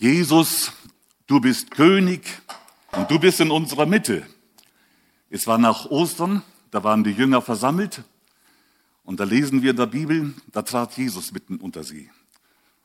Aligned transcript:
Jesus, 0.00 0.70
du 1.26 1.40
bist 1.40 1.72
König 1.72 2.22
und 2.92 3.10
du 3.10 3.18
bist 3.18 3.40
in 3.40 3.50
unserer 3.50 3.84
Mitte. 3.84 4.24
Es 5.28 5.48
war 5.48 5.58
nach 5.58 5.86
Ostern, 5.86 6.42
da 6.70 6.84
waren 6.84 7.02
die 7.02 7.10
Jünger 7.10 7.42
versammelt 7.42 8.04
und 9.02 9.18
da 9.18 9.24
lesen 9.24 9.60
wir 9.60 9.72
in 9.72 9.76
der 9.76 9.86
Bibel, 9.86 10.34
da 10.52 10.62
trat 10.62 10.96
Jesus 10.96 11.32
mitten 11.32 11.56
unter 11.56 11.82
sie. 11.82 12.08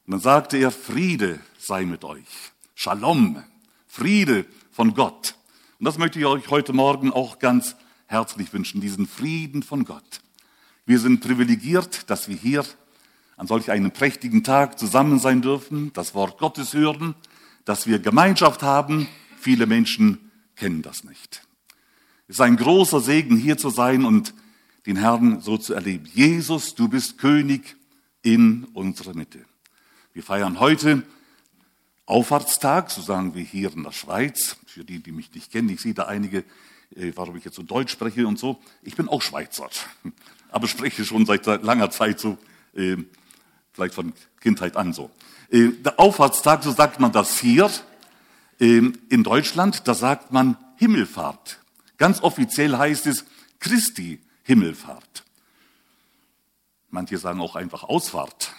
Und 0.07 0.13
dann 0.13 0.21
sagte 0.21 0.57
er, 0.57 0.71
Friede 0.71 1.39
sei 1.59 1.85
mit 1.85 2.03
euch. 2.03 2.25
Shalom, 2.73 3.43
Friede 3.85 4.47
von 4.71 4.95
Gott. 4.95 5.35
Und 5.77 5.85
das 5.85 5.99
möchte 5.99 6.17
ich 6.17 6.25
euch 6.25 6.49
heute 6.49 6.73
Morgen 6.73 7.13
auch 7.13 7.37
ganz 7.37 7.75
herzlich 8.07 8.51
wünschen, 8.53 8.81
diesen 8.81 9.05
Frieden 9.05 9.61
von 9.61 9.85
Gott. 9.85 10.21
Wir 10.87 10.97
sind 10.97 11.19
privilegiert, 11.19 12.09
dass 12.09 12.27
wir 12.27 12.35
hier 12.35 12.65
an 13.43 13.47
solch 13.47 13.71
einem 13.71 13.91
prächtigen 13.91 14.45
Tag 14.45 14.79
zusammen 14.79 15.19
sein 15.19 15.41
dürfen, 15.41 15.91
das 15.91 16.15
Wort 16.15 16.37
Gottes 16.37 16.73
hören, 16.73 17.13
dass 17.65 17.87
wir 17.87 17.99
Gemeinschaft 17.99 18.63
haben. 18.63 19.05
Viele 19.37 19.65
Menschen 19.65 20.31
kennen 20.55 20.81
das 20.81 21.03
nicht. 21.03 21.45
Es 22.29 22.35
ist 22.35 22.39
ein 22.39 22.55
großer 22.55 23.01
Segen, 23.01 23.35
hier 23.35 23.57
zu 23.57 23.69
sein 23.69 24.05
und 24.05 24.33
den 24.85 24.95
Herrn 24.95 25.41
so 25.41 25.57
zu 25.57 25.73
erleben. 25.73 26.05
Jesus, 26.13 26.73
du 26.73 26.87
bist 26.87 27.17
König 27.17 27.75
in 28.21 28.63
unserer 28.71 29.13
Mitte. 29.13 29.43
Wir 30.13 30.23
feiern 30.23 30.61
heute 30.61 31.03
Auffahrtstag, 32.05 32.91
so 32.91 33.01
sagen 33.01 33.35
wir 33.35 33.43
hier 33.43 33.73
in 33.73 33.83
der 33.83 33.91
Schweiz. 33.91 34.55
Für 34.67 34.85
die, 34.85 35.03
die 35.03 35.11
mich 35.11 35.33
nicht 35.33 35.51
kennen, 35.51 35.67
ich 35.67 35.81
sehe 35.81 35.93
da 35.93 36.03
einige, 36.03 36.45
äh, 36.95 37.11
warum 37.15 37.35
ich 37.35 37.43
jetzt 37.43 37.57
so 37.57 37.63
Deutsch 37.63 37.91
spreche 37.91 38.25
und 38.25 38.39
so. 38.39 38.61
Ich 38.83 38.95
bin 38.95 39.09
auch 39.09 39.21
Schweizer, 39.21 39.69
aber 40.49 40.69
spreche 40.69 41.03
schon 41.03 41.25
seit 41.25 41.45
langer 41.45 41.91
Zeit 41.91 42.21
so 42.21 42.37
äh, 42.73 42.95
vielleicht 43.73 43.95
von 43.95 44.13
Kindheit 44.39 44.77
an 44.77 44.93
so. 44.93 45.11
Äh, 45.49 45.69
der 45.69 45.99
Auffahrtstag, 45.99 46.63
so 46.63 46.71
sagt 46.71 46.99
man 46.99 47.11
das 47.11 47.39
hier. 47.39 47.69
Ähm, 48.59 48.99
in 49.09 49.23
Deutschland, 49.23 49.87
da 49.87 49.93
sagt 49.93 50.31
man 50.31 50.57
Himmelfahrt. 50.77 51.59
Ganz 51.97 52.21
offiziell 52.21 52.77
heißt 52.77 53.07
es 53.07 53.25
Christi 53.59 54.21
Himmelfahrt. 54.43 55.23
Manche 56.89 57.17
sagen 57.17 57.41
auch 57.41 57.55
einfach 57.55 57.83
Ausfahrt. 57.83 58.51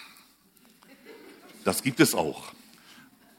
Das 1.63 1.81
gibt 1.81 1.99
es 1.99 2.13
auch. 2.13 2.51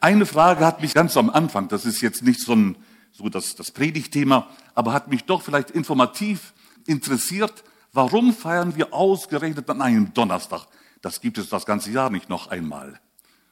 Eine 0.00 0.26
Frage 0.26 0.64
hat 0.64 0.80
mich 0.80 0.94
ganz 0.94 1.16
am 1.16 1.30
Anfang, 1.30 1.68
das 1.68 1.84
ist 1.84 2.00
jetzt 2.00 2.22
nicht 2.22 2.40
so, 2.40 2.54
ein, 2.54 2.76
so 3.12 3.28
das, 3.28 3.54
das 3.54 3.70
Predigtthema, 3.70 4.48
aber 4.74 4.92
hat 4.92 5.08
mich 5.08 5.24
doch 5.24 5.42
vielleicht 5.42 5.70
informativ 5.70 6.52
interessiert, 6.86 7.64
warum 7.92 8.34
feiern 8.34 8.76
wir 8.76 8.92
ausgerechnet 8.92 9.68
an 9.70 9.82
einem 9.82 10.14
Donnerstag 10.14 10.66
das 11.02 11.20
gibt 11.20 11.38
es 11.38 11.48
das 11.48 11.66
ganze 11.66 11.90
Jahr 11.90 12.10
nicht 12.10 12.28
noch 12.28 12.48
einmal. 12.48 13.00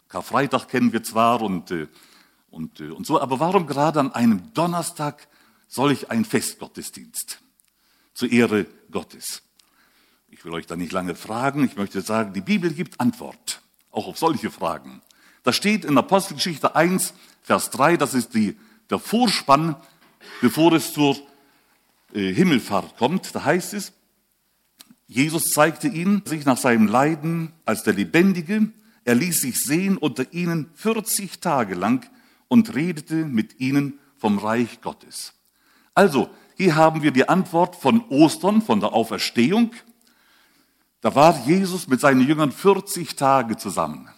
Karfreitag 0.09 0.69
kennen 0.69 0.92
wir 0.92 1.03
zwar 1.03 1.41
und, 1.42 1.70
äh, 1.70 1.89
und, 2.50 2.81
äh, 2.81 2.91
und 2.91 3.06
so, 3.06 3.20
aber 3.20 3.41
warum 3.41 3.67
gerade 3.67 4.00
an 4.00 4.12
einem 4.12 4.53
Donnerstag 4.55 5.28
solch 5.67 6.11
ein 6.11 6.25
Festgottesdienst 6.25 7.41
zur 8.15 8.31
Ehre 8.31 8.67
Gottes? 8.91 9.42
Ich 10.28 10.45
will 10.45 10.53
euch 10.55 10.67
da 10.67 10.77
nicht 10.77 10.92
lange 10.92 11.15
fragen, 11.15 11.65
ich 11.65 11.77
möchte 11.77 12.00
sagen, 12.00 12.33
die 12.33 12.41
Bibel 12.41 12.72
gibt 12.72 13.00
Antwort, 13.00 13.61
auch 13.91 14.06
auf 14.06 14.19
solche 14.19 14.50
Fragen. 14.50 15.03
Da 15.42 15.53
steht 15.53 15.84
in 15.84 15.98
Apostelgeschichte 15.98 16.75
1, 16.75 17.15
Vers 17.42 17.70
3, 17.70 17.97
das 17.97 18.15
ist 18.15 18.34
die, 18.34 18.59
der 18.91 18.98
Vorspann, 18.98 19.77
bevor 20.41 20.72
es 20.72 20.92
zur 20.92 21.17
äh, 22.12 22.33
Himmelfahrt 22.33 22.97
kommt. 22.97 23.34
Da 23.34 23.45
heißt 23.45 23.75
es, 23.75 23.92
Jesus 25.14 25.50
zeigte 25.50 25.86
ihnen 25.86 26.22
sich 26.24 26.44
nach 26.44 26.58
seinem 26.58 26.88
Leiden 26.88 27.52
als 27.64 27.84
der 27.84 27.92
Lebendige. 27.92 28.72
Er 29.04 29.14
ließ 29.14 29.42
sich 29.42 29.60
sehen 29.60 29.96
unter 29.96 30.32
ihnen 30.32 30.70
40 30.74 31.38
Tage 31.38 31.76
lang 31.76 32.04
und 32.48 32.74
redete 32.74 33.24
mit 33.24 33.60
ihnen 33.60 34.00
vom 34.16 34.38
Reich 34.38 34.80
Gottes. 34.80 35.34
Also, 35.94 36.30
hier 36.56 36.74
haben 36.74 37.04
wir 37.04 37.12
die 37.12 37.28
Antwort 37.28 37.76
von 37.76 38.04
Ostern, 38.08 38.60
von 38.60 38.80
der 38.80 38.92
Auferstehung. 38.92 39.70
Da 41.00 41.14
war 41.14 41.47
Jesus 41.47 41.86
mit 41.86 42.00
seinen 42.00 42.26
Jüngern 42.26 42.50
40 42.50 43.14
Tage 43.14 43.56
zusammen. 43.56 44.08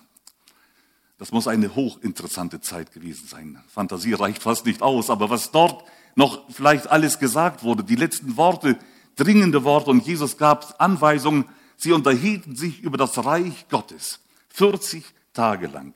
Das 1.18 1.30
muss 1.30 1.46
eine 1.46 1.74
hochinteressante 1.74 2.62
Zeit 2.62 2.92
gewesen 2.92 3.28
sein. 3.28 3.62
Fantasie 3.68 4.14
reicht 4.14 4.42
fast 4.42 4.64
nicht 4.64 4.80
aus, 4.80 5.10
aber 5.10 5.28
was 5.28 5.50
dort 5.50 5.84
noch 6.14 6.50
vielleicht 6.50 6.86
alles 6.86 7.18
gesagt 7.18 7.64
wurde, 7.64 7.84
die 7.84 7.96
letzten 7.96 8.38
Worte, 8.38 8.78
dringende 9.16 9.64
Worte 9.64 9.90
und 9.90 10.06
Jesus 10.06 10.36
gab 10.36 10.80
Anweisungen. 10.80 11.46
Sie 11.76 11.92
unterhielten 11.92 12.54
sich 12.54 12.82
über 12.82 12.96
das 12.96 13.24
Reich 13.24 13.68
Gottes 13.68 14.20
40 14.50 15.04
Tage 15.32 15.66
lang. 15.66 15.94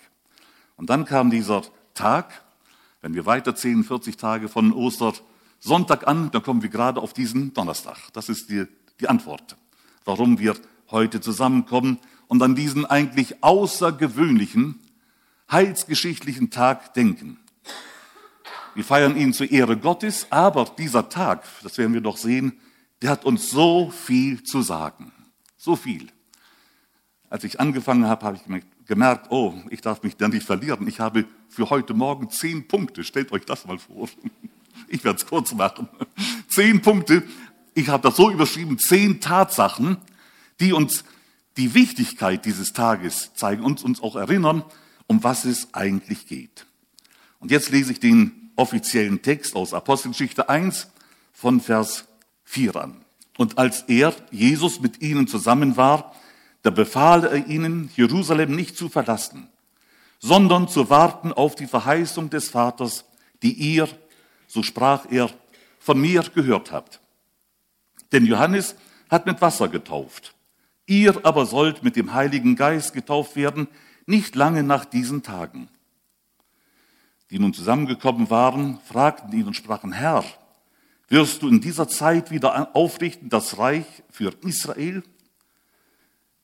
Und 0.77 0.91
dann 0.91 1.05
kam 1.05 1.31
dieser 1.31 1.63
Tag, 1.95 2.43
wenn 3.03 3.15
wir 3.15 3.27
weiterzählen, 3.27 3.85
40 3.85 4.17
Tage 4.17 4.49
von 4.49 4.73
Ostersonntag 4.73 6.07
an, 6.07 6.31
dann 6.31 6.43
kommen 6.43 6.63
wir 6.63 6.69
gerade 6.69 7.01
auf 7.01 7.13
diesen 7.13 7.55
Donnerstag. 7.55 7.97
Das 8.13 8.29
ist 8.29 8.51
die, 8.51 8.67
die 9.01 9.09
Antwort, 9.09 9.57
warum 10.05 10.39
wir 10.39 10.57
heute 10.91 11.21
zusammenkommen 11.21 11.99
und 12.29 12.43
an 12.43 12.55
diesen 12.55 12.87
eigentlich 12.87 13.43
außergewöhnlichen, 13.43 14.79
heilsgeschichtlichen 15.51 16.51
Tag 16.51 16.95
denken. 16.95 17.39
Wir 18.75 18.85
feiern 18.85 19.17
ihn 19.17 19.33
zur 19.33 19.51
Ehre 19.51 19.77
Gottes, 19.77 20.27
aber 20.31 20.65
dieser 20.79 21.09
Tag, 21.09 21.45
das 21.63 21.77
werden 21.77 21.93
wir 21.93 22.01
doch 22.01 22.17
sehen, 22.17 22.61
der 23.03 23.11
hat 23.11 23.25
uns 23.25 23.51
so 23.51 23.91
viel 23.91 24.43
zu 24.43 24.63
sagen. 24.63 25.13
So 25.57 25.77
viel. 25.77 26.09
Als 27.29 27.45
ich 27.45 27.61
angefangen 27.61 28.07
habe, 28.07 28.27
habe 28.27 28.37
ich 28.37 28.87
gemerkt, 28.87 29.31
oh, 29.31 29.55
ich 29.71 29.81
darf 29.81 30.03
mich 30.03 30.17
da 30.17 30.29
nicht 30.29 30.47
verlieren. 30.47 30.87
Ich 30.89 31.01
habe 31.01 31.25
für 31.49 31.71
heute 31.71 31.95
Morgen 31.95 32.31
zehn 32.31 32.67
Punkte. 32.67 33.05
Stellt 33.05 33.33
euch 33.33 33.45
das 33.45 33.67
mal 33.67 33.79
vor. 33.79 34.09
Ich 34.89 35.05
werde 35.05 35.19
es 35.19 35.27
kurz 35.27 35.53
machen. 35.53 35.89
Zehn 36.49 36.81
Punkte. 36.81 37.23
Ich 37.75 37.89
habe 37.89 38.03
das 38.03 38.17
so 38.17 38.31
überschrieben, 38.31 38.79
zehn 38.79 39.21
Tatsachen, 39.21 39.99
die 40.59 40.73
uns 40.73 41.05
die 41.57 41.75
Wichtigkeit 41.75 42.45
dieses 42.45 42.73
Tages 42.73 43.33
zeigen 43.35 43.63
und 43.63 43.85
uns 43.85 44.03
auch 44.03 44.17
erinnern, 44.17 44.65
um 45.07 45.23
was 45.23 45.45
es 45.45 45.75
eigentlich 45.75 46.27
geht. 46.27 46.67
Und 47.39 47.51
jetzt 47.51 47.71
lese 47.71 47.93
ich 47.93 48.01
den 48.01 48.51
offiziellen 48.57 49.23
Text 49.23 49.55
aus 49.55 49.75
Apostelgeschichte 49.75 50.49
1 50.49 50.89
von 51.33 51.61
Vers 51.61 52.07
4 52.51 52.75
an. 52.75 53.05
Und 53.39 53.59
als 53.59 53.83
er, 53.83 54.13
Jesus, 54.33 54.81
mit 54.81 55.01
ihnen 55.01 55.29
zusammen 55.29 55.77
war, 55.77 56.15
da 56.63 56.71
befahl 56.71 57.25
er 57.25 57.47
ihnen, 57.47 57.91
Jerusalem 57.95 58.57
nicht 58.57 58.77
zu 58.77 58.89
verlassen, 58.89 59.49
sondern 60.19 60.67
zu 60.67 60.91
warten 60.91 61.33
auf 61.33 61.55
die 61.55 61.69
Verheißung 61.69 62.29
des 62.29 62.51
Vaters, 62.51 63.05
die 63.43 63.53
ihr, 63.53 63.89
so 64.49 64.65
sprach 64.65 65.07
er, 65.11 65.31
von 65.79 66.01
mir 66.01 66.23
gehört 66.35 66.73
habt. 66.73 67.01
Denn 68.11 68.27
Johannes 68.27 68.75
hat 69.09 69.27
mit 69.27 69.41
Wasser 69.41 69.69
getauft. 69.69 70.35
Ihr 70.87 71.25
aber 71.25 71.47
sollt 71.47 71.85
mit 71.85 71.95
dem 71.95 72.13
Heiligen 72.15 72.57
Geist 72.57 72.95
getauft 72.95 73.37
werden, 73.37 73.69
nicht 74.07 74.35
lange 74.35 74.65
nach 74.65 74.85
diesen 74.85 75.23
Tagen. 75.23 75.69
Die 77.31 77.39
nun 77.39 77.55
zusammengekommen 77.55 78.29
waren, 78.29 78.81
fragten 78.85 79.33
ihn 79.33 79.47
und 79.47 79.55
sprachen, 79.55 79.93
Herr, 79.93 80.25
wirst 81.11 81.43
du 81.43 81.49
in 81.49 81.61
dieser 81.61 81.89
Zeit 81.89 82.31
wieder 82.31 82.75
aufrichten 82.75 83.29
das 83.29 83.59
Reich 83.59 83.85
für 84.11 84.33
Israel? 84.43 85.03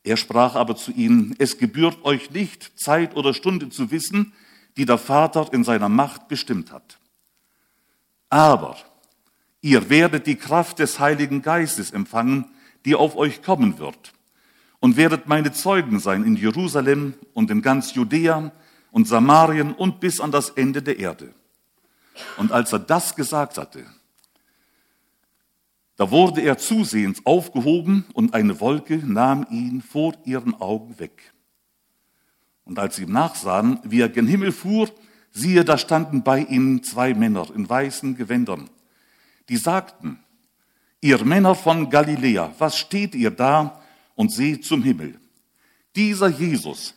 Er 0.02 0.16
sprach 0.16 0.54
aber 0.54 0.76
zu 0.76 0.92
ihnen, 0.92 1.34
es 1.38 1.56
gebührt 1.56 2.04
euch 2.04 2.30
nicht, 2.30 2.78
Zeit 2.78 3.16
oder 3.16 3.32
Stunde 3.32 3.70
zu 3.70 3.90
wissen, 3.90 4.32
die 4.76 4.84
der 4.84 4.98
Vater 4.98 5.48
in 5.52 5.64
seiner 5.64 5.88
Macht 5.88 6.28
bestimmt 6.28 6.70
hat. 6.70 6.98
Aber 8.28 8.76
ihr 9.62 9.88
werdet 9.88 10.26
die 10.26 10.36
Kraft 10.36 10.80
des 10.80 10.98
Heiligen 10.98 11.42
Geistes 11.42 11.92
empfangen, 11.92 12.46
die 12.84 12.94
auf 12.94 13.16
euch 13.16 13.42
kommen 13.42 13.78
wird, 13.78 14.12
und 14.80 14.96
werdet 14.96 15.26
meine 15.26 15.52
Zeugen 15.52 15.98
sein 15.98 16.24
in 16.24 16.36
Jerusalem 16.36 17.14
und 17.34 17.50
in 17.50 17.62
ganz 17.62 17.94
Judäa 17.94 18.52
und 18.90 19.08
Samarien 19.08 19.72
und 19.72 20.00
bis 20.00 20.20
an 20.20 20.30
das 20.30 20.50
Ende 20.50 20.82
der 20.82 20.98
Erde. 20.98 21.34
Und 22.36 22.52
als 22.52 22.72
er 22.72 22.78
das 22.78 23.16
gesagt 23.16 23.58
hatte, 23.58 23.84
da 25.96 26.10
wurde 26.10 26.42
er 26.42 26.58
zusehends 26.58 27.24
aufgehoben 27.24 28.04
und 28.12 28.34
eine 28.34 28.60
Wolke 28.60 28.98
nahm 28.98 29.46
ihn 29.50 29.80
vor 29.80 30.14
ihren 30.24 30.54
Augen 30.60 30.98
weg. 30.98 31.32
Und 32.64 32.78
als 32.78 32.96
sie 32.96 33.04
ihm 33.04 33.12
nachsahen, 33.12 33.80
wie 33.84 34.00
er 34.00 34.08
gen 34.08 34.26
Himmel 34.26 34.52
fuhr, 34.52 34.90
siehe, 35.30 35.64
da 35.64 35.78
standen 35.78 36.22
bei 36.22 36.40
ihnen 36.40 36.82
zwei 36.82 37.14
Männer 37.14 37.48
in 37.54 37.68
weißen 37.68 38.16
Gewändern. 38.16 38.68
Die 39.48 39.56
sagten, 39.56 40.18
ihr 41.00 41.24
Männer 41.24 41.54
von 41.54 41.88
Galiläa, 41.88 42.52
was 42.58 42.76
steht 42.76 43.14
ihr 43.14 43.30
da 43.30 43.80
und 44.16 44.32
seht 44.32 44.64
zum 44.64 44.82
Himmel? 44.82 45.18
Dieser 45.94 46.28
Jesus, 46.28 46.94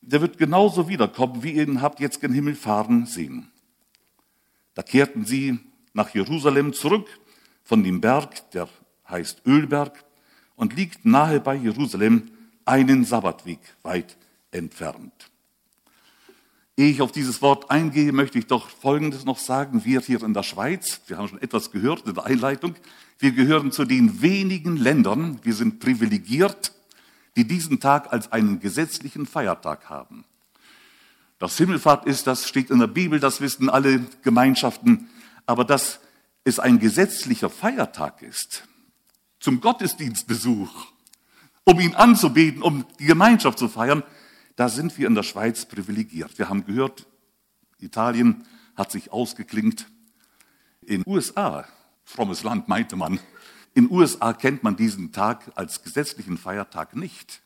der 0.00 0.20
wird 0.20 0.36
genauso 0.36 0.88
wiederkommen, 0.88 1.42
wie 1.42 1.52
ihr 1.52 1.68
ihn 1.68 1.80
habt 1.80 2.00
jetzt 2.00 2.20
gen 2.20 2.32
Himmel 2.32 2.56
fahren 2.56 3.06
sehen. 3.06 3.50
Da 4.74 4.82
kehrten 4.82 5.24
sie 5.24 5.58
nach 5.92 6.14
Jerusalem 6.14 6.72
zurück 6.72 7.19
von 7.70 7.84
dem 7.84 8.00
Berg, 8.00 8.50
der 8.50 8.68
heißt 9.08 9.42
Ölberg 9.46 10.04
und 10.56 10.74
liegt 10.74 11.04
nahe 11.04 11.38
bei 11.38 11.54
Jerusalem, 11.54 12.28
einen 12.64 13.04
Sabbatweg 13.04 13.60
weit 13.84 14.16
entfernt. 14.50 15.30
Ehe 16.76 16.90
ich 16.90 17.00
auf 17.00 17.12
dieses 17.12 17.42
Wort 17.42 17.70
eingehe, 17.70 18.10
möchte 18.10 18.40
ich 18.40 18.48
doch 18.48 18.68
Folgendes 18.68 19.24
noch 19.24 19.38
sagen. 19.38 19.84
Wir 19.84 20.00
hier 20.00 20.20
in 20.24 20.34
der 20.34 20.42
Schweiz, 20.42 21.00
wir 21.06 21.16
haben 21.16 21.28
schon 21.28 21.40
etwas 21.40 21.70
gehört 21.70 22.08
in 22.08 22.14
der 22.14 22.24
Einleitung, 22.24 22.74
wir 23.20 23.30
gehören 23.30 23.70
zu 23.70 23.84
den 23.84 24.20
wenigen 24.20 24.76
Ländern, 24.76 25.38
wir 25.44 25.54
sind 25.54 25.78
privilegiert, 25.78 26.72
die 27.36 27.46
diesen 27.46 27.78
Tag 27.78 28.12
als 28.12 28.32
einen 28.32 28.58
gesetzlichen 28.58 29.26
Feiertag 29.26 29.88
haben. 29.88 30.24
Das 31.38 31.56
Himmelfahrt 31.56 32.04
ist, 32.04 32.26
das 32.26 32.48
steht 32.48 32.70
in 32.70 32.80
der 32.80 32.88
Bibel, 32.88 33.20
das 33.20 33.40
wissen 33.40 33.70
alle 33.70 34.00
Gemeinschaften, 34.22 35.08
aber 35.46 35.64
dass 35.64 35.99
es 36.44 36.58
ein 36.58 36.78
gesetzlicher 36.78 37.50
Feiertag 37.50 38.22
ist, 38.22 38.64
zum 39.38 39.60
Gottesdienstbesuch, 39.60 40.86
um 41.64 41.80
ihn 41.80 41.94
anzubeten, 41.94 42.62
um 42.62 42.84
die 42.98 43.06
Gemeinschaft 43.06 43.58
zu 43.58 43.68
feiern, 43.68 44.02
da 44.56 44.68
sind 44.68 44.96
wir 44.98 45.06
in 45.06 45.14
der 45.14 45.22
Schweiz 45.22 45.64
privilegiert. 45.64 46.38
Wir 46.38 46.48
haben 46.48 46.64
gehört, 46.64 47.06
Italien 47.78 48.46
hat 48.76 48.90
sich 48.90 49.12
ausgeklingt. 49.12 49.86
In 50.82 51.02
USA, 51.06 51.66
frommes 52.04 52.42
Land 52.42 52.68
meinte 52.68 52.96
man, 52.96 53.20
in 53.74 53.90
USA 53.90 54.32
kennt 54.32 54.62
man 54.62 54.76
diesen 54.76 55.12
Tag 55.12 55.52
als 55.54 55.82
gesetzlichen 55.82 56.36
Feiertag 56.36 56.96
nicht. 56.96 57.42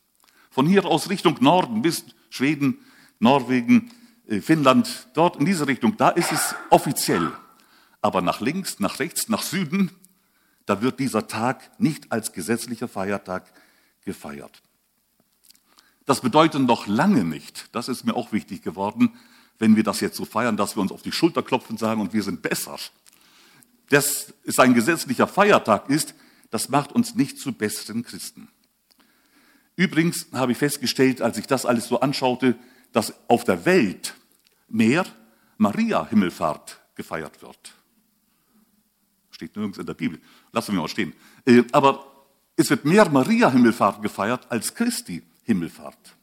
Von 0.49 0.65
hier 0.67 0.85
aus 0.85 1.09
Richtung 1.09 1.37
Norden 1.41 1.81
bis 1.81 2.05
Schweden, 2.29 2.79
Norwegen, 3.19 3.91
äh, 4.27 4.41
Finnland, 4.41 5.07
dort 5.13 5.37
in 5.37 5.45
diese 5.45 5.67
Richtung, 5.67 5.97
da 5.97 6.09
ist 6.09 6.31
es 6.31 6.55
offiziell. 6.69 7.31
Aber 8.05 8.21
nach 8.21 8.39
links, 8.39 8.79
nach 8.79 8.99
rechts, 8.99 9.29
nach 9.29 9.41
Süden, 9.41 9.89
da 10.67 10.83
wird 10.83 10.99
dieser 10.99 11.27
Tag 11.27 11.71
nicht 11.81 12.11
als 12.11 12.33
gesetzlicher 12.33 12.87
Feiertag 12.87 13.51
gefeiert. 14.03 14.61
Das 16.05 16.21
bedeutet 16.21 16.61
noch 16.61 16.85
lange 16.85 17.23
nicht, 17.23 17.67
das 17.71 17.87
ist 17.87 18.03
mir 18.03 18.15
auch 18.15 18.31
wichtig 18.31 18.61
geworden, 18.61 19.17
wenn 19.57 19.75
wir 19.75 19.81
das 19.81 20.01
jetzt 20.01 20.17
so 20.17 20.23
feiern, 20.23 20.55
dass 20.55 20.75
wir 20.75 20.81
uns 20.81 20.91
auf 20.91 21.01
die 21.01 21.11
Schulter 21.11 21.41
klopfen 21.41 21.71
und 21.71 21.77
sagen, 21.79 21.99
und 21.99 22.13
wir 22.13 22.21
sind 22.21 22.43
besser. 22.43 22.77
Dass 23.89 24.31
es 24.43 24.59
ein 24.59 24.75
gesetzlicher 24.75 25.25
Feiertag 25.25 25.89
ist, 25.89 26.13
das 26.51 26.69
macht 26.69 26.91
uns 26.91 27.15
nicht 27.15 27.39
zu 27.39 27.53
besseren 27.53 28.03
Christen. 28.03 28.49
Übrigens 29.75 30.27
habe 30.31 30.51
ich 30.51 30.59
festgestellt, 30.59 31.23
als 31.23 31.39
ich 31.39 31.47
das 31.47 31.65
alles 31.65 31.87
so 31.87 32.01
anschaute, 32.01 32.55
dass 32.91 33.15
auf 33.27 33.45
der 33.45 33.65
Welt 33.65 34.13
mehr 34.69 35.07
Maria-Himmelfahrt 35.57 36.79
gefeiert 36.93 37.41
wird. 37.41 37.74
Steht 39.35 39.53
nirgends 39.57 39.77
in 39.77 39.85
der 39.85 39.93
Bibel. 39.93 40.21
Lassen 40.53 40.73
wir 40.73 40.79
mal 40.79 40.87
stehen. 40.87 41.11
Äh, 41.45 41.63
aber 41.73 42.09
es 42.55 42.69
wird 42.69 42.85
mehr 42.85 43.09
Maria-Himmelfahrt 43.09 44.01
gefeiert 44.01 44.49
als 44.49 44.73
Christi 44.73 45.23
Himmelfahrt. 45.43 46.15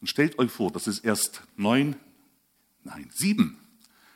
Und 0.00 0.08
stellt 0.08 0.36
euch 0.40 0.50
vor, 0.50 0.72
das 0.72 0.88
ist 0.88 1.04
erst 1.04 1.42
neun, 1.56 1.94
nein, 2.82 3.08
sieben. 3.14 3.60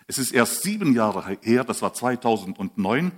Es 0.08 0.18
ist 0.18 0.32
erst 0.32 0.62
sieben 0.62 0.92
Jahre 0.92 1.38
her, 1.40 1.62
das 1.62 1.80
war 1.80 1.94
2009. 1.94 3.12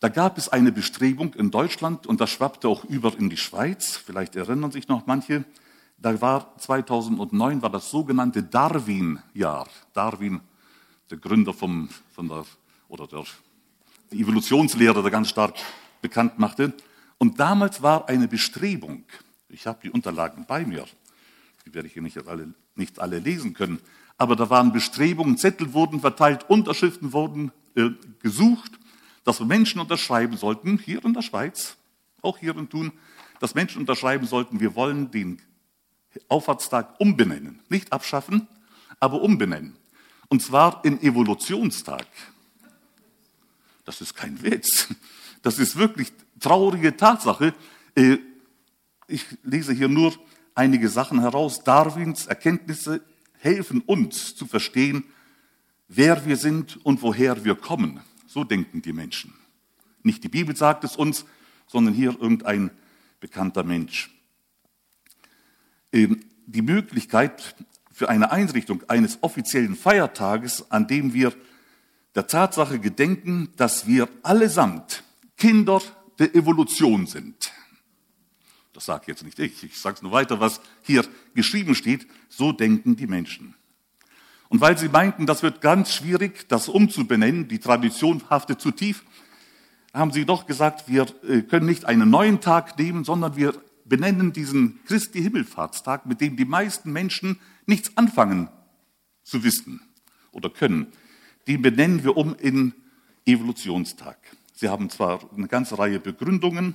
Da 0.00 0.08
gab 0.08 0.38
es 0.38 0.48
eine 0.48 0.72
Bestrebung 0.72 1.34
in 1.34 1.50
Deutschland 1.50 2.06
und 2.06 2.22
das 2.22 2.30
schwappte 2.30 2.68
auch 2.68 2.84
über 2.84 3.18
in 3.18 3.28
die 3.28 3.36
Schweiz. 3.36 3.98
Vielleicht 3.98 4.34
erinnern 4.34 4.70
sich 4.70 4.88
noch 4.88 5.06
manche. 5.06 5.44
Da 5.98 6.18
war 6.22 6.56
2009 6.56 7.60
war 7.60 7.70
das 7.70 7.90
sogenannte 7.90 8.42
Darwin-Jahr. 8.42 9.68
Darwin, 9.92 10.40
der 11.10 11.18
Gründer 11.18 11.52
vom, 11.52 11.90
von 12.14 12.28
der, 12.28 12.46
oder 12.88 13.06
der 13.06 13.24
die 14.12 14.20
Evolutionslehre, 14.20 15.02
der 15.02 15.10
ganz 15.10 15.28
stark 15.28 15.56
bekannt 16.00 16.38
machte. 16.38 16.72
Und 17.18 17.40
damals 17.40 17.82
war 17.82 18.08
eine 18.08 18.28
Bestrebung, 18.28 19.04
ich 19.48 19.66
habe 19.66 19.78
die 19.82 19.90
Unterlagen 19.90 20.44
bei 20.46 20.64
mir. 20.64 20.84
Die 21.64 21.74
werde 21.74 21.88
ich 21.88 21.94
hier 21.94 22.02
nicht 22.02 22.26
alle, 22.26 22.52
nicht 22.74 22.98
alle 22.98 23.18
lesen 23.18 23.54
können. 23.54 23.80
Aber 24.18 24.36
da 24.36 24.50
waren 24.50 24.72
Bestrebungen, 24.72 25.36
Zettel 25.36 25.72
wurden 25.72 26.00
verteilt, 26.00 26.48
Unterschriften 26.48 27.12
wurden 27.12 27.52
äh, 27.74 27.90
gesucht, 28.20 28.72
dass 29.24 29.40
Menschen 29.40 29.80
unterschreiben 29.80 30.36
sollten, 30.36 30.78
hier 30.78 31.04
in 31.04 31.14
der 31.14 31.22
Schweiz, 31.22 31.76
auch 32.22 32.38
hier 32.38 32.56
in 32.56 32.68
Thun, 32.68 32.92
dass 33.40 33.54
Menschen 33.54 33.80
unterschreiben 33.80 34.26
sollten, 34.26 34.60
wir 34.60 34.74
wollen 34.74 35.10
den 35.10 35.42
Auffahrtstag 36.28 36.98
umbenennen. 36.98 37.60
Nicht 37.68 37.92
abschaffen, 37.92 38.48
aber 39.00 39.20
umbenennen. 39.20 39.76
Und 40.28 40.42
zwar 40.42 40.84
in 40.84 41.00
Evolutionstag. 41.02 42.06
Das 43.86 44.00
ist 44.00 44.14
kein 44.14 44.42
Witz. 44.42 44.88
Das 45.42 45.60
ist 45.60 45.76
wirklich 45.76 46.12
traurige 46.40 46.96
Tatsache. 46.96 47.54
Äh, 47.94 48.18
ich 49.06 49.24
lese 49.44 49.72
hier 49.72 49.88
nur 49.88 50.12
einige 50.56 50.88
Sachen 50.88 51.20
heraus. 51.20 51.62
Darwins 51.62 52.26
Erkenntnisse 52.26 53.00
helfen 53.38 53.80
uns 53.80 54.34
zu 54.34 54.46
verstehen, 54.46 55.04
wer 55.86 56.26
wir 56.26 56.36
sind 56.36 56.84
und 56.84 57.00
woher 57.00 57.44
wir 57.44 57.54
kommen. 57.54 58.00
So 58.26 58.42
denken 58.42 58.82
die 58.82 58.92
Menschen. 58.92 59.32
Nicht 60.02 60.24
die 60.24 60.28
Bibel 60.28 60.56
sagt 60.56 60.82
es 60.82 60.96
uns, 60.96 61.24
sondern 61.68 61.94
hier 61.94 62.10
irgendein 62.20 62.70
bekannter 63.20 63.62
Mensch. 63.62 64.10
Ähm, 65.92 66.24
die 66.46 66.62
Möglichkeit 66.62 67.54
für 67.92 68.08
eine 68.08 68.32
Einrichtung 68.32 68.82
eines 68.88 69.22
offiziellen 69.22 69.76
Feiertages, 69.76 70.70
an 70.72 70.88
dem 70.88 71.14
wir 71.14 71.32
der 72.16 72.26
Tatsache 72.26 72.80
gedenken, 72.80 73.50
dass 73.56 73.86
wir 73.86 74.08
allesamt 74.22 75.04
Kinder 75.36 75.82
der 76.18 76.34
Evolution 76.34 77.06
sind. 77.06 77.52
Das 78.72 78.86
sage 78.86 79.04
jetzt 79.08 79.22
nicht 79.22 79.38
ich, 79.38 79.62
ich 79.62 79.78
sage 79.78 79.96
es 79.96 80.02
nur 80.02 80.12
weiter, 80.12 80.40
was 80.40 80.60
hier 80.82 81.04
geschrieben 81.34 81.74
steht. 81.74 82.06
So 82.28 82.52
denken 82.52 82.96
die 82.96 83.06
Menschen. 83.06 83.54
Und 84.48 84.60
weil 84.60 84.78
sie 84.78 84.88
meinten, 84.88 85.26
das 85.26 85.42
wird 85.42 85.60
ganz 85.60 85.92
schwierig, 85.92 86.48
das 86.48 86.68
umzubenennen, 86.68 87.48
die 87.48 87.58
Tradition 87.58 88.22
haftet 88.30 88.60
zu 88.60 88.70
tief, 88.70 89.04
haben 89.92 90.12
sie 90.12 90.24
doch 90.24 90.46
gesagt, 90.46 90.88
wir 90.88 91.06
äh, 91.28 91.42
können 91.42 91.66
nicht 91.66 91.84
einen 91.84 92.08
neuen 92.10 92.40
Tag 92.40 92.78
nehmen, 92.78 93.04
sondern 93.04 93.36
wir 93.36 93.54
benennen 93.84 94.32
diesen 94.32 94.82
Christi 94.84 95.22
Himmelfahrtstag, 95.22 96.06
mit 96.06 96.20
dem 96.20 96.36
die 96.36 96.44
meisten 96.44 96.92
Menschen 96.92 97.40
nichts 97.66 97.96
anfangen 97.96 98.48
zu 99.22 99.42
wissen 99.42 99.80
oder 100.32 100.50
können. 100.50 100.92
Den 101.46 101.62
benennen 101.62 102.02
wir 102.02 102.16
um 102.16 102.34
in 102.36 102.74
Evolutionstag. 103.24 104.18
Sie 104.54 104.68
haben 104.68 104.90
zwar 104.90 105.30
eine 105.32 105.48
ganze 105.48 105.78
Reihe 105.78 106.00
Begründungen, 106.00 106.74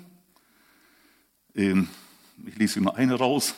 ähm, 1.56 1.90
ich 2.46 2.58
lese 2.58 2.82
nur 2.82 2.96
eine 2.96 3.16
raus. 3.16 3.56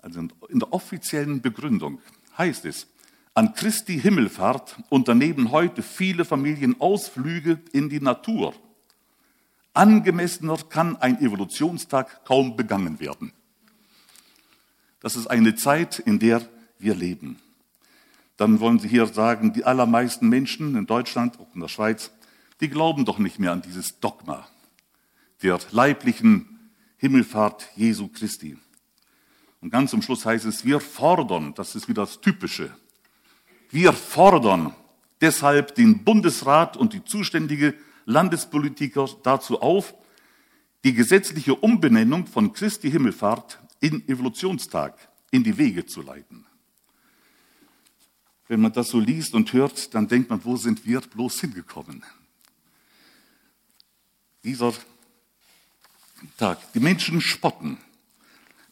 Also 0.00 0.20
in 0.48 0.58
der 0.58 0.72
offiziellen 0.72 1.40
Begründung 1.40 2.00
heißt 2.38 2.64
es, 2.64 2.86
an 3.34 3.54
Christi 3.54 4.00
Himmelfahrt 4.00 4.76
unternehmen 4.88 5.50
heute 5.50 5.82
viele 5.82 6.24
Familien 6.24 6.80
Ausflüge 6.80 7.60
in 7.72 7.88
die 7.88 8.00
Natur. 8.00 8.54
Angemessener 9.74 10.56
kann 10.70 10.96
ein 10.96 11.20
Evolutionstag 11.20 12.24
kaum 12.24 12.56
begangen 12.56 12.98
werden. 12.98 13.32
Das 15.00 15.16
ist 15.16 15.26
eine 15.26 15.54
Zeit, 15.54 15.98
in 15.98 16.18
der 16.18 16.48
wir 16.78 16.94
leben. 16.94 17.38
Dann 18.36 18.60
wollen 18.60 18.78
Sie 18.78 18.88
hier 18.88 19.06
sagen, 19.06 19.52
die 19.52 19.64
allermeisten 19.64 20.28
Menschen 20.28 20.76
in 20.76 20.86
Deutschland, 20.86 21.38
auch 21.40 21.54
in 21.54 21.60
der 21.60 21.68
Schweiz, 21.68 22.10
die 22.60 22.68
glauben 22.68 23.04
doch 23.04 23.18
nicht 23.18 23.38
mehr 23.38 23.52
an 23.52 23.62
dieses 23.62 24.00
Dogma 24.00 24.46
der 25.42 25.58
leiblichen 25.70 26.70
Himmelfahrt 26.96 27.68
Jesu 27.76 28.08
Christi. 28.08 28.56
Und 29.60 29.70
ganz 29.70 29.90
zum 29.90 30.02
Schluss 30.02 30.24
heißt 30.24 30.44
es, 30.44 30.64
wir 30.64 30.80
fordern, 30.80 31.54
das 31.54 31.74
ist 31.74 31.88
wieder 31.88 32.02
das 32.02 32.20
Typische, 32.20 32.70
wir 33.70 33.92
fordern 33.92 34.74
deshalb 35.20 35.74
den 35.74 36.04
Bundesrat 36.04 36.76
und 36.76 36.92
die 36.92 37.04
zuständige 37.04 37.74
Landespolitiker 38.04 39.08
dazu 39.22 39.60
auf, 39.60 39.94
die 40.84 40.94
gesetzliche 40.94 41.54
Umbenennung 41.54 42.26
von 42.26 42.52
Christi 42.52 42.90
Himmelfahrt 42.90 43.60
in 43.80 44.08
Evolutionstag 44.08 44.96
in 45.32 45.42
die 45.42 45.58
Wege 45.58 45.84
zu 45.84 46.00
leiten. 46.00 46.45
Wenn 48.48 48.60
man 48.60 48.72
das 48.72 48.88
so 48.88 49.00
liest 49.00 49.34
und 49.34 49.52
hört, 49.52 49.94
dann 49.94 50.08
denkt 50.08 50.30
man, 50.30 50.44
wo 50.44 50.56
sind 50.56 50.86
wir 50.86 51.00
bloß 51.00 51.40
hingekommen? 51.40 52.04
Dieser 54.44 54.72
Tag. 56.36 56.58
Die 56.72 56.80
Menschen 56.80 57.20
spotten. 57.20 57.78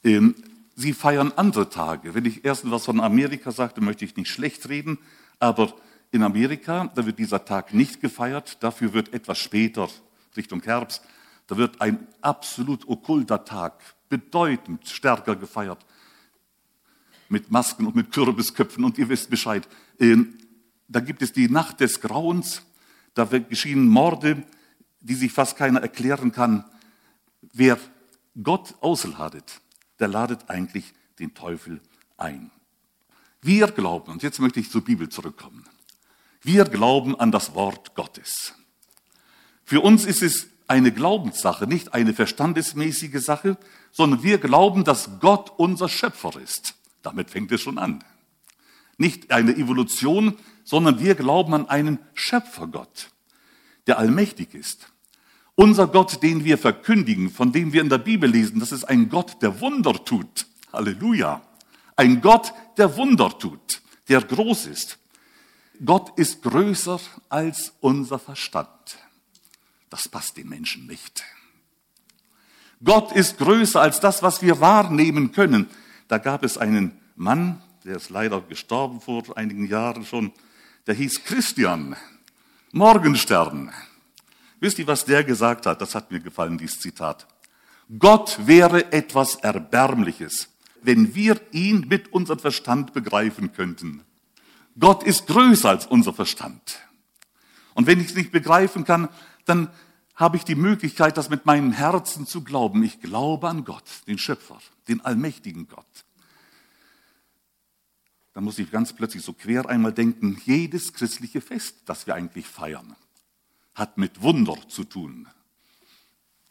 Ähm, 0.04 0.34
sie 0.76 0.92
feiern 0.92 1.32
andere 1.36 1.68
Tage. 1.68 2.14
Wenn 2.14 2.24
ich 2.24 2.44
erst 2.44 2.70
was 2.70 2.84
von 2.84 3.00
Amerika 3.00 3.50
sagte, 3.50 3.80
möchte 3.80 4.04
ich 4.04 4.16
nicht 4.16 4.30
schlecht 4.30 4.68
reden, 4.68 4.98
aber 5.38 5.74
in 6.10 6.22
Amerika, 6.22 6.92
da 6.94 7.04
wird 7.06 7.18
dieser 7.18 7.44
Tag 7.44 7.74
nicht 7.74 8.00
gefeiert, 8.00 8.62
dafür 8.62 8.92
wird 8.92 9.12
etwas 9.12 9.38
später, 9.38 9.88
Richtung 10.36 10.62
Herbst, 10.62 11.02
da 11.46 11.56
wird 11.56 11.80
ein 11.80 12.06
absolut 12.20 12.88
okkulter 12.88 13.44
Tag 13.44 13.80
bedeutend 14.08 14.88
stärker 14.88 15.36
gefeiert. 15.36 15.84
Mit 17.34 17.50
Masken 17.50 17.86
und 17.88 17.96
mit 17.96 18.12
Kürbisköpfen 18.12 18.84
und 18.84 18.96
ihr 18.96 19.08
wisst 19.08 19.28
Bescheid. 19.28 19.68
Ähm, 19.98 20.38
da 20.86 21.00
gibt 21.00 21.20
es 21.20 21.32
die 21.32 21.48
Nacht 21.48 21.80
des 21.80 22.00
Grauens, 22.00 22.62
da 23.14 23.24
geschehen 23.24 23.88
Morde, 23.88 24.44
die 25.00 25.14
sich 25.14 25.32
fast 25.32 25.56
keiner 25.56 25.80
erklären 25.80 26.30
kann. 26.30 26.64
Wer 27.52 27.76
Gott 28.40 28.76
ausladet, 28.80 29.60
der 29.98 30.06
ladet 30.06 30.48
eigentlich 30.48 30.94
den 31.18 31.34
Teufel 31.34 31.80
ein. 32.16 32.52
Wir 33.42 33.66
glauben, 33.66 34.12
und 34.12 34.22
jetzt 34.22 34.38
möchte 34.38 34.60
ich 34.60 34.70
zur 34.70 34.84
Bibel 34.84 35.08
zurückkommen. 35.08 35.64
Wir 36.40 36.64
glauben 36.64 37.18
an 37.18 37.32
das 37.32 37.56
Wort 37.56 37.96
Gottes. 37.96 38.54
Für 39.64 39.80
uns 39.80 40.04
ist 40.04 40.22
es 40.22 40.46
eine 40.68 40.92
Glaubenssache, 40.92 41.66
nicht 41.66 41.94
eine 41.94 42.14
verstandesmäßige 42.14 43.20
Sache, 43.20 43.56
sondern 43.90 44.22
wir 44.22 44.38
glauben, 44.38 44.84
dass 44.84 45.18
Gott 45.18 45.52
unser 45.56 45.88
Schöpfer 45.88 46.40
ist. 46.40 46.74
Damit 47.04 47.30
fängt 47.30 47.52
es 47.52 47.60
schon 47.60 47.78
an. 47.78 48.02
Nicht 48.96 49.30
eine 49.30 49.54
Evolution, 49.56 50.36
sondern 50.64 50.98
wir 50.98 51.14
glauben 51.14 51.54
an 51.54 51.68
einen 51.68 51.98
Schöpfergott, 52.14 53.10
der 53.86 53.98
allmächtig 53.98 54.54
ist. 54.54 54.88
Unser 55.54 55.86
Gott, 55.86 56.22
den 56.22 56.44
wir 56.44 56.58
verkündigen, 56.58 57.30
von 57.30 57.52
dem 57.52 57.72
wir 57.72 57.82
in 57.82 57.88
der 57.88 57.98
Bibel 57.98 58.28
lesen, 58.28 58.58
das 58.58 58.72
ist 58.72 58.84
ein 58.84 59.08
Gott, 59.08 59.40
der 59.42 59.60
Wunder 59.60 60.04
tut. 60.04 60.46
Halleluja. 60.72 61.42
Ein 61.94 62.20
Gott, 62.20 62.52
der 62.76 62.96
Wunder 62.96 63.38
tut, 63.38 63.80
der 64.08 64.20
groß 64.20 64.66
ist. 64.66 64.98
Gott 65.84 66.18
ist 66.18 66.42
größer 66.42 66.98
als 67.28 67.72
unser 67.80 68.18
Verstand. 68.18 68.68
Das 69.90 70.08
passt 70.08 70.36
den 70.36 70.48
Menschen 70.48 70.86
nicht. 70.86 71.22
Gott 72.82 73.12
ist 73.12 73.38
größer 73.38 73.80
als 73.80 74.00
das, 74.00 74.22
was 74.22 74.42
wir 74.42 74.60
wahrnehmen 74.60 75.30
können. 75.32 75.68
Da 76.08 76.18
gab 76.18 76.44
es 76.44 76.58
einen 76.58 76.98
Mann, 77.16 77.62
der 77.84 77.96
ist 77.96 78.10
leider 78.10 78.40
gestorben 78.40 79.00
vor 79.00 79.36
einigen 79.36 79.66
Jahren 79.66 80.04
schon, 80.04 80.32
der 80.86 80.94
hieß 80.94 81.24
Christian 81.24 81.96
Morgenstern. 82.72 83.72
Wisst 84.60 84.78
ihr, 84.78 84.86
was 84.86 85.04
der 85.04 85.24
gesagt 85.24 85.66
hat? 85.66 85.80
Das 85.80 85.94
hat 85.94 86.10
mir 86.10 86.20
gefallen, 86.20 86.58
dieses 86.58 86.80
Zitat. 86.80 87.26
Gott 87.98 88.38
wäre 88.46 88.92
etwas 88.92 89.36
Erbärmliches, 89.36 90.48
wenn 90.82 91.14
wir 91.14 91.40
ihn 91.52 91.86
mit 91.88 92.12
unserem 92.12 92.38
Verstand 92.38 92.92
begreifen 92.92 93.52
könnten. 93.52 94.02
Gott 94.78 95.02
ist 95.02 95.26
größer 95.26 95.68
als 95.68 95.86
unser 95.86 96.12
Verstand. 96.12 96.80
Und 97.74 97.86
wenn 97.86 98.00
ich 98.00 98.08
es 98.08 98.14
nicht 98.14 98.32
begreifen 98.32 98.84
kann, 98.84 99.08
dann 99.44 99.68
habe 100.14 100.36
ich 100.36 100.44
die 100.44 100.54
Möglichkeit, 100.54 101.16
das 101.16 101.28
mit 101.28 101.46
meinem 101.46 101.72
Herzen 101.72 102.26
zu 102.26 102.42
glauben. 102.44 102.82
Ich 102.84 103.00
glaube 103.00 103.48
an 103.48 103.64
Gott, 103.64 103.84
den 104.06 104.18
Schöpfer, 104.18 104.58
den 104.88 105.00
allmächtigen 105.00 105.66
Gott. 105.68 106.04
Da 108.32 108.40
muss 108.40 108.58
ich 108.58 108.70
ganz 108.70 108.92
plötzlich 108.92 109.22
so 109.22 109.32
quer 109.32 109.68
einmal 109.68 109.92
denken, 109.92 110.40
jedes 110.44 110.92
christliche 110.92 111.40
Fest, 111.40 111.76
das 111.86 112.06
wir 112.06 112.14
eigentlich 112.14 112.46
feiern, 112.46 112.96
hat 113.74 113.96
mit 113.96 114.22
Wunder 114.22 114.56
zu 114.68 114.84
tun. 114.84 115.28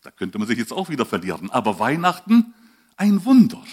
Da 0.01 0.11
könnte 0.11 0.37
man 0.39 0.47
sich 0.47 0.57
jetzt 0.57 0.73
auch 0.73 0.89
wieder 0.89 1.05
verlieren. 1.05 1.49
Aber 1.49 1.79
Weihnachten, 1.79 2.53
ein 2.97 3.23
Wunder. 3.25 3.63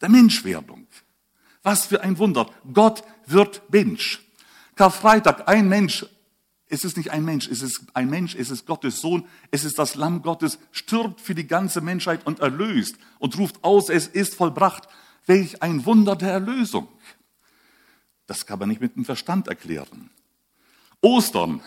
Der 0.00 0.10
Menschwerdung. 0.10 0.86
Was 1.62 1.86
für 1.86 2.02
ein 2.02 2.18
Wunder. 2.18 2.50
Gott 2.72 3.02
wird 3.26 3.62
Mensch. 3.70 4.22
Karfreitag, 4.74 5.48
ein 5.48 5.68
Mensch. 5.68 6.06
Es 6.74 6.84
ist 6.84 6.96
nicht 6.96 7.12
ein 7.12 7.24
Mensch, 7.24 7.46
es 7.46 7.62
ist 7.62 7.82
ein 7.94 8.10
Mensch, 8.10 8.34
es 8.34 8.50
ist 8.50 8.66
Gottes 8.66 9.00
Sohn, 9.00 9.28
es 9.52 9.62
ist 9.62 9.78
das 9.78 9.94
Lamm 9.94 10.22
Gottes, 10.22 10.58
stirbt 10.72 11.20
für 11.20 11.36
die 11.36 11.46
ganze 11.46 11.80
Menschheit 11.80 12.26
und 12.26 12.40
erlöst 12.40 12.96
und 13.20 13.38
ruft 13.38 13.62
aus, 13.62 13.88
es 13.90 14.08
ist 14.08 14.34
vollbracht. 14.34 14.88
Welch 15.24 15.62
ein 15.62 15.86
Wunder 15.86 16.16
der 16.16 16.32
Erlösung. 16.32 16.88
Das 18.26 18.44
kann 18.44 18.58
man 18.58 18.70
nicht 18.70 18.80
mit 18.80 18.96
dem 18.96 19.04
Verstand 19.04 19.46
erklären. 19.46 20.10
Ostern. 21.00 21.60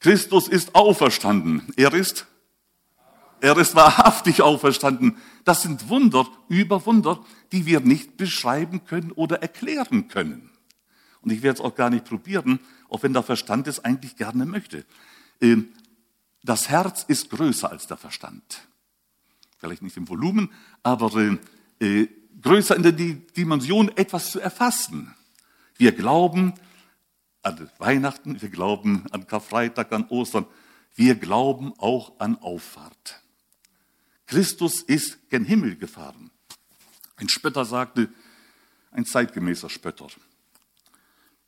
Christus 0.00 0.48
ist 0.48 0.74
auferstanden. 0.74 1.72
Er 1.76 1.94
ist, 1.94 2.26
er 3.40 3.56
ist 3.56 3.76
wahrhaftig 3.76 4.42
auferstanden. 4.42 5.16
Das 5.44 5.62
sind 5.62 5.88
Wunder 5.88 6.26
über 6.48 6.84
Wunder, 6.86 7.24
die 7.52 7.66
wir 7.66 7.78
nicht 7.78 8.16
beschreiben 8.16 8.84
können 8.84 9.12
oder 9.12 9.42
erklären 9.42 10.08
können. 10.08 10.50
Und 11.20 11.30
ich 11.30 11.42
werde 11.42 11.60
es 11.60 11.64
auch 11.64 11.76
gar 11.76 11.88
nicht 11.88 12.04
probieren, 12.04 12.58
auch 12.92 13.02
wenn 13.02 13.14
der 13.14 13.22
Verstand 13.22 13.66
es 13.66 13.82
eigentlich 13.82 14.16
gerne 14.16 14.44
möchte. 14.44 14.84
Ähm, 15.40 15.68
das 16.42 16.68
Herz 16.68 17.04
ist 17.08 17.30
größer 17.30 17.70
als 17.70 17.86
der 17.86 17.96
Verstand. 17.96 18.68
Vielleicht 19.58 19.80
nicht 19.80 19.96
im 19.96 20.08
Volumen, 20.08 20.52
aber 20.82 21.10
äh, 21.16 21.38
äh, 21.80 22.08
größer 22.42 22.76
in 22.76 22.82
der 22.82 22.92
Dimension, 22.92 23.88
etwas 23.96 24.30
zu 24.30 24.40
erfassen. 24.40 25.14
Wir 25.78 25.92
glauben 25.92 26.52
an 27.42 27.70
Weihnachten, 27.78 28.42
wir 28.42 28.50
glauben 28.50 29.06
an 29.10 29.26
Karfreitag, 29.26 29.90
an 29.92 30.06
Ostern. 30.08 30.46
Wir 30.94 31.14
glauben 31.14 31.72
auch 31.78 32.20
an 32.20 32.36
Auffahrt. 32.36 33.22
Christus 34.26 34.82
ist 34.82 35.30
gen 35.30 35.46
Himmel 35.46 35.76
gefahren. 35.76 36.30
Ein 37.16 37.30
Spötter 37.30 37.64
sagte, 37.64 38.10
ein 38.90 39.06
zeitgemäßer 39.06 39.70
Spötter, 39.70 40.08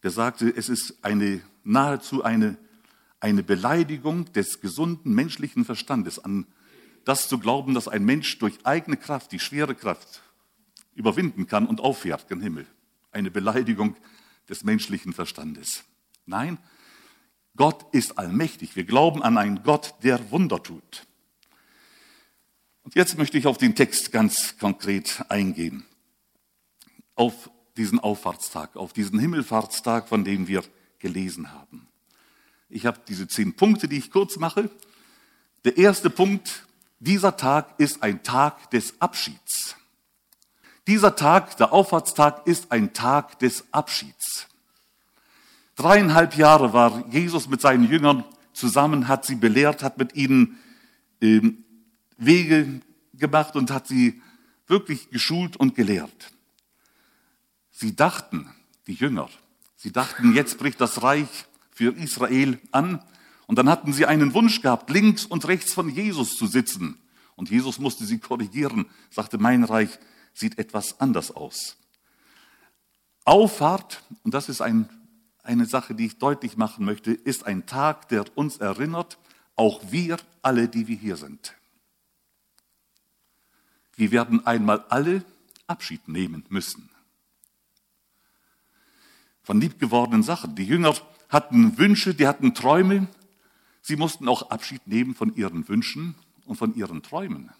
der 0.04 0.10
sagte, 0.10 0.54
es 0.54 0.68
ist 0.68 0.98
eine, 1.02 1.40
nahezu 1.64 2.22
eine, 2.22 2.58
eine 3.20 3.42
Beleidigung 3.42 4.30
des 4.34 4.60
gesunden 4.60 5.14
menschlichen 5.14 5.64
Verstandes, 5.64 6.18
an 6.18 6.46
das 7.06 7.26
zu 7.26 7.38
glauben, 7.38 7.72
dass 7.72 7.88
ein 7.88 8.04
Mensch 8.04 8.38
durch 8.38 8.58
eigene 8.64 8.98
Kraft, 8.98 9.32
die 9.32 9.40
schwere 9.40 9.74
Kraft, 9.74 10.20
überwinden 10.94 11.46
kann 11.46 11.66
und 11.66 11.80
auffährt 11.80 12.28
gen 12.28 12.42
Himmel. 12.42 12.66
Eine 13.12 13.30
Beleidigung 13.30 13.96
des 14.46 14.62
menschlichen 14.62 15.14
Verstandes. 15.14 15.84
Nein, 16.26 16.58
Gott 17.56 17.86
ist 17.94 18.18
allmächtig. 18.18 18.76
Wir 18.76 18.84
glauben 18.84 19.22
an 19.22 19.38
einen 19.38 19.62
Gott, 19.62 19.94
der 20.02 20.30
Wunder 20.30 20.62
tut. 20.62 21.06
Und 22.82 22.94
jetzt 22.94 23.16
möchte 23.16 23.38
ich 23.38 23.46
auf 23.46 23.56
den 23.56 23.74
Text 23.74 24.12
ganz 24.12 24.58
konkret 24.58 25.24
eingehen. 25.30 25.86
Auf 27.14 27.48
diesen 27.76 27.98
Auffahrtstag, 27.98 28.76
auf 28.76 28.92
diesen 28.92 29.18
Himmelfahrtstag, 29.18 30.08
von 30.08 30.24
dem 30.24 30.48
wir 30.48 30.62
gelesen 30.98 31.52
haben. 31.52 31.88
Ich 32.68 32.86
habe 32.86 33.00
diese 33.08 33.28
zehn 33.28 33.54
Punkte, 33.54 33.88
die 33.88 33.98
ich 33.98 34.10
kurz 34.10 34.36
mache. 34.36 34.70
Der 35.64 35.76
erste 35.76 36.10
Punkt, 36.10 36.66
dieser 36.98 37.36
Tag 37.36 37.74
ist 37.78 38.02
ein 38.02 38.22
Tag 38.22 38.70
des 38.70 39.00
Abschieds. 39.00 39.76
Dieser 40.86 41.16
Tag, 41.16 41.56
der 41.56 41.72
Auffahrtstag, 41.72 42.46
ist 42.46 42.70
ein 42.70 42.92
Tag 42.92 43.38
des 43.38 43.64
Abschieds. 43.72 44.46
Dreieinhalb 45.76 46.36
Jahre 46.36 46.72
war 46.72 47.06
Jesus 47.10 47.48
mit 47.48 47.60
seinen 47.60 47.88
Jüngern 47.88 48.24
zusammen, 48.52 49.08
hat 49.08 49.24
sie 49.24 49.34
belehrt, 49.34 49.82
hat 49.82 49.98
mit 49.98 50.14
ihnen 50.14 50.58
äh, 51.20 51.40
Wege 52.16 52.80
gemacht 53.14 53.56
und 53.56 53.70
hat 53.70 53.88
sie 53.88 54.22
wirklich 54.66 55.10
geschult 55.10 55.56
und 55.56 55.74
gelehrt. 55.74 56.33
Sie 57.84 57.94
dachten, 57.94 58.48
die 58.86 58.94
Jünger, 58.94 59.28
sie 59.76 59.92
dachten, 59.92 60.34
jetzt 60.34 60.56
bricht 60.56 60.80
das 60.80 61.02
Reich 61.02 61.28
für 61.70 61.94
Israel 61.94 62.58
an. 62.72 63.04
Und 63.46 63.58
dann 63.58 63.68
hatten 63.68 63.92
sie 63.92 64.06
einen 64.06 64.32
Wunsch 64.32 64.62
gehabt, 64.62 64.88
links 64.88 65.26
und 65.26 65.46
rechts 65.46 65.74
von 65.74 65.90
Jesus 65.90 66.38
zu 66.38 66.46
sitzen. 66.46 66.98
Und 67.36 67.50
Jesus 67.50 67.78
musste 67.78 68.06
sie 68.06 68.18
korrigieren, 68.18 68.86
sagte, 69.10 69.36
mein 69.36 69.64
Reich 69.64 69.98
sieht 70.32 70.56
etwas 70.56 70.98
anders 70.98 71.30
aus. 71.30 71.76
Auffahrt, 73.26 74.02
und 74.22 74.32
das 74.32 74.48
ist 74.48 74.62
ein, 74.62 74.88
eine 75.42 75.66
Sache, 75.66 75.94
die 75.94 76.06
ich 76.06 76.16
deutlich 76.16 76.56
machen 76.56 76.86
möchte, 76.86 77.12
ist 77.12 77.44
ein 77.44 77.66
Tag, 77.66 78.08
der 78.08 78.24
uns 78.34 78.56
erinnert, 78.56 79.18
auch 79.56 79.82
wir 79.90 80.16
alle, 80.40 80.68
die 80.68 80.88
wir 80.88 80.96
hier 80.96 81.18
sind. 81.18 81.52
Wir 83.94 84.10
werden 84.10 84.46
einmal 84.46 84.86
alle 84.88 85.22
Abschied 85.66 86.08
nehmen 86.08 86.46
müssen. 86.48 86.88
Von 89.44 89.60
liebgewordenen 89.60 90.24
Sachen. 90.24 90.56
Die 90.56 90.64
Jünger 90.64 90.94
hatten 91.28 91.78
Wünsche, 91.78 92.14
die 92.14 92.26
hatten 92.26 92.54
Träume. 92.54 93.06
Sie 93.82 93.94
mussten 93.96 94.28
auch 94.28 94.50
Abschied 94.50 94.86
nehmen 94.88 95.14
von 95.14 95.34
ihren 95.36 95.68
Wünschen 95.68 96.16
und 96.46 96.56
von 96.56 96.74
ihren 96.74 97.02
Träumen 97.02 97.50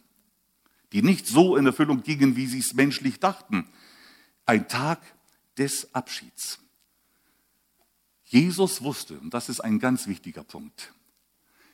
die 0.95 1.03
nicht 1.03 1.27
so 1.27 1.57
in 1.57 1.67
Erfüllung 1.67 2.05
gingen, 2.05 2.37
wie 2.37 2.47
sie 2.47 2.61
es 2.61 2.73
menschlich 2.73 3.19
dachten. 3.19 3.67
Ein 4.47 4.69
Tag 4.69 5.01
des 5.59 5.93
Abschieds. 5.93 6.61
Jesus 8.27 8.81
wusste, 8.81 9.19
und 9.19 9.35
das 9.35 9.49
ist 9.49 9.61
ein 9.61 9.81
ganz 9.81 10.07
wichtiger 10.07 10.45
Punkt, 10.45 10.95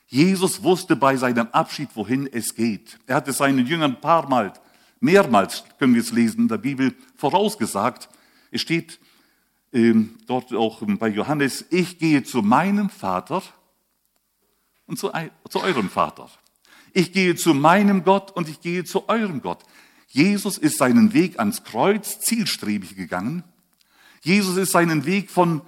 Jesus 0.06 0.62
wusste 0.62 0.96
bei 0.96 1.16
seinem 1.16 1.48
Abschied, 1.52 1.90
wohin 1.94 2.26
es 2.26 2.56
geht. 2.56 2.98
Er 3.06 3.16
hatte 3.16 3.32
seinen 3.32 3.64
Jüngern 3.64 3.92
ein 3.92 4.00
paar 4.00 4.28
Mal, 4.28 4.54
mehrmals 4.98 5.64
können 5.78 5.94
wir 5.94 6.00
es 6.00 6.10
lesen 6.10 6.40
in 6.40 6.48
der 6.48 6.58
Bibel, 6.58 6.96
vorausgesagt. 7.16 8.08
Es 8.50 8.62
steht 8.62 8.98
dort 9.72 10.52
auch 10.52 10.82
bei 10.82 11.08
Johannes, 11.08 11.64
ich 11.70 11.98
gehe 11.98 12.22
zu 12.24 12.42
meinem 12.42 12.90
Vater 12.90 13.42
und 14.86 14.98
zu, 14.98 15.10
zu 15.48 15.60
eurem 15.60 15.88
Vater. 15.88 16.30
Ich 16.92 17.12
gehe 17.12 17.36
zu 17.36 17.54
meinem 17.54 18.02
Gott 18.02 18.32
und 18.32 18.48
ich 18.48 18.60
gehe 18.60 18.84
zu 18.84 19.08
eurem 19.08 19.40
Gott. 19.40 19.64
Jesus 20.08 20.58
ist 20.58 20.78
seinen 20.78 21.12
Weg 21.12 21.38
ans 21.38 21.62
Kreuz 21.62 22.18
zielstrebig 22.18 22.96
gegangen. 22.96 23.44
Jesus 24.22 24.56
ist 24.56 24.72
seinen 24.72 25.06
Weg 25.06 25.30
von, 25.30 25.62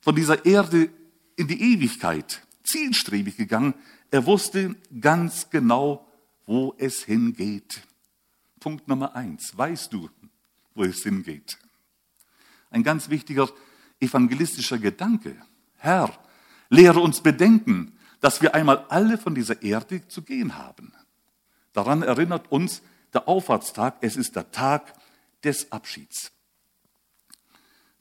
von 0.00 0.16
dieser 0.16 0.46
Erde 0.46 0.88
in 1.36 1.46
die 1.46 1.74
Ewigkeit 1.74 2.42
zielstrebig 2.64 3.36
gegangen. 3.36 3.74
Er 4.10 4.24
wusste 4.24 4.76
ganz 5.00 5.50
genau, 5.50 6.06
wo 6.46 6.74
es 6.78 7.04
hingeht. 7.04 7.82
Punkt 8.60 8.88
Nummer 8.88 9.14
eins. 9.14 9.56
Weißt 9.56 9.92
du, 9.92 10.08
wo 10.74 10.84
es 10.84 11.02
hingeht? 11.02 11.58
Ein 12.72 12.82
ganz 12.82 13.08
wichtiger 13.08 13.48
evangelistischer 14.00 14.78
Gedanke. 14.78 15.36
Herr, 15.76 16.12
lehre 16.68 17.00
uns 17.00 17.20
bedenken, 17.20 17.96
dass 18.20 18.42
wir 18.42 18.54
einmal 18.54 18.86
alle 18.88 19.18
von 19.18 19.34
dieser 19.34 19.62
Erde 19.62 20.06
zu 20.08 20.22
gehen 20.22 20.56
haben. 20.56 20.92
Daran 21.72 22.02
erinnert 22.02 22.50
uns 22.50 22.82
der 23.12 23.28
Auffahrtstag, 23.28 23.96
es 24.00 24.16
ist 24.16 24.36
der 24.36 24.50
Tag 24.50 24.92
des 25.44 25.70
Abschieds. 25.72 26.32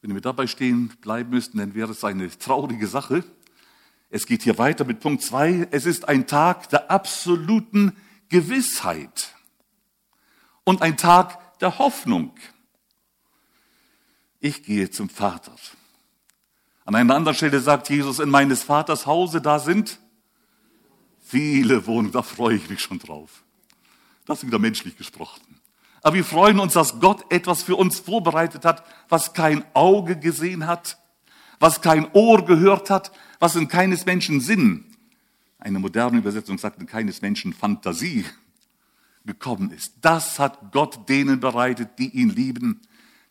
Wenn 0.01 0.13
wir 0.13 0.21
dabei 0.21 0.47
stehen 0.47 0.89
bleiben 1.01 1.29
müssten, 1.29 1.59
dann 1.59 1.75
wäre 1.75 1.91
es 1.91 2.03
eine 2.03 2.29
traurige 2.29 2.87
Sache. 2.87 3.23
Es 4.09 4.25
geht 4.25 4.41
hier 4.41 4.57
weiter 4.57 4.83
mit 4.83 4.99
Punkt 4.99 5.21
zwei. 5.21 5.67
Es 5.71 5.85
ist 5.85 6.07
ein 6.07 6.27
Tag 6.27 6.69
der 6.69 6.89
absoluten 6.89 7.95
Gewissheit 8.29 9.35
und 10.63 10.81
ein 10.81 10.97
Tag 10.97 11.59
der 11.59 11.77
Hoffnung. 11.77 12.33
Ich 14.41 14.63
gehe 14.63 14.89
zum 14.89 15.07
Vater. 15.07 15.55
An 16.83 16.95
einer 16.95 17.15
anderen 17.15 17.37
Stelle 17.37 17.59
sagt 17.59 17.89
Jesus, 17.89 18.19
in 18.19 18.29
meines 18.29 18.63
Vaters 18.63 19.05
Hause, 19.05 19.39
da 19.39 19.59
sind 19.59 19.99
viele 21.21 21.85
Wohnungen, 21.85 22.11
da 22.11 22.23
freue 22.23 22.55
ich 22.55 22.67
mich 22.67 22.81
schon 22.81 22.97
drauf. 22.97 23.43
Das 24.25 24.39
ist 24.39 24.47
wieder 24.47 24.57
menschlich 24.57 24.97
gesprochen. 24.97 25.41
Aber 26.01 26.15
wir 26.15 26.25
freuen 26.25 26.59
uns, 26.59 26.73
dass 26.73 26.99
Gott 26.99 27.31
etwas 27.31 27.61
für 27.61 27.75
uns 27.75 27.99
vorbereitet 27.99 28.65
hat, 28.65 28.83
was 29.09 29.33
kein 29.33 29.63
Auge 29.75 30.17
gesehen 30.17 30.65
hat, 30.65 30.97
was 31.59 31.81
kein 31.81 32.11
Ohr 32.13 32.43
gehört 32.43 32.89
hat, 32.89 33.11
was 33.39 33.55
in 33.55 33.67
keines 33.67 34.05
Menschen 34.07 34.41
Sinn, 34.41 34.85
eine 35.59 35.77
moderne 35.77 36.17
Übersetzung 36.17 36.57
sagt 36.57 36.79
in 36.79 36.87
keines 36.87 37.21
Menschen 37.21 37.53
Fantasie, 37.53 38.25
gekommen 39.23 39.69
ist. 39.69 39.93
Das 40.01 40.39
hat 40.39 40.71
Gott 40.71 41.07
denen 41.07 41.39
bereitet, 41.39 41.99
die 41.99 42.09
ihn 42.09 42.31
lieben. 42.31 42.81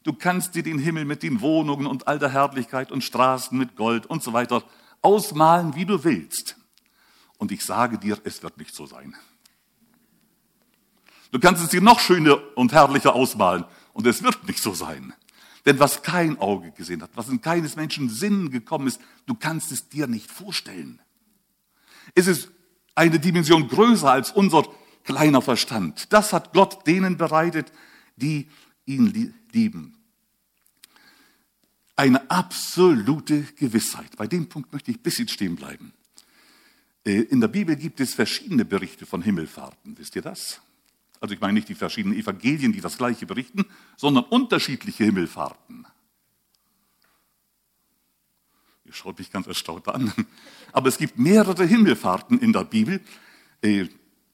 Du 0.03 0.15
kannst 0.15 0.55
dir 0.55 0.63
den 0.63 0.79
Himmel 0.79 1.05
mit 1.05 1.23
den 1.23 1.41
Wohnungen 1.41 1.87
und 1.87 2.07
all 2.09 2.19
der 2.19 2.31
Herrlichkeit 2.31 2.91
und 2.91 3.05
Straßen 3.05 3.57
mit 3.57 3.77
Gold 3.77 4.07
und 4.07 4.23
so 4.23 4.33
weiter 4.33 4.65
ausmalen, 5.03 5.75
wie 5.75 5.85
du 5.85 6.05
willst. 6.05 6.57
Und 7.37 7.53
ich 7.53 7.65
sage 7.65 7.99
dir, 7.99 8.19
es 8.25 8.43
wird 8.43 8.57
nicht 8.59 8.75
so 8.75 8.87
sein. 8.87 9.15
Du 11.33 11.39
kannst 11.39 11.63
es 11.63 11.71
dir 11.71 11.81
noch 11.81 12.01
schöner 12.01 12.39
und 12.57 12.73
herrlicher 12.73 13.15
ausmalen 13.15 13.65
und 13.93 14.07
es 14.07 14.23
wird 14.23 14.47
nicht 14.47 14.63
so 14.63 14.75
sein. 14.75 15.15
Denn 15.67 15.79
was 15.79 16.03
kein 16.03 16.39
Auge 16.39 16.73
gesehen 16.73 17.03
hat, 17.03 17.11
was 17.15 17.29
in 17.29 17.43
keines 17.43 17.77
Menschen 17.77 18.09
Sinn 18.09 18.51
gekommen 18.51 18.87
ist, 18.87 19.01
du 19.27 19.35
kannst 19.35 19.71
es 19.73 19.89
dir 19.89 20.07
nicht 20.07 20.31
vorstellen. 20.31 21.01
Es 22.15 22.27
ist 22.27 22.51
eine 22.95 23.19
Dimension 23.21 23.69
größer 23.69 24.11
als 24.11 24.33
unser 24.33 24.65
kleiner 25.05 25.43
Verstand. 25.43 26.13
Das 26.13 26.33
hat 26.33 26.53
Gott 26.53 26.87
denen 26.87 27.17
bereitet, 27.17 27.73
die 28.17 28.49
ihn 28.87 29.35
lieben. 29.53 29.97
Eine 31.97 32.31
absolute 32.31 33.43
Gewissheit. 33.57 34.17
Bei 34.17 34.27
dem 34.27 34.49
Punkt 34.49 34.73
möchte 34.73 34.91
ich 34.91 34.99
ein 34.99 35.03
bisschen 35.03 35.29
stehen 35.29 35.57
bleiben. 35.57 35.93
Äh, 37.05 37.23
in 37.23 37.41
der 37.41 37.49
Bibel 37.49 37.77
gibt 37.77 38.01
es 38.01 38.15
verschiedene 38.15 38.65
Berichte 38.65 39.07
von 39.07 39.23
Himmelfahrten. 39.23 39.99
Wisst 39.99 40.17
ihr 40.17 40.23
das? 40.23 40.61
Also 41.21 41.35
ich 41.35 41.41
meine 41.41 41.55
nicht 41.55 41.69
die 41.69 41.75
verschiedenen 41.75 42.19
Evangelien, 42.19 42.73
die 42.73 42.81
das 42.81 42.97
gleiche 42.97 43.27
berichten, 43.27 43.67
sondern 43.97 44.25
unterschiedliche 44.25 45.05
Himmelfahrten. 45.05 45.87
Ihr 48.85 48.93
schaut 48.95 49.19
mich 49.19 49.31
ganz 49.31 49.47
erstaunt 49.47 49.87
an. 49.89 50.13
Aber 50.73 50.89
es 50.89 50.99
gibt 50.99 51.19
mehrere 51.19 51.67
Himmelfahrten 51.67 52.39
in 52.39 52.53
der 52.53 52.65
Bibel. 52.65 53.01
Äh, 53.61 53.87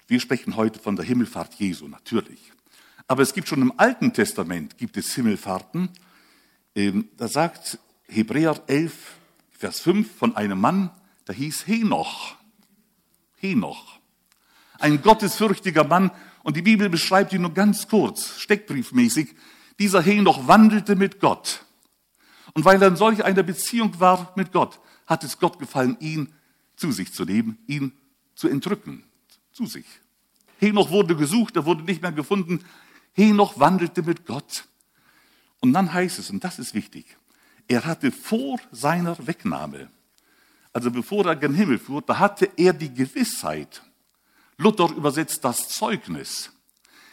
wir 0.06 0.20
sprechen 0.20 0.54
heute 0.54 0.78
von 0.78 0.94
der 0.94 1.04
Himmelfahrt 1.04 1.54
Jesu, 1.54 1.88
natürlich. 1.88 2.52
Aber 3.08 3.22
es 3.22 3.34
gibt 3.34 3.48
schon 3.48 3.62
im 3.62 3.72
Alten 3.78 4.12
Testament 4.12 4.78
gibt 4.78 4.96
es 4.96 5.14
Himmelfahrten. 5.14 5.90
Ähm, 6.74 7.08
da 7.16 7.28
sagt 7.28 7.78
Hebräer 8.08 8.60
11, 8.66 8.92
Vers 9.52 9.80
5 9.80 10.16
von 10.16 10.36
einem 10.36 10.60
Mann, 10.60 10.90
der 11.26 11.34
hieß 11.34 11.66
Henoch. 11.66 12.36
Henoch. 13.36 14.00
Ein 14.78 15.02
gottesfürchtiger 15.02 15.84
Mann 15.84 16.10
und 16.42 16.56
die 16.56 16.62
Bibel 16.62 16.88
beschreibt 16.88 17.32
ihn 17.32 17.42
nur 17.42 17.54
ganz 17.54 17.88
kurz, 17.88 18.38
steckbriefmäßig. 18.38 19.34
Dieser 19.78 20.02
Henoch 20.02 20.46
wandelte 20.46 20.96
mit 20.96 21.20
Gott. 21.20 21.64
Und 22.54 22.64
weil 22.64 22.80
er 22.82 22.88
in 22.88 22.96
solch 22.96 23.24
einer 23.24 23.42
Beziehung 23.42 23.98
war 24.00 24.32
mit 24.36 24.52
Gott, 24.52 24.80
hat 25.06 25.24
es 25.24 25.38
Gott 25.38 25.58
gefallen, 25.58 25.96
ihn 26.00 26.32
zu 26.76 26.92
sich 26.92 27.12
zu 27.12 27.24
nehmen, 27.24 27.58
ihn 27.66 27.92
zu 28.34 28.48
entrücken, 28.48 29.04
zu 29.52 29.66
sich. 29.66 29.86
Henoch 30.58 30.90
wurde 30.90 31.16
gesucht, 31.16 31.56
er 31.56 31.66
wurde 31.66 31.82
nicht 31.82 32.02
mehr 32.02 32.12
gefunden. 32.12 32.64
Henoch 33.16 33.58
wandelte 33.58 34.02
mit 34.02 34.26
Gott. 34.26 34.66
Und 35.60 35.72
dann 35.72 35.92
heißt 35.92 36.18
es, 36.18 36.30
und 36.30 36.44
das 36.44 36.58
ist 36.58 36.74
wichtig, 36.74 37.16
er 37.66 37.84
hatte 37.84 38.12
vor 38.12 38.60
seiner 38.70 39.16
Wegnahme, 39.26 39.90
also 40.72 40.90
bevor 40.90 41.26
er 41.26 41.36
gen 41.36 41.54
Himmel 41.54 41.78
fuhr, 41.78 42.02
da 42.02 42.18
hatte 42.18 42.50
er 42.56 42.72
die 42.72 42.92
Gewissheit, 42.92 43.82
Luther 44.58 44.94
übersetzt 44.94 45.44
das 45.44 45.68
Zeugnis. 45.68 46.52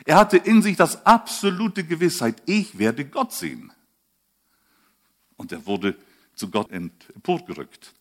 Er 0.06 0.18
hatte 0.18 0.38
in 0.38 0.62
sich 0.62 0.76
das 0.76 1.06
absolute 1.06 1.84
Gewissheit, 1.84 2.42
ich 2.46 2.78
werde 2.78 3.06
Gott 3.06 3.34
sehen. 3.34 3.72
Und 5.38 5.52
er 5.52 5.66
wurde 5.66 5.96
zu 6.36 6.50
Gott 6.50 6.72
emporgerückt. 6.72 7.94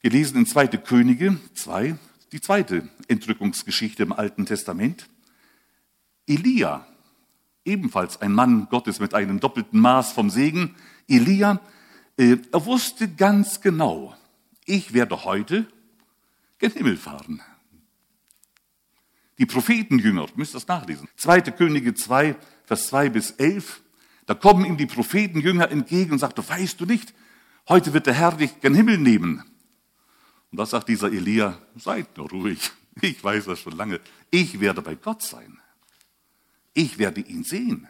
Gelesen 0.00 0.38
in 0.38 0.46
2. 0.46 0.68
Könige 0.68 1.38
2, 1.54 1.96
die 2.32 2.40
zweite 2.40 2.88
Entrückungsgeschichte 3.08 4.02
im 4.02 4.12
Alten 4.12 4.44
Testament. 4.44 5.08
Elia, 6.26 6.86
ebenfalls 7.64 8.20
ein 8.20 8.32
Mann 8.32 8.68
Gottes 8.70 9.00
mit 9.00 9.14
einem 9.14 9.40
doppelten 9.40 9.80
Maß 9.80 10.12
vom 10.12 10.30
Segen. 10.30 10.74
Elia, 11.08 11.60
äh, 12.16 12.36
er 12.52 12.66
wusste 12.66 13.08
ganz 13.08 13.60
genau, 13.60 14.16
ich 14.64 14.94
werde 14.94 15.24
heute 15.24 15.66
gen 16.58 16.72
Himmel 16.72 16.96
fahren. 16.96 17.42
Die 19.38 19.46
Prophetenjünger, 19.46 20.26
müsst 20.36 20.54
das 20.54 20.68
nachlesen. 20.68 21.08
2. 21.16 21.40
Könige 21.40 21.94
2, 21.94 22.36
Vers 22.64 22.86
2 22.86 23.08
bis 23.08 23.30
11. 23.32 23.82
Da 24.26 24.34
kommen 24.34 24.64
ihm 24.64 24.76
die 24.76 24.86
Prophetenjünger 24.86 25.70
entgegen 25.70 26.12
und 26.12 26.18
sagen, 26.18 26.42
weißt 26.46 26.80
du 26.80 26.86
nicht, 26.86 27.12
heute 27.68 27.92
wird 27.92 28.06
der 28.06 28.14
Herr 28.14 28.32
dich 28.32 28.60
gen 28.60 28.74
Himmel 28.74 28.98
nehmen. 28.98 29.42
Und 30.50 30.58
da 30.58 30.66
sagt 30.66 30.88
dieser 30.88 31.12
Elia, 31.12 31.58
seid 31.74 32.16
nur 32.16 32.30
ruhig, 32.30 32.70
ich 33.00 33.22
weiß 33.22 33.46
das 33.46 33.60
schon 33.60 33.76
lange, 33.76 34.00
ich 34.30 34.60
werde 34.60 34.82
bei 34.82 34.94
Gott 34.94 35.22
sein. 35.22 35.58
Ich 36.74 36.98
werde 36.98 37.20
ihn 37.20 37.44
sehen. 37.44 37.88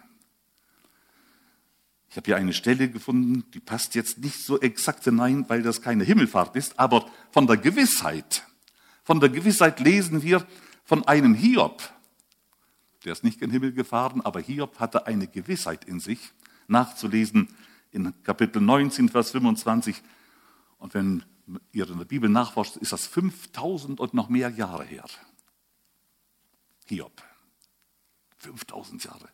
Ich 2.14 2.16
habe 2.16 2.27
hier 2.27 2.37
eine 2.37 2.53
Stelle 2.53 2.88
gefunden, 2.88 3.44
die 3.53 3.59
passt 3.59 3.97
jetzt 3.97 4.18
nicht 4.18 4.38
so 4.38 4.61
exakt 4.61 5.03
hinein, 5.03 5.49
weil 5.49 5.62
das 5.62 5.83
keine 5.83 6.05
Himmelfahrt 6.05 6.55
ist, 6.55 6.79
aber 6.79 7.11
von 7.33 7.49
der 7.49 7.57
Gewissheit. 7.57 8.47
Von 9.03 9.18
der 9.18 9.31
Gewissheit 9.31 9.81
lesen 9.81 10.23
wir, 10.23 10.47
von 10.85 11.09
einem 11.09 11.35
Hiob. 11.35 11.83
Der 13.05 13.12
ist 13.12 13.25
nicht 13.25 13.42
in 13.42 13.49
den 13.49 13.53
Himmel 13.53 13.73
gefahren, 13.73 14.20
aber 14.20 14.40
Hiob 14.40 14.79
hatte 14.79 15.09
eine 15.09 15.27
Gewissheit 15.27 15.87
in 15.87 15.99
sich, 15.99 16.20
nachzulesen 16.68 17.49
in 17.90 18.14
Kapitel 18.23 18.62
19, 18.62 19.09
Vers 19.09 19.33
25. 19.33 20.01
Und 20.79 20.94
wenn 20.94 21.25
ihr 21.73 21.88
in 21.88 21.99
der 21.99 22.05
Bibel 22.05 22.31
nachforscht, 22.31 22.77
ist 22.77 22.92
das 22.92 23.09
5000 23.09 23.99
und 23.99 24.14
noch 24.14 24.29
mehr 24.29 24.51
Jahre 24.51 24.85
her. 24.85 25.05
Hiob. 26.87 27.23
5000 28.44 29.04
Jahre. 29.04 29.28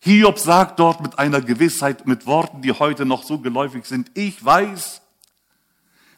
Hiob 0.00 0.38
sagt 0.38 0.78
dort 0.78 1.00
mit 1.00 1.18
einer 1.18 1.40
Gewissheit, 1.40 2.06
mit 2.06 2.26
Worten, 2.26 2.62
die 2.62 2.72
heute 2.72 3.06
noch 3.06 3.22
so 3.22 3.38
geläufig 3.38 3.86
sind, 3.86 4.10
ich 4.14 4.44
weiß, 4.44 5.00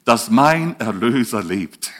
dass 0.04 0.30
mein 0.30 0.78
Erlöser 0.80 1.42
lebt. 1.42 1.90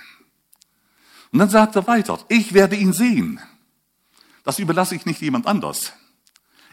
Und 1.32 1.40
dann 1.40 1.50
sagt 1.50 1.76
er 1.76 1.87
weiter, 1.87 2.18
ich 2.28 2.54
werde 2.54 2.76
ihn 2.76 2.92
sehen. 2.92 3.40
Das 4.44 4.59
überlasse 4.59 4.94
ich 4.94 5.06
nicht 5.06 5.20
jemand 5.20 5.46
anders. 5.46 5.92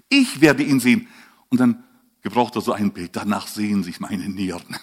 Ich 0.10 0.42
werde 0.42 0.64
ihn 0.64 0.80
sehen. 0.80 1.08
Und 1.50 1.60
dann 1.60 1.84
gebraucht 2.22 2.56
er 2.56 2.62
so 2.62 2.72
ein 2.72 2.92
Bild. 2.92 3.16
Danach 3.16 3.48
sehen 3.48 3.84
sich 3.84 4.00
meine 4.00 4.30
Nieren. 4.30 4.78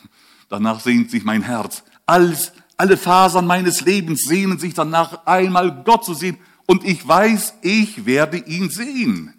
Danach 0.49 0.81
sehnt 0.81 1.11
sich 1.11 1.25
mein 1.25 1.43
Herz. 1.43 1.85
Alles, 2.07 2.53
alle 2.77 2.97
Fasern 2.97 3.47
meines 3.47 3.83
Lebens 3.83 4.25
sehnen 4.25 4.59
sich 4.59 4.75
danach, 4.75 5.25
einmal 5.27 5.83
Gott 5.85 6.05
zu 6.05 6.15
sehen. 6.15 6.37
Und 6.71 6.85
ich 6.85 7.09
weiß, 7.09 7.55
ich 7.63 8.07
werde 8.07 8.37
ihn 8.37 8.71
sehen. 8.71 9.35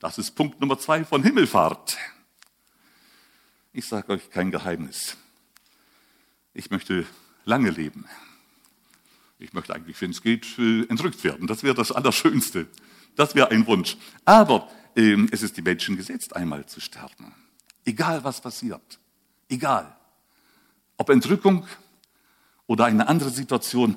Das 0.00 0.18
ist 0.18 0.32
Punkt 0.32 0.60
Nummer 0.60 0.78
zwei 0.78 1.02
von 1.02 1.22
Himmelfahrt. 1.22 1.96
Ich 3.72 3.86
sage 3.86 4.12
euch 4.12 4.28
kein 4.28 4.50
Geheimnis. 4.50 5.16
Ich 6.52 6.70
möchte 6.70 7.06
lange 7.46 7.70
leben. 7.70 8.04
Ich 9.38 9.54
möchte 9.54 9.74
eigentlich, 9.74 9.98
wenn 10.02 10.10
es 10.10 10.20
geht, 10.20 10.58
äh, 10.58 10.82
entrückt 10.90 11.24
werden. 11.24 11.46
Das 11.46 11.62
wäre 11.62 11.74
das 11.74 11.90
Allerschönste. 11.90 12.66
Das 13.16 13.34
wäre 13.34 13.50
ein 13.50 13.66
Wunsch. 13.66 13.96
Aber 14.26 14.70
ähm, 14.96 15.26
es 15.32 15.40
ist 15.40 15.56
die 15.56 15.62
Menschen 15.62 15.96
gesetzt, 15.96 16.36
einmal 16.36 16.66
zu 16.66 16.82
sterben. 16.82 17.34
Egal 17.86 18.22
was 18.22 18.42
passiert. 18.42 18.98
Egal. 19.48 19.96
Ob 20.98 21.08
Entrückung 21.08 21.66
oder 22.66 22.84
eine 22.84 23.08
andere 23.08 23.30
Situation. 23.30 23.96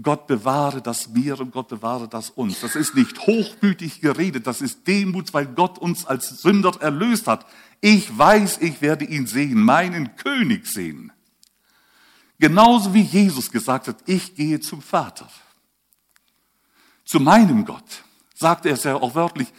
Gott 0.00 0.26
bewahre 0.26 0.80
das 0.80 1.08
mir 1.08 1.38
und 1.38 1.50
Gott 1.50 1.68
bewahre 1.68 2.08
das 2.08 2.30
uns. 2.30 2.60
Das 2.60 2.76
ist 2.76 2.94
nicht 2.94 3.18
hochmütig 3.26 4.00
geredet, 4.00 4.46
das 4.46 4.62
ist 4.62 4.86
Demut, 4.86 5.34
weil 5.34 5.46
Gott 5.46 5.78
uns 5.78 6.06
als 6.06 6.40
Sünder 6.40 6.72
erlöst 6.80 7.26
hat. 7.26 7.46
Ich 7.80 8.16
weiß, 8.16 8.58
ich 8.58 8.80
werde 8.80 9.04
ihn 9.04 9.26
sehen, 9.26 9.62
meinen 9.62 10.16
König 10.16 10.66
sehen. 10.66 11.12
Genauso 12.38 12.94
wie 12.94 13.02
Jesus 13.02 13.50
gesagt 13.50 13.88
hat, 13.88 13.96
ich 14.06 14.34
gehe 14.34 14.60
zum 14.60 14.80
Vater. 14.80 15.28
Zu 17.04 17.20
meinem 17.20 17.66
Gott, 17.66 18.04
sagte 18.34 18.70
er 18.70 18.76
sehr 18.76 18.96
auch 18.96 19.14
wörtlich, 19.14 19.52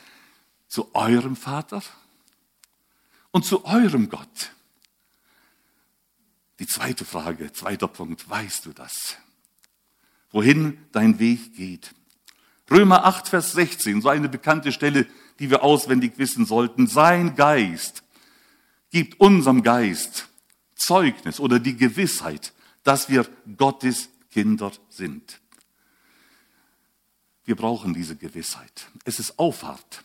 zu 0.67 0.93
eurem 0.96 1.36
Vater 1.36 1.84
und 3.30 3.46
zu 3.46 3.63
eurem 3.65 4.10
Gott. 4.10 4.52
Die 6.60 6.65
zweite 6.65 7.06
Frage, 7.06 7.52
zweiter 7.54 7.88
Punkt, 7.88 8.28
weißt 8.28 8.65
du 8.65 8.74
das? 8.74 9.17
Wohin 10.34 10.80
dein 10.91 11.19
Weg 11.19 11.56
geht? 11.56 11.93
Römer 12.69 13.06
8, 13.06 13.30
Vers 13.30 13.54
16, 13.54 14.02
so 14.02 14.10
eine 14.10 14.28
bekannte 14.28 14.72
Stelle, 14.72 15.06
die 15.39 15.50
wir 15.50 15.63
auswendig 15.63 16.17
wissen 16.17 16.46
sollten. 16.46 16.88
Sein 16.88 17.36
Geist 17.36 18.04
gibt 18.89 19.19
unserem 19.19 19.63
Geist 19.63 20.28
Zeugnis 20.76 21.39
oder 21.39 21.60
die 21.60 21.78
Gewissheit, 21.78 22.52
dass 22.84 23.10
wir 23.10 23.28
Gottes 23.58 24.10
Kinder 24.32 24.72
sind. 24.89 25.39
Wir 27.46 27.56
brauchen 27.56 27.93
diese 27.93 28.15
Gewissheit. 28.15 28.88
Es 29.06 29.19
ist 29.19 29.38
Auffahrt. 29.38 30.04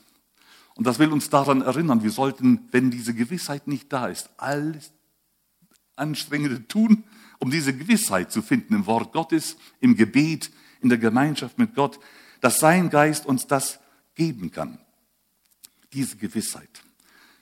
Und 0.75 0.87
das 0.87 0.99
will 0.99 1.11
uns 1.11 1.31
daran 1.31 1.63
erinnern, 1.63 2.03
wir 2.03 2.11
sollten, 2.11 2.69
wenn 2.71 2.91
diese 2.91 3.15
Gewissheit 3.15 3.67
nicht 3.67 3.93
da 3.93 4.09
ist, 4.09 4.29
alles 4.37 4.93
Anstrengende 5.97 6.69
tun, 6.69 7.05
um 7.39 7.51
diese 7.51 7.77
Gewissheit 7.77 8.33
zu 8.33 8.43
finden 8.43 8.75
im 8.75 8.87
Wort 8.87 9.13
Gottes, 9.13 9.57
im 9.81 9.97
Gebet, 9.97 10.51
in 10.81 10.89
der 10.89 10.99
Gemeinschaft 10.99 11.59
mit 11.59 11.75
Gott, 11.75 11.99
dass 12.41 12.61
sein 12.61 12.91
Geist 12.91 13.27
uns 13.27 13.47
das 13.47 13.81
geben 14.15 14.51
kann. 14.51 14.79
Diese 15.93 16.17
Gewissheit. 16.17 16.83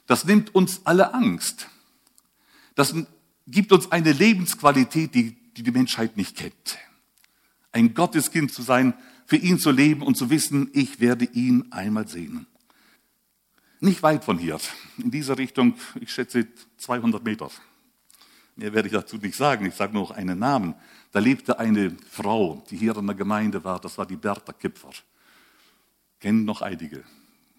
Das 0.07 0.25
nimmt 0.25 0.55
uns 0.55 0.83
alle 0.85 1.15
Angst. 1.15 1.69
Das 2.75 2.95
gibt 3.47 3.73
uns 3.73 3.91
eine 3.91 4.13
Lebensqualität, 4.13 5.15
die 5.15 5.37
die, 5.57 5.63
die 5.63 5.71
Menschheit 5.71 6.17
nicht 6.17 6.37
kennt. 6.37 6.79
Ein 7.73 7.95
Gotteskind 7.95 8.53
zu 8.53 8.63
sein, 8.63 8.95
für 9.27 9.37
ihn 9.37 9.59
zu 9.59 9.71
leben 9.71 10.03
und 10.03 10.17
zu 10.17 10.31
wissen, 10.31 10.71
ich 10.73 11.01
werde 11.01 11.25
ihn 11.25 11.73
einmal 11.73 12.07
sehen. 12.07 12.47
Nicht 13.81 14.03
weit 14.03 14.25
von 14.25 14.39
hier, 14.39 14.59
in 14.99 15.11
dieser 15.11 15.37
Richtung, 15.37 15.75
ich 16.01 16.13
schätze 16.13 16.47
200 16.79 17.25
Meter. 17.25 17.51
Mehr 18.57 18.73
werde 18.73 18.89
ich 18.89 18.95
dazu 18.95 19.19
nicht 19.19 19.37
sagen, 19.37 19.67
ich 19.67 19.75
sage 19.75 19.93
nur 19.93 20.05
noch 20.05 20.11
einen 20.13 20.39
Namen. 20.39 20.75
Da 21.13 21.19
lebte 21.19 21.59
eine 21.59 21.95
Frau, 22.11 22.65
die 22.71 22.79
hier 22.79 22.97
in 22.97 23.07
der 23.07 23.15
Gemeinde 23.15 23.63
war, 23.63 23.79
das 23.79 23.99
war 23.99 24.07
die 24.07 24.17
Bertha 24.17 24.55
Kipfer. 24.55 24.91
Kennen 26.19 26.47
noch 26.47 26.63
einige, 26.63 27.05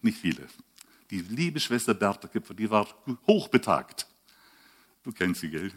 nicht 0.02 0.18
viele. 0.18 0.48
Die 1.10 1.20
liebe 1.20 1.60
Schwester 1.60 1.94
Bertha 1.94 2.26
Kipfer, 2.26 2.52
die 2.52 2.68
war 2.68 2.88
hochbetagt. 3.28 4.08
Du 5.04 5.12
kennst 5.12 5.40
sie, 5.40 5.50
gell? 5.50 5.70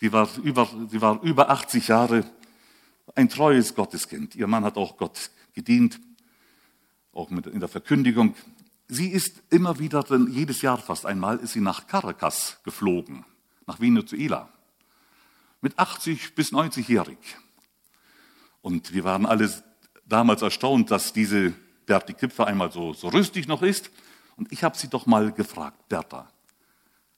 Sie 0.00 0.12
war 0.12 0.28
über, 0.42 0.68
sie 0.90 1.00
war 1.00 1.22
über 1.22 1.48
80 1.48 1.88
Jahre 1.88 2.30
ein 3.14 3.30
treues 3.30 3.74
Gotteskind. 3.74 4.34
Ihr 4.34 4.46
Mann 4.46 4.64
hat 4.64 4.76
auch 4.76 4.98
Gott 4.98 5.30
gedient, 5.54 5.98
auch 7.12 7.30
in 7.30 7.60
der 7.60 7.68
Verkündigung. 7.70 8.34
Sie 8.86 9.08
ist 9.08 9.42
immer 9.48 9.78
wieder, 9.78 10.04
jedes 10.28 10.60
Jahr 10.60 10.76
fast 10.76 11.06
einmal, 11.06 11.38
ist 11.38 11.54
sie 11.54 11.62
nach 11.62 11.86
Caracas 11.86 12.60
geflogen 12.64 13.24
nach 13.66 13.80
Venezuela. 13.80 14.48
Mit 15.60 15.78
80 15.78 16.34
bis 16.34 16.52
90-jährig. 16.52 17.18
Und 18.60 18.92
wir 18.92 19.04
waren 19.04 19.26
alle 19.26 19.50
damals 20.06 20.42
erstaunt, 20.42 20.90
dass 20.90 21.12
diese 21.12 21.54
Berti 21.86 22.14
Kipfer 22.14 22.46
einmal 22.46 22.72
so, 22.72 22.92
so 22.92 23.08
rüstig 23.08 23.46
noch 23.46 23.62
ist. 23.62 23.90
Und 24.36 24.50
ich 24.52 24.64
habe 24.64 24.76
sie 24.76 24.88
doch 24.88 25.06
mal 25.06 25.32
gefragt, 25.32 25.88
Bertha, 25.88 26.28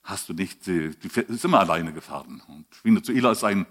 hast 0.02 0.28
du 0.28 0.34
nicht, 0.34 0.66
die 0.66 0.92
ist 1.28 1.44
immer 1.44 1.60
alleine 1.60 1.92
gefahren. 1.92 2.42
Und 2.48 2.66
Venezuela 2.82 3.32
ist 3.32 3.44
ein 3.44 3.66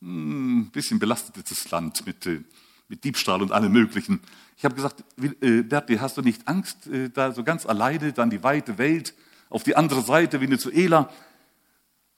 hm, 0.00 0.70
bisschen 0.72 0.98
belastetes 0.98 1.70
Land 1.70 2.06
mit, 2.06 2.26
äh, 2.26 2.42
mit 2.88 3.04
Diebstahl 3.04 3.42
und 3.42 3.52
allem 3.52 3.72
Möglichen. 3.72 4.20
Ich 4.56 4.64
habe 4.64 4.74
gesagt, 4.74 5.04
äh, 5.40 5.62
Berti, 5.62 5.96
hast 5.96 6.16
du 6.16 6.22
nicht 6.22 6.46
Angst, 6.48 6.86
äh, 6.86 7.10
da 7.10 7.32
so 7.32 7.44
ganz 7.44 7.66
alleine 7.66 8.12
dann 8.12 8.30
die 8.30 8.42
weite 8.42 8.78
Welt 8.78 9.14
auf 9.50 9.62
die 9.62 9.76
andere 9.76 10.02
Seite 10.02 10.40
Venezuela? 10.40 11.10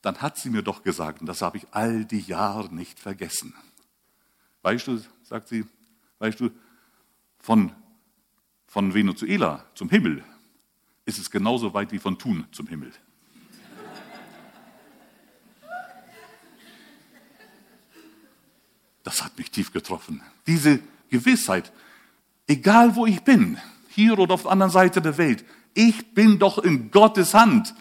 Dann 0.03 0.19
hat 0.23 0.39
sie 0.39 0.51
mir 0.51 0.63
doch 0.63 0.83
gesagt, 0.83 1.21
und 1.21 1.27
das 1.27 1.43
habe 1.43 1.59
ich 1.59 1.67
all 1.73 2.05
die 2.05 2.21
Jahre 2.21 2.75
nicht 2.75 2.99
vergessen. 2.99 3.55
Weißt 4.63 4.87
du, 4.87 5.01
sagt 5.23 5.49
sie, 5.49 5.67
weißt 6.19 6.41
du, 6.41 6.51
von, 7.39 7.73
von 8.67 8.95
Venezuela 8.95 9.65
zum 9.75 9.89
Himmel 9.89 10.25
ist 11.05 11.19
es 11.19 11.31
genauso 11.31 11.75
weit 11.75 11.93
wie 11.93 11.99
von 11.99 12.19
Thun 12.19 12.47
zum 12.53 12.67
Himmel. 12.67 12.93
Das 19.03 19.25
hat 19.25 19.37
mich 19.39 19.51
tief 19.51 19.73
getroffen. 19.73 20.23
Diese 20.47 20.81
Gewissheit, 21.09 21.73
egal 22.47 22.97
wo 22.97 23.07
ich 23.07 23.23
bin, 23.23 23.59
hier 23.89 24.19
oder 24.19 24.35
auf 24.35 24.43
der 24.43 24.53
anderen 24.53 24.71
Seite 24.71 25.01
der 25.01 25.19
Welt, 25.19 25.45
ich 25.75 26.15
bin 26.15 26.39
doch 26.39 26.59
in 26.59 26.91
Gottes 26.91 27.35
Hand. 27.35 27.75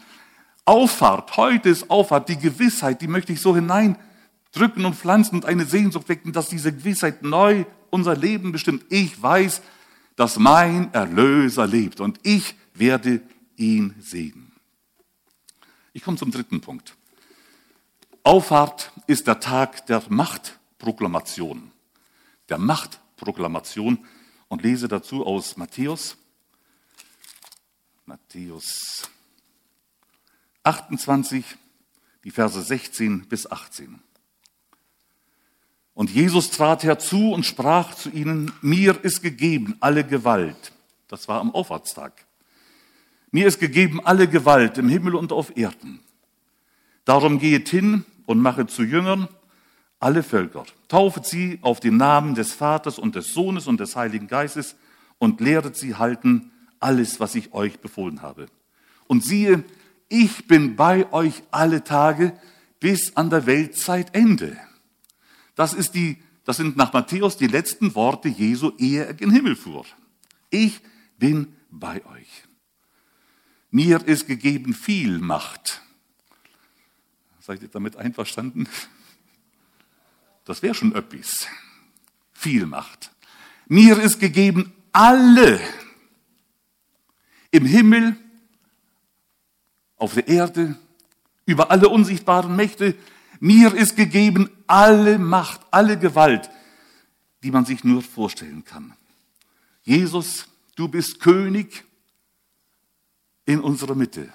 Auffahrt, 0.70 1.36
heute 1.36 1.68
ist 1.68 1.90
Auffahrt, 1.90 2.30
die 2.30 2.38
Gewissheit, 2.38 3.02
die 3.02 3.08
möchte 3.08 3.34
ich 3.34 3.42
so 3.42 3.56
hineindrücken 3.56 4.86
und 4.86 4.94
pflanzen 4.94 5.34
und 5.34 5.46
eine 5.46 5.66
Sehnsucht 5.66 6.08
wecken, 6.10 6.32
dass 6.32 6.48
diese 6.48 6.72
Gewissheit 6.72 7.24
neu 7.24 7.66
unser 7.90 8.16
Leben 8.16 8.52
bestimmt. 8.52 8.86
Ich 8.90 9.20
weiß, 9.20 9.64
dass 10.16 10.38
mein 10.38 10.94
Erlöser 10.94 11.66
lebt 11.66 12.00
und 12.02 12.20
ich 12.22 12.54
werde 12.76 13.24
ihn 13.56 13.96
sehen. 14.00 14.52
Ich 15.92 16.04
komme 16.04 16.18
zum 16.18 16.30
dritten 16.30 16.62
Punkt. 16.62 16.96
Auffahrt 18.22 18.92
ist 19.08 19.26
der 19.26 19.40
Tag 19.40 19.88
der 19.88 20.04
Machtproklamation. 20.08 21.72
Der 22.48 22.60
Machtproklamation 22.60 24.06
und 24.50 24.62
lese 24.62 24.88
dazu 24.88 25.26
aus 25.26 25.58
Matthäus. 25.58 26.16
Matthäus 28.06 29.10
28, 30.64 31.44
die 32.24 32.32
Verse 32.32 32.62
16 32.62 33.28
bis 33.28 33.50
18. 33.50 34.00
Und 35.94 36.10
Jesus 36.10 36.52
trat 36.52 36.84
herzu 36.84 37.34
und 37.34 37.46
sprach 37.46 37.94
zu 37.94 38.10
ihnen, 38.10 38.52
mir 38.62 39.04
ist 39.04 39.22
gegeben 39.22 39.76
alle 39.80 40.06
Gewalt. 40.06 40.72
Das 41.08 41.28
war 41.28 41.42
am 41.42 41.54
Auffahrtstag. 41.54 42.26
Mir 43.32 43.48
ist 43.48 43.60
gegeben 43.60 44.00
alle 44.06 44.28
Gewalt 44.28 44.78
im 44.78 44.90
Himmel 44.90 45.16
und 45.16 45.32
auf 45.32 45.58
Erden. 45.58 46.00
Darum 47.06 47.40
gehet 47.40 47.70
hin 47.70 48.06
und 48.26 48.40
machet 48.40 48.72
zu 48.72 48.84
Jüngern 48.84 49.28
alle 50.00 50.24
Völker. 50.24 50.66
Taufet 50.88 51.26
sie 51.26 51.60
auf 51.62 51.80
den 51.80 51.98
Namen 51.98 52.36
des 52.36 52.54
Vaters 52.54 52.98
und 52.98 53.16
des 53.16 53.34
Sohnes 53.34 53.68
und 53.68 53.80
des 53.80 53.96
Heiligen 53.96 54.28
Geistes 54.28 54.76
und 55.18 55.42
lehret 55.42 55.76
sie 55.76 55.96
halten 55.96 56.52
alles, 56.80 57.20
was 57.20 57.36
ich 57.36 57.54
euch 57.54 57.80
befohlen 57.80 58.22
habe. 58.22 58.48
Und 59.08 59.26
siehe, 59.26 59.64
ich 60.10 60.48
bin 60.48 60.76
bei 60.76 61.12
euch 61.14 61.44
alle 61.52 61.84
Tage 61.84 62.38
bis 62.80 63.16
an 63.16 63.30
der 63.30 63.46
Weltzeitende. 63.46 64.58
Das, 65.56 65.74
ist 65.74 65.92
die, 65.94 66.22
das 66.44 66.58
sind 66.58 66.78
nach 66.78 66.92
Matthäus 66.94 67.38
die 67.38 67.48
letzten 67.48 67.94
Worte 67.96 68.28
Jesu, 68.28 68.72
ehe 68.78 69.06
er 69.06 69.14
den 69.14 69.32
Himmel 69.32 69.56
fuhr. 69.56 69.86
Ich 70.50 70.82
bin 71.18 71.56
bei 71.70 72.04
euch. 72.06 72.44
Mir 73.72 74.06
ist 74.08 74.26
gegeben 74.26 74.74
viel 74.74 75.20
Macht. 75.20 75.82
Seid 77.40 77.62
ihr 77.62 77.68
damit 77.68 77.96
einverstanden? 77.96 78.68
Das 80.46 80.64
wäre 80.64 80.74
schon 80.74 80.94
öppis. 80.94 81.48
Viel 82.34 82.66
Macht. 82.66 83.12
Mir 83.68 84.00
ist 84.00 84.20
gegeben 84.20 84.74
alle 84.92 85.60
im 87.52 87.66
Himmel 87.66 88.18
auf 90.00 90.16
der 90.16 90.28
Erde, 90.28 90.76
über 91.46 91.70
alle 91.72 91.90
unsichtbaren 91.90 92.56
Mächte. 92.56 92.96
Mir 93.40 93.74
ist 93.74 93.96
gegeben 93.96 94.50
alle 94.68 95.20
Macht, 95.20 95.62
alle 95.72 95.98
Gewalt, 95.98 96.50
die 97.44 97.52
man 97.52 97.66
sich 97.66 97.84
nur 97.84 98.02
vorstellen 98.02 98.64
kann. 98.64 98.94
Jesus, 99.84 100.48
du 100.76 100.88
bist 100.88 101.20
König 101.20 101.84
in 103.46 103.60
unserer 103.60 103.96
Mitte. 103.96 104.32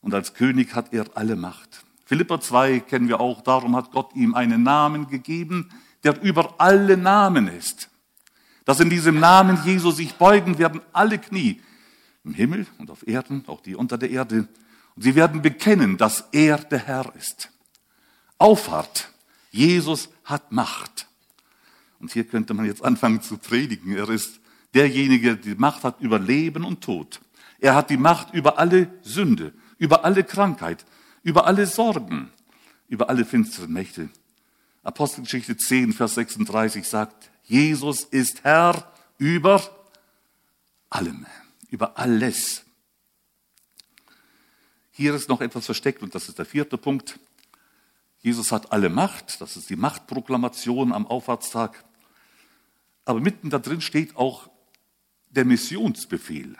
Und 0.00 0.14
als 0.14 0.34
König 0.34 0.74
hat 0.74 0.92
er 0.92 1.06
alle 1.14 1.36
Macht. 1.36 1.84
Philippa 2.04 2.40
2 2.40 2.80
kennen 2.80 3.08
wir 3.08 3.20
auch, 3.20 3.42
darum 3.42 3.74
hat 3.74 3.90
Gott 3.90 4.14
ihm 4.14 4.34
einen 4.34 4.62
Namen 4.62 5.08
gegeben, 5.08 5.70
der 6.04 6.22
über 6.22 6.54
alle 6.58 6.96
Namen 6.96 7.48
ist. 7.48 7.90
Dass 8.64 8.78
in 8.78 8.90
diesem 8.90 9.18
Namen 9.18 9.58
Jesus 9.64 9.96
sich 9.96 10.14
beugen 10.14 10.58
werden 10.58 10.80
alle 10.92 11.18
Knie, 11.18 11.60
im 12.26 12.34
Himmel 12.34 12.66
und 12.78 12.90
auf 12.90 13.06
Erden, 13.06 13.44
auch 13.46 13.60
die 13.60 13.76
unter 13.76 13.96
der 13.96 14.10
Erde. 14.10 14.48
Und 14.96 15.02
sie 15.02 15.14
werden 15.14 15.42
bekennen, 15.42 15.96
dass 15.96 16.24
er 16.32 16.58
der 16.58 16.80
Herr 16.80 17.14
ist. 17.16 17.50
Auffahrt. 18.38 19.10
Jesus 19.50 20.10
hat 20.24 20.52
Macht. 20.52 21.06
Und 22.00 22.12
hier 22.12 22.24
könnte 22.24 22.52
man 22.52 22.66
jetzt 22.66 22.84
anfangen 22.84 23.22
zu 23.22 23.38
predigen. 23.38 23.96
Er 23.96 24.08
ist 24.10 24.40
derjenige, 24.74 25.36
der 25.36 25.54
die 25.54 25.58
Macht 25.58 25.84
hat 25.84 26.00
über 26.00 26.18
Leben 26.18 26.64
und 26.64 26.82
Tod. 26.82 27.20
Er 27.58 27.74
hat 27.74 27.88
die 27.88 27.96
Macht 27.96 28.34
über 28.34 28.58
alle 28.58 28.90
Sünde, 29.02 29.54
über 29.78 30.04
alle 30.04 30.24
Krankheit, 30.24 30.84
über 31.22 31.46
alle 31.46 31.66
Sorgen, 31.66 32.30
über 32.88 33.08
alle 33.08 33.24
finsteren 33.24 33.72
Mächte. 33.72 34.10
Apostelgeschichte 34.82 35.56
10, 35.56 35.92
Vers 35.92 36.14
36 36.14 36.86
sagt, 36.86 37.30
Jesus 37.44 38.04
ist 38.04 38.44
Herr 38.44 38.92
über 39.18 39.62
allem, 40.90 41.26
über 41.76 41.98
alles. 41.98 42.64
Hier 44.92 45.14
ist 45.14 45.28
noch 45.28 45.42
etwas 45.42 45.66
versteckt 45.66 46.02
und 46.02 46.14
das 46.14 46.30
ist 46.30 46.38
der 46.38 46.46
vierte 46.46 46.78
Punkt. 46.78 47.18
Jesus 48.22 48.50
hat 48.50 48.72
alle 48.72 48.88
Macht, 48.88 49.42
das 49.42 49.58
ist 49.58 49.68
die 49.68 49.76
Machtproklamation 49.76 50.94
am 50.94 51.06
Auffahrtstag. 51.06 51.84
Aber 53.04 53.20
mitten 53.20 53.50
da 53.50 53.58
drin 53.58 53.82
steht 53.82 54.16
auch 54.16 54.48
der 55.28 55.44
Missionsbefehl. 55.44 56.56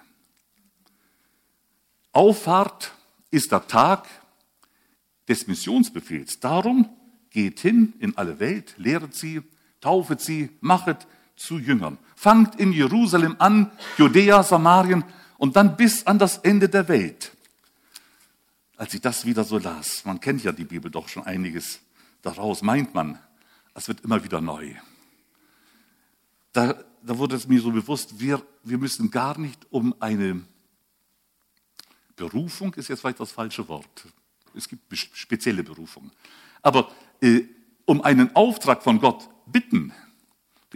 Auffahrt 2.12 2.92
ist 3.30 3.52
der 3.52 3.66
Tag 3.66 4.06
des 5.28 5.46
Missionsbefehls. 5.46 6.40
Darum 6.40 6.94
geht 7.30 7.60
hin 7.60 7.94
in 8.00 8.18
alle 8.18 8.38
Welt, 8.38 8.74
lehret 8.76 9.14
sie, 9.14 9.40
taufet 9.80 10.20
sie, 10.20 10.50
machet 10.60 11.06
zu 11.36 11.58
Jüngern. 11.58 11.98
Fangt 12.14 12.58
in 12.58 12.72
Jerusalem 12.72 13.36
an, 13.38 13.70
Judäa, 13.98 14.42
Samarien 14.42 15.04
und 15.38 15.56
dann 15.56 15.76
bis 15.76 16.06
an 16.06 16.18
das 16.18 16.38
Ende 16.38 16.68
der 16.68 16.88
Welt. 16.88 17.32
Als 18.76 18.92
ich 18.94 19.00
das 19.00 19.24
wieder 19.24 19.44
so 19.44 19.58
las, 19.58 20.04
man 20.04 20.20
kennt 20.20 20.42
ja 20.42 20.52
die 20.52 20.64
Bibel 20.64 20.90
doch 20.90 21.08
schon 21.08 21.24
einiges 21.24 21.80
daraus, 22.22 22.62
meint 22.62 22.94
man, 22.94 23.18
es 23.74 23.88
wird 23.88 24.00
immer 24.02 24.22
wieder 24.24 24.40
neu. 24.40 24.74
Da, 26.52 26.74
da 27.02 27.18
wurde 27.18 27.36
es 27.36 27.46
mir 27.46 27.60
so 27.60 27.70
bewusst, 27.70 28.18
wir, 28.18 28.42
wir 28.64 28.78
müssen 28.78 29.10
gar 29.10 29.38
nicht 29.38 29.66
um 29.70 29.94
eine 30.00 30.42
Berufung, 32.16 32.74
ist 32.74 32.88
jetzt 32.88 33.00
vielleicht 33.00 33.20
das 33.20 33.32
falsche 33.32 33.68
Wort. 33.68 34.06
Es 34.54 34.68
gibt 34.68 34.96
spezielle 34.96 35.62
Berufungen. 35.62 36.10
Aber 36.62 36.90
äh, 37.20 37.42
um 37.84 38.02
einen 38.02 38.34
Auftrag 38.34 38.82
von 38.82 38.98
Gott 38.98 39.28
bitten, 39.46 39.92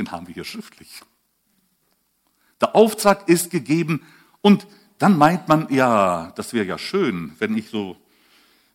den 0.01 0.11
haben 0.11 0.27
wir 0.27 0.35
hier 0.35 0.45
schriftlich. 0.45 1.03
Der 2.61 2.75
Auftrag 2.75 3.29
ist 3.29 3.51
gegeben 3.51 4.03
und 4.41 4.67
dann 4.99 5.17
meint 5.17 5.47
man, 5.49 5.73
ja, 5.73 6.33
das 6.37 6.53
wäre 6.53 6.67
ja 6.67 6.79
schön, 6.79 7.35
wenn 7.39 7.57
ich 7.57 7.69
so 7.69 7.97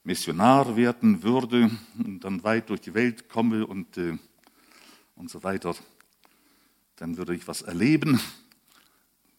Missionar 0.03 0.75
werden 0.75 1.23
würde 1.23 1.71
und 1.97 2.23
dann 2.23 2.43
weit 2.43 2.69
durch 2.69 2.81
die 2.81 2.93
Welt 2.93 3.27
komme 3.27 3.65
und, 3.65 3.97
äh, 3.97 4.17
und 5.15 5.29
so 5.29 5.43
weiter. 5.43 5.75
Dann 6.95 7.17
würde 7.17 7.35
ich 7.35 7.47
was 7.47 7.63
erleben. 7.63 8.21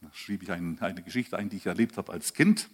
Da 0.01 0.09
schrieb 0.13 0.43
ich 0.43 0.51
ein, 0.51 0.79
eine 0.81 1.03
Geschichte 1.03 1.37
ein, 1.37 1.49
die 1.49 1.57
ich 1.57 1.67
erlebt 1.67 1.97
habe 1.97 2.13
als 2.13 2.35
Kind 2.35 2.69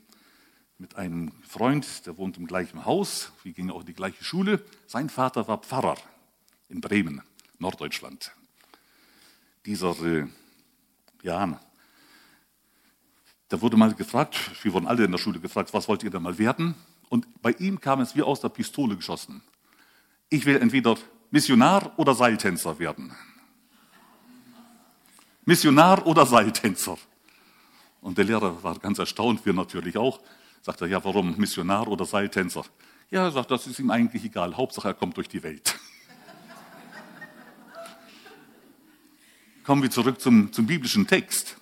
mit 0.79 0.97
einem 0.97 1.33
Freund, 1.47 2.07
der 2.07 2.17
wohnt 2.17 2.39
im 2.39 2.47
gleichen 2.47 2.87
Haus. 2.87 3.33
Wir 3.43 3.53
gingen 3.53 3.71
auch 3.71 3.81
in 3.81 3.87
die 3.87 3.95
gleiche 3.95 4.25
Schule. 4.25 4.65
Sein 4.87 5.11
Vater 5.11 5.47
war 5.49 5.59
Pfarrer 5.59 5.97
in 6.69 6.81
Bremen, 6.81 7.21
Norddeutschland. 7.59 8.33
Dieser 9.65 10.01
äh, 10.03 10.27
ja, 11.23 11.61
da 13.49 13.61
wurde 13.61 13.77
mal 13.77 13.93
gefragt, 13.95 14.39
wir 14.65 14.73
wurden 14.73 14.87
alle 14.87 15.05
in 15.05 15.13
der 15.13 15.19
Schule 15.19 15.39
gefragt, 15.39 15.73
was 15.75 15.87
wollt 15.87 16.03
ihr 16.03 16.11
denn 16.11 16.23
mal 16.23 16.39
werden? 16.39 16.75
Und 17.11 17.27
bei 17.43 17.51
ihm 17.53 17.79
kam 17.81 18.01
es 18.01 18.17
wie 18.17 18.23
aus 18.23 18.41
der 18.41 18.49
Pistole 18.49 18.97
geschossen. 18.97 19.43
Ich 20.31 20.47
will 20.47 20.57
entweder 20.57 20.97
Missionar 21.31 21.93
oder 21.99 22.15
Seiltänzer 22.15 22.79
werden. 22.79 23.15
Missionar 25.45 26.07
oder 26.07 26.25
Seiltänzer. 26.25 26.97
Und 28.01 28.17
der 28.17 28.25
Lehrer 28.25 28.63
war 28.63 28.79
ganz 28.79 28.99
erstaunt, 28.99 29.45
wir 29.45 29.53
natürlich 29.53 29.99
auch. 29.99 30.21
Sagt 30.63 30.81
er, 30.81 30.87
ja, 30.87 31.05
warum 31.05 31.37
Missionar 31.37 31.89
oder 31.89 32.07
Seiltänzer? 32.07 32.65
Ja, 33.11 33.25
er 33.25 33.33
sagt, 33.33 33.51
das 33.51 33.67
ist 33.67 33.79
ihm 33.79 33.91
eigentlich 33.91 34.25
egal. 34.25 34.57
Hauptsache, 34.57 34.89
er 34.89 34.95
kommt 34.95 35.17
durch 35.19 35.29
die 35.29 35.43
Welt. 35.43 35.79
Kommen 39.65 39.83
wir 39.83 39.91
zurück 39.91 40.21
zum, 40.21 40.53
zum 40.53 40.67
biblischen 40.67 41.07
Text. 41.07 41.57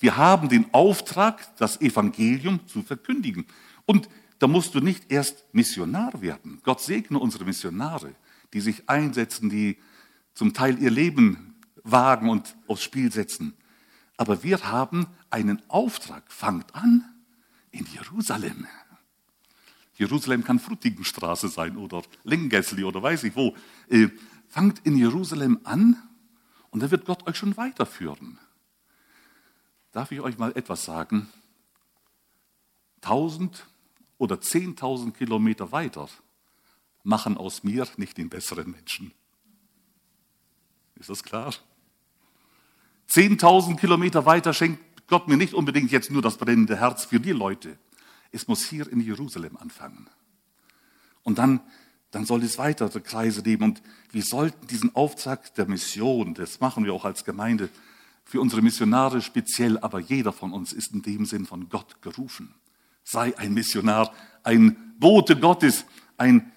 Wir 0.00 0.16
haben 0.16 0.48
den 0.48 0.66
Auftrag, 0.74 1.56
das 1.56 1.80
Evangelium 1.80 2.66
zu 2.66 2.82
verkündigen. 2.82 3.46
Und 3.86 4.08
da 4.40 4.48
musst 4.48 4.74
du 4.74 4.80
nicht 4.80 5.10
erst 5.10 5.44
Missionar 5.52 6.20
werden. 6.20 6.60
Gott 6.64 6.80
segne 6.80 7.18
unsere 7.18 7.44
Missionare, 7.44 8.14
die 8.52 8.60
sich 8.60 8.88
einsetzen, 8.88 9.50
die 9.50 9.78
zum 10.34 10.52
Teil 10.52 10.82
ihr 10.82 10.90
Leben 10.90 11.54
wagen 11.84 12.28
und 12.28 12.56
aufs 12.66 12.82
Spiel 12.82 13.12
setzen. 13.12 13.54
Aber 14.16 14.42
wir 14.42 14.70
haben 14.70 15.06
einen 15.30 15.62
Auftrag. 15.68 16.24
Fangt 16.32 16.74
an 16.74 17.04
in 17.70 17.86
Jerusalem. 17.86 18.66
Jerusalem 19.96 20.42
kann 20.42 20.58
Frutigenstraße 20.58 21.48
sein 21.48 21.76
oder 21.76 22.02
Lengessli 22.24 22.82
oder 22.82 23.00
weiß 23.00 23.22
ich 23.24 23.36
wo. 23.36 23.54
Äh, 23.88 24.08
fangt 24.48 24.80
in 24.84 24.96
Jerusalem 24.96 25.60
an 25.62 26.02
und 26.74 26.80
da 26.80 26.90
wird 26.90 27.04
Gott 27.04 27.24
euch 27.28 27.36
schon 27.36 27.56
weiterführen. 27.56 28.36
Darf 29.92 30.10
ich 30.10 30.20
euch 30.20 30.38
mal 30.38 30.50
etwas 30.56 30.84
sagen? 30.84 31.28
Tausend 33.00 33.64
oder 34.18 34.40
zehntausend 34.40 35.16
Kilometer 35.16 35.70
weiter 35.70 36.08
machen 37.04 37.36
aus 37.36 37.62
mir 37.62 37.86
nicht 37.96 38.18
den 38.18 38.28
besseren 38.28 38.72
Menschen. 38.72 39.12
Ist 40.96 41.10
das 41.10 41.22
klar? 41.22 41.54
Zehntausend 43.06 43.78
Kilometer 43.78 44.26
weiter 44.26 44.52
schenkt 44.52 45.06
Gott 45.06 45.28
mir 45.28 45.36
nicht 45.36 45.54
unbedingt 45.54 45.92
jetzt 45.92 46.10
nur 46.10 46.22
das 46.22 46.38
brennende 46.38 46.76
Herz 46.76 47.04
für 47.04 47.20
die 47.20 47.30
Leute. 47.30 47.78
Es 48.32 48.48
muss 48.48 48.64
hier 48.64 48.90
in 48.90 48.98
Jerusalem 48.98 49.56
anfangen. 49.58 50.10
Und 51.22 51.38
dann, 51.38 51.60
dann 52.14 52.26
soll 52.26 52.44
es 52.44 52.58
weitere 52.58 53.00
Kreise 53.00 53.42
geben. 53.42 53.64
Und 53.64 53.82
wir 54.12 54.22
sollten 54.22 54.68
diesen 54.68 54.94
Auftrag 54.94 55.52
der 55.56 55.66
Mission, 55.66 56.34
das 56.34 56.60
machen 56.60 56.84
wir 56.84 56.94
auch 56.94 57.04
als 57.04 57.24
Gemeinde, 57.24 57.68
für 58.24 58.40
unsere 58.40 58.62
Missionare 58.62 59.20
speziell, 59.20 59.78
aber 59.78 59.98
jeder 59.98 60.32
von 60.32 60.52
uns 60.52 60.72
ist 60.72 60.92
in 60.92 61.02
dem 61.02 61.26
Sinn 61.26 61.44
von 61.44 61.68
Gott 61.68 62.00
gerufen. 62.02 62.54
Sei 63.02 63.36
ein 63.36 63.52
Missionar, 63.52 64.14
ein 64.44 64.94
Bote 64.98 65.36
Gottes, 65.36 65.84
ein, 66.16 66.52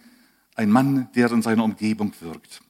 ein 0.56 0.70
Mann, 0.70 1.10
der 1.16 1.32
in 1.32 1.42
seiner 1.42 1.64
Umgebung 1.64 2.14
wirkt. 2.22 2.62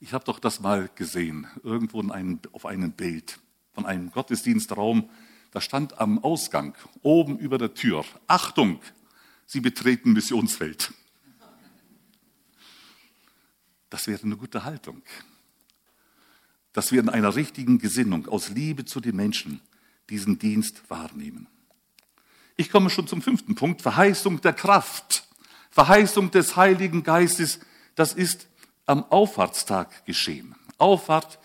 Ich 0.00 0.14
habe 0.14 0.24
doch 0.24 0.38
das 0.38 0.60
mal 0.60 0.88
gesehen, 0.94 1.46
irgendwo 1.62 2.00
einem, 2.10 2.40
auf 2.52 2.64
einem 2.66 2.92
Bild 2.92 3.38
von 3.72 3.84
einem 3.84 4.10
Gottesdienstraum. 4.10 5.10
Da 5.52 5.60
stand 5.60 6.00
am 6.00 6.18
Ausgang, 6.24 6.74
oben 7.02 7.38
über 7.38 7.58
der 7.58 7.74
Tür, 7.74 8.04
Achtung, 8.26 8.80
Sie 9.46 9.60
betreten 9.60 10.14
Missionsfeld. 10.14 10.92
Das 13.90 14.06
wäre 14.06 14.22
eine 14.22 14.36
gute 14.36 14.64
Haltung 14.64 15.02
dass 16.74 16.90
wir 16.92 17.00
in 17.00 17.08
einer 17.08 17.34
richtigen 17.34 17.78
Gesinnung 17.78 18.28
aus 18.28 18.50
Liebe 18.50 18.84
zu 18.84 19.00
den 19.00 19.16
Menschen 19.16 19.62
diesen 20.10 20.38
Dienst 20.38 20.82
wahrnehmen. 20.90 21.46
Ich 22.56 22.70
komme 22.70 22.90
schon 22.90 23.06
zum 23.06 23.22
fünften 23.22 23.54
Punkt, 23.54 23.80
Verheißung 23.80 24.40
der 24.42 24.52
Kraft, 24.52 25.26
Verheißung 25.70 26.30
des 26.30 26.56
Heiligen 26.56 27.02
Geistes, 27.02 27.60
das 27.94 28.12
ist 28.12 28.48
am 28.86 29.04
Auffahrtstag 29.04 30.04
geschehen. 30.04 30.54
Auffahrt, 30.76 31.38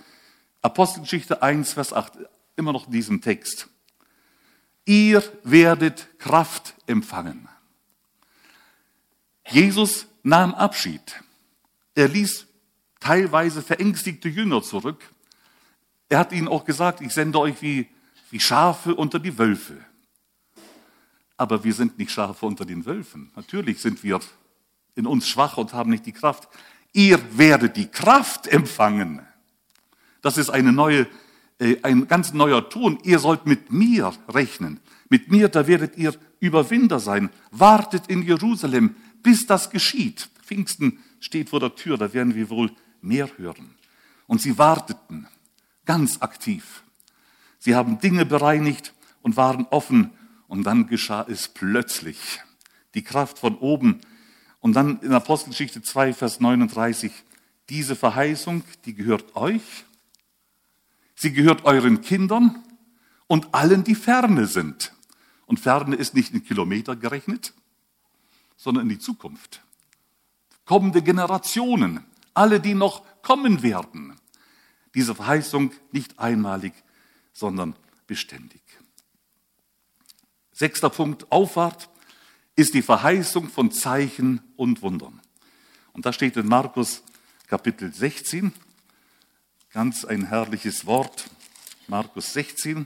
Apostelgeschichte 0.61 1.41
1, 1.41 1.73
Vers 1.73 1.93
8, 1.93 2.13
immer 2.55 2.73
noch 2.73 2.87
in 2.87 2.91
diesem 2.91 3.21
Text. 3.21 3.69
Ihr 4.85 5.23
werdet 5.43 6.19
Kraft 6.19 6.73
empfangen. 6.87 7.47
Jesus 9.47 10.07
nahm 10.23 10.55
Abschied. 10.55 11.21
Er 11.99 12.07
ließ 12.07 12.47
teilweise 12.99 13.61
verängstigte 13.61 14.29
Jünger 14.29 14.61
zurück 14.61 15.03
er 16.09 16.17
hat 16.17 16.33
ihnen 16.33 16.47
auch 16.47 16.65
gesagt, 16.65 17.01
ich 17.01 17.13
sende 17.13 17.39
euch 17.39 17.61
wie, 17.61 17.87
wie 18.31 18.39
Schafe 18.39 18.95
unter 18.95 19.19
die 19.19 19.37
Wölfe. 19.37 19.77
Aber 21.37 21.63
wir 21.63 21.73
sind 21.73 21.99
nicht 21.99 22.11
Schafe 22.11 22.47
unter 22.47 22.65
den 22.65 22.85
Wölfen. 22.85 23.31
Natürlich 23.35 23.79
sind 23.79 24.03
wir 24.03 24.19
in 24.95 25.05
uns 25.05 25.27
schwach 25.29 25.57
und 25.57 25.71
haben 25.73 25.91
nicht 25.91 26.07
die 26.07 26.11
Kraft. 26.11 26.49
Ihr 26.91 27.19
werdet 27.37 27.77
die 27.77 27.87
Kraft 27.87 28.47
empfangen. 28.47 29.21
Das 30.21 30.37
ist 30.37 30.49
eine 30.49 30.73
neue, 30.73 31.07
äh, 31.59 31.77
ein 31.83 32.07
ganz 32.07 32.33
neuer 32.33 32.67
Ton. 32.69 32.97
Ihr 33.03 33.19
sollt 33.19 33.45
mit 33.45 33.71
mir 33.71 34.11
rechnen. 34.27 34.79
Mit 35.09 35.31
mir, 35.31 35.47
da 35.47 35.67
werdet 35.67 35.95
ihr 35.95 36.13
Überwinder 36.39 36.99
sein. 36.99 37.29
Wartet 37.51 38.07
in 38.07 38.23
Jerusalem, 38.23 38.95
bis 39.21 39.45
das 39.45 39.69
geschieht. 39.69 40.29
Pfingsten 40.43 40.99
steht 41.19 41.49
vor 41.49 41.59
der 41.59 41.75
Tür, 41.75 41.97
da 41.97 42.13
werden 42.13 42.35
wir 42.35 42.49
wohl 42.49 42.71
mehr 43.01 43.29
hören. 43.37 43.75
Und 44.27 44.41
sie 44.41 44.57
warteten 44.57 45.27
ganz 45.85 46.21
aktiv. 46.21 46.83
Sie 47.57 47.75
haben 47.75 47.99
Dinge 47.99 48.25
bereinigt 48.25 48.93
und 49.21 49.37
waren 49.37 49.65
offen 49.69 50.11
und 50.47 50.63
dann 50.63 50.87
geschah 50.87 51.25
es 51.27 51.47
plötzlich. 51.47 52.41
Die 52.95 53.03
Kraft 53.03 53.39
von 53.39 53.57
oben. 53.57 54.01
Und 54.59 54.73
dann 54.73 54.99
in 55.01 55.13
Apostelgeschichte 55.13 55.81
2, 55.81 56.13
Vers 56.13 56.39
39, 56.39 57.11
Diese 57.69 57.95
Verheißung, 57.95 58.63
die 58.85 58.95
gehört 58.95 59.35
euch, 59.35 59.61
sie 61.15 61.31
gehört 61.31 61.65
euren 61.65 62.01
Kindern 62.01 62.63
und 63.27 63.53
allen, 63.53 63.83
die 63.83 63.95
ferne 63.95 64.47
sind. 64.47 64.93
Und 65.45 65.59
ferne 65.59 65.95
ist 65.95 66.13
nicht 66.15 66.33
in 66.33 66.43
Kilometer 66.43 66.95
gerechnet, 66.95 67.53
sondern 68.57 68.83
in 68.83 68.89
die 68.89 68.99
Zukunft. 68.99 69.61
Kommende 70.69 71.01
Generationen, 71.01 72.05
alle, 72.35 72.59
die 72.59 72.75
noch 72.75 73.03
kommen 73.23 73.63
werden. 73.63 74.13
Diese 74.93 75.15
Verheißung 75.15 75.71
nicht 75.91 76.19
einmalig, 76.19 76.73
sondern 77.33 77.75
beständig. 78.05 78.61
Sechster 80.51 80.91
Punkt, 80.91 81.31
Auffahrt, 81.31 81.89
ist 82.55 82.75
die 82.75 82.83
Verheißung 82.83 83.49
von 83.49 83.71
Zeichen 83.71 84.41
und 84.57 84.83
Wundern. 84.83 85.19
Und 85.93 86.05
da 86.05 86.13
steht 86.13 86.37
in 86.37 86.47
Markus 86.47 87.01
Kapitel 87.47 87.91
16, 87.91 88.53
ganz 89.71 90.05
ein 90.05 90.27
herrliches 90.27 90.85
Wort, 90.85 91.31
Markus 91.87 92.33
16, 92.33 92.85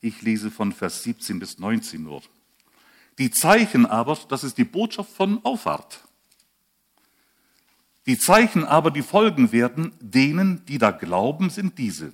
ich 0.00 0.20
lese 0.22 0.50
von 0.50 0.72
Vers 0.72 1.04
17 1.04 1.38
bis 1.38 1.60
19 1.60 2.02
nur. 2.02 2.22
Die 3.18 3.30
Zeichen 3.30 3.86
aber, 3.86 4.18
das 4.28 4.42
ist 4.42 4.58
die 4.58 4.64
Botschaft 4.64 5.12
von 5.12 5.38
Auffahrt. 5.44 6.00
Die 8.06 8.18
Zeichen 8.18 8.64
aber, 8.64 8.90
die 8.90 9.02
folgen 9.02 9.52
werden, 9.52 9.92
denen, 10.00 10.64
die 10.66 10.78
da 10.78 10.90
glauben, 10.90 11.50
sind 11.50 11.78
diese. 11.78 12.12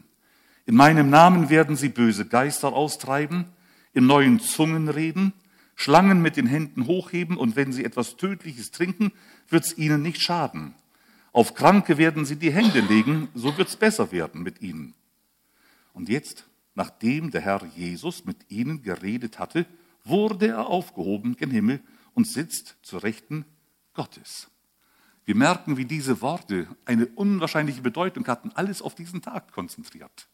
In 0.66 0.76
meinem 0.76 1.10
Namen 1.10 1.50
werden 1.50 1.76
sie 1.76 1.88
böse 1.88 2.26
Geister 2.26 2.72
austreiben, 2.72 3.46
in 3.92 4.06
neuen 4.06 4.38
Zungen 4.38 4.88
reden, 4.88 5.32
Schlangen 5.74 6.22
mit 6.22 6.36
den 6.36 6.46
Händen 6.46 6.86
hochheben 6.86 7.36
und 7.36 7.56
wenn 7.56 7.72
sie 7.72 7.84
etwas 7.84 8.16
Tödliches 8.16 8.70
trinken, 8.70 9.12
wird 9.48 9.64
es 9.64 9.78
ihnen 9.78 10.02
nicht 10.02 10.20
schaden. 10.20 10.74
Auf 11.32 11.54
Kranke 11.54 11.96
werden 11.96 12.24
sie 12.24 12.36
die 12.36 12.52
Hände 12.52 12.80
legen, 12.80 13.28
so 13.34 13.56
wird 13.56 13.68
es 13.68 13.76
besser 13.76 14.12
werden 14.12 14.42
mit 14.42 14.60
ihnen. 14.60 14.94
Und 15.92 16.08
jetzt, 16.08 16.46
nachdem 16.74 17.30
der 17.30 17.40
Herr 17.40 17.64
Jesus 17.74 18.24
mit 18.24 18.50
ihnen 18.50 18.82
geredet 18.82 19.38
hatte, 19.38 19.66
wurde 20.04 20.48
er 20.48 20.66
aufgehoben 20.66 21.36
gen 21.36 21.50
Himmel 21.50 21.80
und 22.14 22.26
sitzt 22.26 22.76
zur 22.82 23.02
Rechten 23.02 23.44
Gottes. 23.94 24.48
Wir 25.30 25.36
merken, 25.36 25.76
wie 25.76 25.84
diese 25.84 26.22
Worte 26.22 26.66
eine 26.84 27.06
unwahrscheinliche 27.06 27.82
Bedeutung 27.82 28.26
hatten, 28.26 28.50
alles 28.56 28.82
auf 28.82 28.96
diesen 28.96 29.22
Tag 29.22 29.52
konzentriert. 29.52 30.26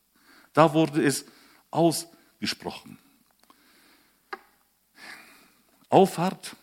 Da 0.55 0.73
wurde 0.73 1.05
es 1.05 1.27
ausgesprochen. 1.71 2.97
Auffahrt 5.91 6.57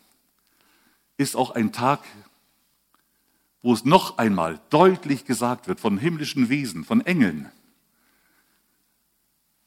ist 1.16 1.36
auch 1.36 1.52
ein 1.52 1.70
Tag, 1.70 2.00
wo 3.62 3.72
es 3.72 3.84
noch 3.84 4.18
einmal 4.18 4.60
deutlich 4.68 5.26
gesagt 5.26 5.68
wird 5.68 5.78
von 5.78 5.96
himmlischen 5.96 6.48
Wesen, 6.48 6.82
von 6.82 7.06
Engeln. 7.06 7.52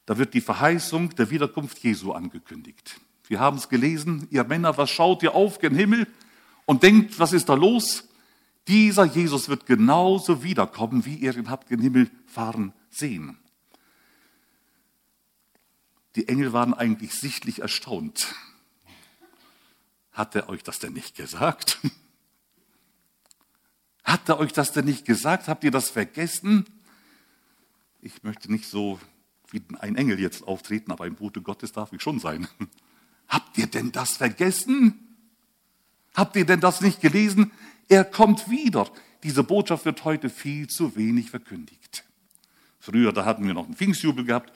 Da 0.04 0.18
wird 0.18 0.34
die 0.34 0.42
Verheißung 0.42 1.14
der 1.16 1.30
Wiederkunft 1.30 1.78
Jesu 1.78 2.12
angekündigt. 2.12 3.00
Wir 3.28 3.40
haben 3.40 3.56
es 3.56 3.70
gelesen, 3.70 4.28
ihr 4.30 4.44
Männer, 4.44 4.76
was 4.76 4.90
schaut 4.90 5.22
ihr 5.22 5.34
auf 5.34 5.58
gen 5.58 5.74
Himmel 5.74 6.06
und 6.66 6.82
denkt, 6.82 7.18
was 7.18 7.32
ist 7.32 7.48
da 7.48 7.54
los? 7.54 8.07
Dieser 8.68 9.04
Jesus 9.04 9.48
wird 9.48 9.64
genauso 9.64 10.42
wiederkommen, 10.42 11.06
wie 11.06 11.16
ihr 11.16 11.34
ihn 11.36 11.48
habt 11.48 11.68
gen 11.68 11.80
Himmel 11.80 12.10
fahren 12.26 12.74
sehen. 12.90 13.38
Die 16.14 16.28
Engel 16.28 16.52
waren 16.52 16.74
eigentlich 16.74 17.14
sichtlich 17.14 17.60
erstaunt. 17.60 18.34
Hat 20.12 20.34
er 20.34 20.50
euch 20.50 20.62
das 20.62 20.80
denn 20.80 20.92
nicht 20.92 21.16
gesagt? 21.16 21.78
Hat 24.04 24.28
er 24.28 24.38
euch 24.38 24.52
das 24.52 24.72
denn 24.72 24.84
nicht 24.84 25.04
gesagt? 25.04 25.48
Habt 25.48 25.64
ihr 25.64 25.70
das 25.70 25.88
vergessen? 25.90 26.66
Ich 28.00 28.22
möchte 28.22 28.50
nicht 28.50 28.66
so 28.66 29.00
wie 29.50 29.62
ein 29.78 29.96
Engel 29.96 30.20
jetzt 30.20 30.42
auftreten, 30.46 30.92
aber 30.92 31.04
ein 31.04 31.14
Bote 31.14 31.40
Gottes 31.40 31.72
darf 31.72 31.92
ich 31.92 32.02
schon 32.02 32.18
sein. 32.18 32.48
Habt 33.28 33.56
ihr 33.56 33.66
denn 33.66 33.92
das 33.92 34.16
vergessen? 34.16 35.16
Habt 36.14 36.36
ihr 36.36 36.44
denn 36.44 36.60
das 36.60 36.80
nicht 36.80 37.00
gelesen? 37.00 37.52
Er 37.88 38.04
kommt 38.04 38.50
wieder. 38.50 38.88
Diese 39.22 39.42
Botschaft 39.42 39.84
wird 39.84 40.04
heute 40.04 40.30
viel 40.30 40.68
zu 40.68 40.94
wenig 40.96 41.30
verkündigt. 41.30 42.04
Früher, 42.78 43.12
da 43.12 43.24
hatten 43.24 43.46
wir 43.46 43.54
noch 43.54 43.64
einen 43.64 43.74
Pfingstjubel 43.74 44.24
gehabt. 44.24 44.52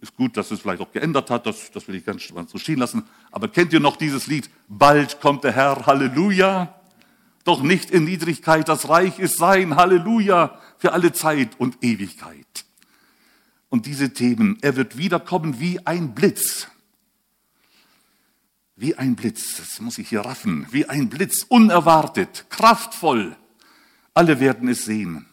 Ist 0.00 0.16
gut, 0.16 0.36
dass 0.36 0.50
es 0.50 0.60
vielleicht 0.60 0.80
auch 0.80 0.92
geändert 0.92 1.28
hat, 1.28 1.46
das, 1.46 1.72
das 1.72 1.88
will 1.88 1.96
ich 1.96 2.04
ganz 2.04 2.28
so 2.28 2.58
stehen 2.58 2.78
lassen. 2.78 3.02
Aber 3.32 3.48
kennt 3.48 3.72
ihr 3.72 3.80
noch 3.80 3.96
dieses 3.96 4.28
Lied? 4.28 4.48
Bald 4.68 5.20
kommt 5.20 5.44
der 5.44 5.52
Herr, 5.52 5.86
Halleluja. 5.86 6.74
Doch 7.44 7.62
nicht 7.62 7.90
in 7.90 8.04
Niedrigkeit, 8.04 8.68
das 8.68 8.88
Reich 8.88 9.18
ist 9.18 9.38
sein, 9.38 9.76
Halleluja, 9.76 10.58
für 10.76 10.92
alle 10.92 11.12
Zeit 11.12 11.58
und 11.58 11.82
Ewigkeit. 11.82 12.64
Und 13.70 13.86
diese 13.86 14.12
Themen, 14.12 14.58
er 14.60 14.76
wird 14.76 14.96
wiederkommen 14.96 15.58
wie 15.58 15.84
ein 15.84 16.14
Blitz. 16.14 16.68
Wie 18.80 18.94
ein 18.94 19.16
Blitz, 19.16 19.56
das 19.56 19.80
muss 19.80 19.98
ich 19.98 20.08
hier 20.08 20.20
raffen, 20.20 20.64
wie 20.70 20.88
ein 20.88 21.08
Blitz, 21.08 21.42
unerwartet, 21.48 22.46
kraftvoll. 22.48 23.36
Alle 24.14 24.38
werden 24.38 24.68
es 24.68 24.84
sehen. 24.84 25.26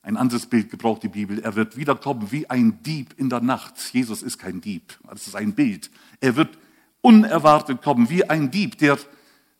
Ein 0.00 0.16
anderes 0.16 0.46
Bild 0.46 0.70
gebraucht 0.70 1.02
die 1.02 1.08
Bibel. 1.08 1.40
Er 1.40 1.54
wird 1.54 1.76
wiederkommen 1.76 2.32
wie 2.32 2.48
ein 2.48 2.82
Dieb 2.82 3.12
in 3.18 3.28
der 3.28 3.40
Nacht. 3.40 3.74
Jesus 3.92 4.22
ist 4.22 4.38
kein 4.38 4.62
Dieb, 4.62 4.98
das 5.06 5.26
ist 5.26 5.36
ein 5.36 5.54
Bild. 5.54 5.90
Er 6.20 6.34
wird 6.34 6.56
unerwartet 7.02 7.82
kommen 7.82 8.08
wie 8.08 8.24
ein 8.24 8.50
Dieb, 8.50 8.78
der, 8.78 8.98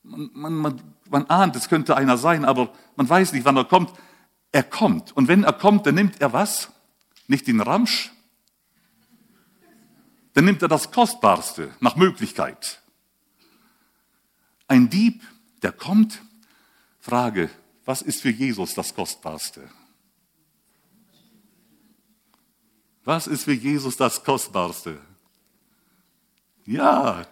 man, 0.01 0.31
man, 0.33 0.53
man, 0.55 0.81
man 1.11 1.25
ahnt, 1.27 1.55
es 1.55 1.69
könnte 1.69 1.95
einer 1.95 2.17
sein, 2.17 2.45
aber 2.45 2.73
man 2.95 3.07
weiß 3.07 3.33
nicht, 3.33 3.45
wann 3.45 3.57
er 3.57 3.65
kommt. 3.65 3.93
Er 4.51 4.63
kommt. 4.63 5.15
Und 5.15 5.27
wenn 5.27 5.43
er 5.43 5.53
kommt, 5.53 5.85
dann 5.85 5.93
nimmt 5.93 6.19
er 6.19 6.33
was? 6.33 6.71
Nicht 7.27 7.45
den 7.45 7.61
Ramsch, 7.61 8.11
dann 10.33 10.45
nimmt 10.45 10.61
er 10.61 10.67
das 10.67 10.91
Kostbarste 10.91 11.75
nach 11.79 11.95
Möglichkeit. 11.95 12.81
Ein 14.67 14.89
Dieb, 14.89 15.21
der 15.61 15.71
kommt, 15.71 16.21
Frage, 16.99 17.49
was 17.85 18.01
ist 18.01 18.21
für 18.21 18.29
Jesus 18.29 18.73
das 18.73 18.95
Kostbarste? 18.95 19.69
Was 23.03 23.27
ist 23.27 23.43
für 23.43 23.53
Jesus 23.53 23.97
das 23.97 24.23
Kostbarste? 24.23 24.99
Ja, 26.65 27.25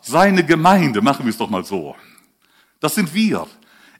seine 0.00 0.44
Gemeinde, 0.44 1.02
machen 1.02 1.26
wir 1.26 1.30
es 1.30 1.36
doch 1.36 1.50
mal 1.50 1.64
so. 1.64 1.94
Das 2.80 2.94
sind 2.94 3.12
wir. 3.12 3.46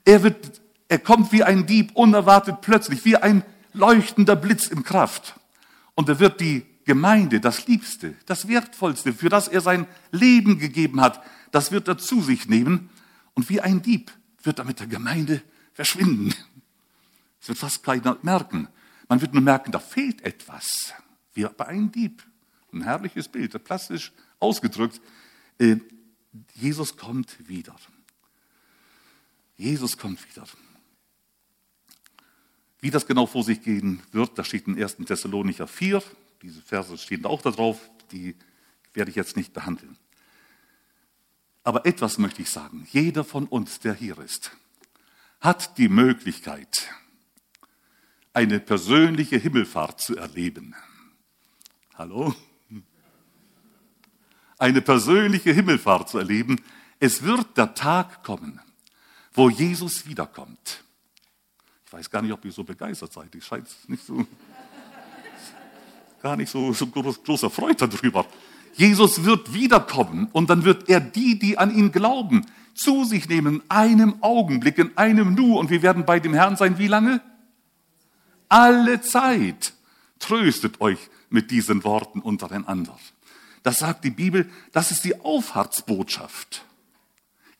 Er, 0.03 0.23
wird, 0.23 0.59
er 0.87 0.97
kommt 0.97 1.31
wie 1.31 1.43
ein 1.43 1.67
Dieb, 1.67 1.91
unerwartet 1.93 2.61
plötzlich, 2.61 3.05
wie 3.05 3.15
ein 3.15 3.43
leuchtender 3.73 4.35
Blitz 4.35 4.67
in 4.67 4.83
Kraft. 4.83 5.35
Und 5.93 6.09
er 6.09 6.19
wird 6.19 6.41
die 6.41 6.65
Gemeinde, 6.85 7.39
das 7.39 7.67
Liebste, 7.67 8.15
das 8.25 8.47
Wertvollste, 8.47 9.13
für 9.13 9.29
das 9.29 9.47
er 9.47 9.61
sein 9.61 9.87
Leben 10.11 10.59
gegeben 10.59 11.01
hat, 11.01 11.23
das 11.51 11.71
wird 11.71 11.87
er 11.87 11.97
zu 11.97 12.21
sich 12.21 12.47
nehmen 12.47 12.89
und 13.33 13.49
wie 13.49 13.61
ein 13.61 13.81
Dieb 13.81 14.11
wird 14.43 14.59
er 14.59 14.65
mit 14.65 14.79
der 14.79 14.87
Gemeinde 14.87 15.41
verschwinden. 15.73 16.33
Das 17.39 17.49
wird 17.49 17.57
fast 17.57 17.83
keiner 17.83 18.17
merken. 18.21 18.67
Man 19.07 19.21
wird 19.21 19.33
nur 19.33 19.43
merken, 19.43 19.71
da 19.71 19.79
fehlt 19.79 20.21
etwas. 20.21 20.93
Wie 21.33 21.45
bei 21.45 21.67
einem 21.67 21.91
Dieb. 21.91 22.23
Ein 22.71 22.83
herrliches 22.83 23.27
Bild, 23.27 23.61
plastisch 23.63 24.11
ausgedrückt. 24.39 25.01
Äh, 25.59 25.77
Jesus 26.53 26.95
kommt 26.95 27.47
wieder. 27.47 27.75
Jesus 29.57 29.97
kommt 29.97 30.23
wieder. 30.29 30.45
Wie 32.79 32.89
das 32.89 33.05
genau 33.05 33.25
vor 33.27 33.43
sich 33.43 33.61
gehen 33.61 34.01
wird, 34.11 34.37
das 34.37 34.47
steht 34.47 34.67
in 34.67 34.81
1. 34.81 34.97
Thessalonicher 35.05 35.67
4, 35.67 36.01
diese 36.41 36.61
Verse 36.61 36.97
stehen 36.97 37.25
auch 37.25 37.41
drauf, 37.41 37.89
die 38.11 38.35
werde 38.93 39.09
ich 39.09 39.15
jetzt 39.15 39.37
nicht 39.37 39.53
behandeln. 39.53 39.97
Aber 41.63 41.85
etwas 41.85 42.17
möchte 42.17 42.41
ich 42.41 42.49
sagen. 42.49 42.87
Jeder 42.91 43.23
von 43.23 43.47
uns, 43.47 43.79
der 43.79 43.93
hier 43.93 44.17
ist, 44.19 44.51
hat 45.39 45.77
die 45.77 45.89
Möglichkeit, 45.89 46.89
eine 48.33 48.59
persönliche 48.59 49.37
Himmelfahrt 49.37 50.01
zu 50.01 50.17
erleben. 50.17 50.75
Hallo? 51.95 52.33
Eine 54.57 54.81
persönliche 54.81 55.51
Himmelfahrt 55.51 56.09
zu 56.09 56.17
erleben. 56.17 56.61
Es 56.99 57.23
wird 57.23 57.57
der 57.57 57.73
Tag 57.73 58.23
kommen, 58.23 58.61
wo 59.33 59.49
Jesus 59.49 60.05
wiederkommt. 60.05 60.83
Ich 61.85 61.93
weiß 61.93 62.09
gar 62.09 62.21
nicht, 62.21 62.31
ob 62.31 62.45
ihr 62.45 62.51
so 62.51 62.63
begeistert 62.63 63.11
seid. 63.11 63.33
Ich 63.35 63.43
scheint 63.43 63.67
nicht 63.89 64.05
so 64.05 64.25
gar 66.21 66.37
nicht 66.37 66.49
so, 66.49 66.73
so 66.73 66.87
großer 66.87 67.49
Freude 67.49 67.87
darüber. 67.87 68.25
Jesus 68.73 69.23
wird 69.23 69.53
wiederkommen 69.53 70.29
und 70.31 70.49
dann 70.49 70.63
wird 70.63 70.89
er 70.89 70.99
die, 70.99 71.37
die 71.37 71.57
an 71.57 71.75
ihn 71.75 71.91
glauben, 71.91 72.45
zu 72.73 73.03
sich 73.03 73.27
nehmen, 73.27 73.55
in 73.55 73.63
einem 73.69 74.23
Augenblick, 74.23 74.77
in 74.77 74.97
einem 74.97 75.33
Nu. 75.33 75.59
Und 75.59 75.69
wir 75.69 75.81
werden 75.81 76.05
bei 76.05 76.19
dem 76.19 76.33
Herrn 76.33 76.55
sein, 76.55 76.77
wie 76.77 76.87
lange? 76.87 77.21
Alle 78.49 79.01
Zeit. 79.01 79.73
Tröstet 80.19 80.79
euch 80.81 80.99
mit 81.29 81.51
diesen 81.51 81.83
Worten 81.83 82.21
untereinander. 82.21 82.97
Das 83.63 83.79
sagt 83.79 84.03
die 84.03 84.11
Bibel, 84.11 84.49
das 84.71 84.91
ist 84.91 85.03
die 85.03 85.19
Auffahrtsbotschaft. 85.19 86.65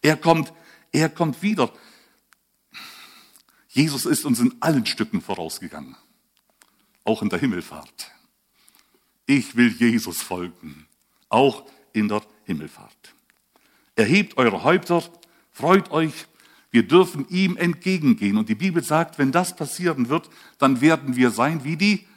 Er 0.02 0.18
kommt, 0.18 0.54
er 0.92 1.10
kommt 1.10 1.42
wieder. 1.42 1.72
Jesus 3.70 4.06
ist 4.06 4.26
uns 4.26 4.40
in 4.40 4.56
allen 4.60 4.86
Stücken 4.86 5.22
vorausgegangen, 5.22 5.96
auch 7.04 7.22
in 7.22 7.30
der 7.30 7.40
Himmelfahrt. 7.40 8.12
Ich 9.26 9.56
will 9.56 9.72
Jesus 9.72 10.22
folgen, 10.22 10.88
auch 11.30 11.66
in 11.94 12.08
der 12.08 12.22
Himmelfahrt. 12.46 13.16
Erhebt 13.96 14.38
eure 14.38 14.64
Häupter, 14.64 15.04
freut 15.52 15.92
euch, 15.92 16.14
wir 16.72 16.88
dürfen 16.88 17.28
ihm 17.30 17.58
entgegengehen. 17.58 18.38
Und 18.38 18.50
die 18.50 18.56
Bibel 18.56 18.84
sagt, 18.84 19.20
wenn 19.20 19.32
das 19.32 19.56
passieren 19.56 20.10
wird, 20.10 20.30
dann 20.58 20.82
werden 20.82 21.16
wir 21.16 21.32
sein 21.32 21.64
wie 21.64 21.78
die 21.78 22.08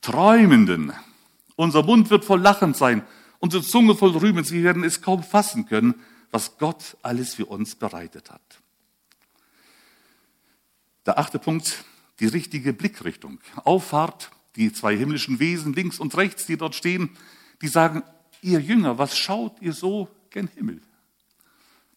Träumenden. 0.00 0.92
Unser 1.54 1.84
Mund 1.84 2.10
wird 2.10 2.24
voll 2.24 2.40
Lachen 2.40 2.74
sein, 2.74 3.02
unsere 3.38 3.62
Zunge 3.62 3.94
voll 3.94 4.10
Rühmen. 4.10 4.44
Sie 4.44 4.64
werden 4.64 4.82
es 4.82 5.00
kaum 5.00 5.22
fassen 5.22 5.66
können, 5.66 5.94
was 6.32 6.58
Gott 6.58 6.96
alles 7.02 7.34
für 7.34 7.46
uns 7.46 7.76
bereitet 7.76 8.30
hat. 8.30 8.60
Der 11.06 11.18
achte 11.18 11.38
Punkt, 11.38 11.84
die 12.20 12.26
richtige 12.26 12.72
Blickrichtung. 12.72 13.38
Auffahrt, 13.64 14.30
die 14.56 14.72
zwei 14.72 14.96
himmlischen 14.96 15.38
Wesen 15.38 15.72
links 15.72 15.98
und 15.98 16.16
rechts, 16.16 16.46
die 16.46 16.56
dort 16.56 16.74
stehen, 16.74 17.10
die 17.60 17.68
sagen, 17.68 18.02
ihr 18.42 18.60
Jünger, 18.60 18.98
was 18.98 19.16
schaut 19.16 19.60
ihr 19.60 19.72
so 19.72 20.08
gen 20.30 20.48
Himmel? 20.48 20.80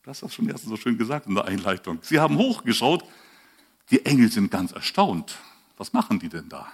Das 0.03 0.21
hast 0.21 0.33
du 0.33 0.35
schon 0.35 0.49
erst 0.49 0.65
so 0.65 0.77
schön 0.77 0.97
gesagt 0.97 1.27
in 1.27 1.35
der 1.35 1.45
Einleitung. 1.45 1.99
Sie 2.01 2.19
haben 2.19 2.37
hochgeschaut, 2.37 3.03
die 3.89 4.05
Engel 4.05 4.31
sind 4.31 4.51
ganz 4.51 4.71
erstaunt. 4.71 5.37
Was 5.77 5.93
machen 5.93 6.19
die 6.19 6.29
denn 6.29 6.47
da? 6.47 6.67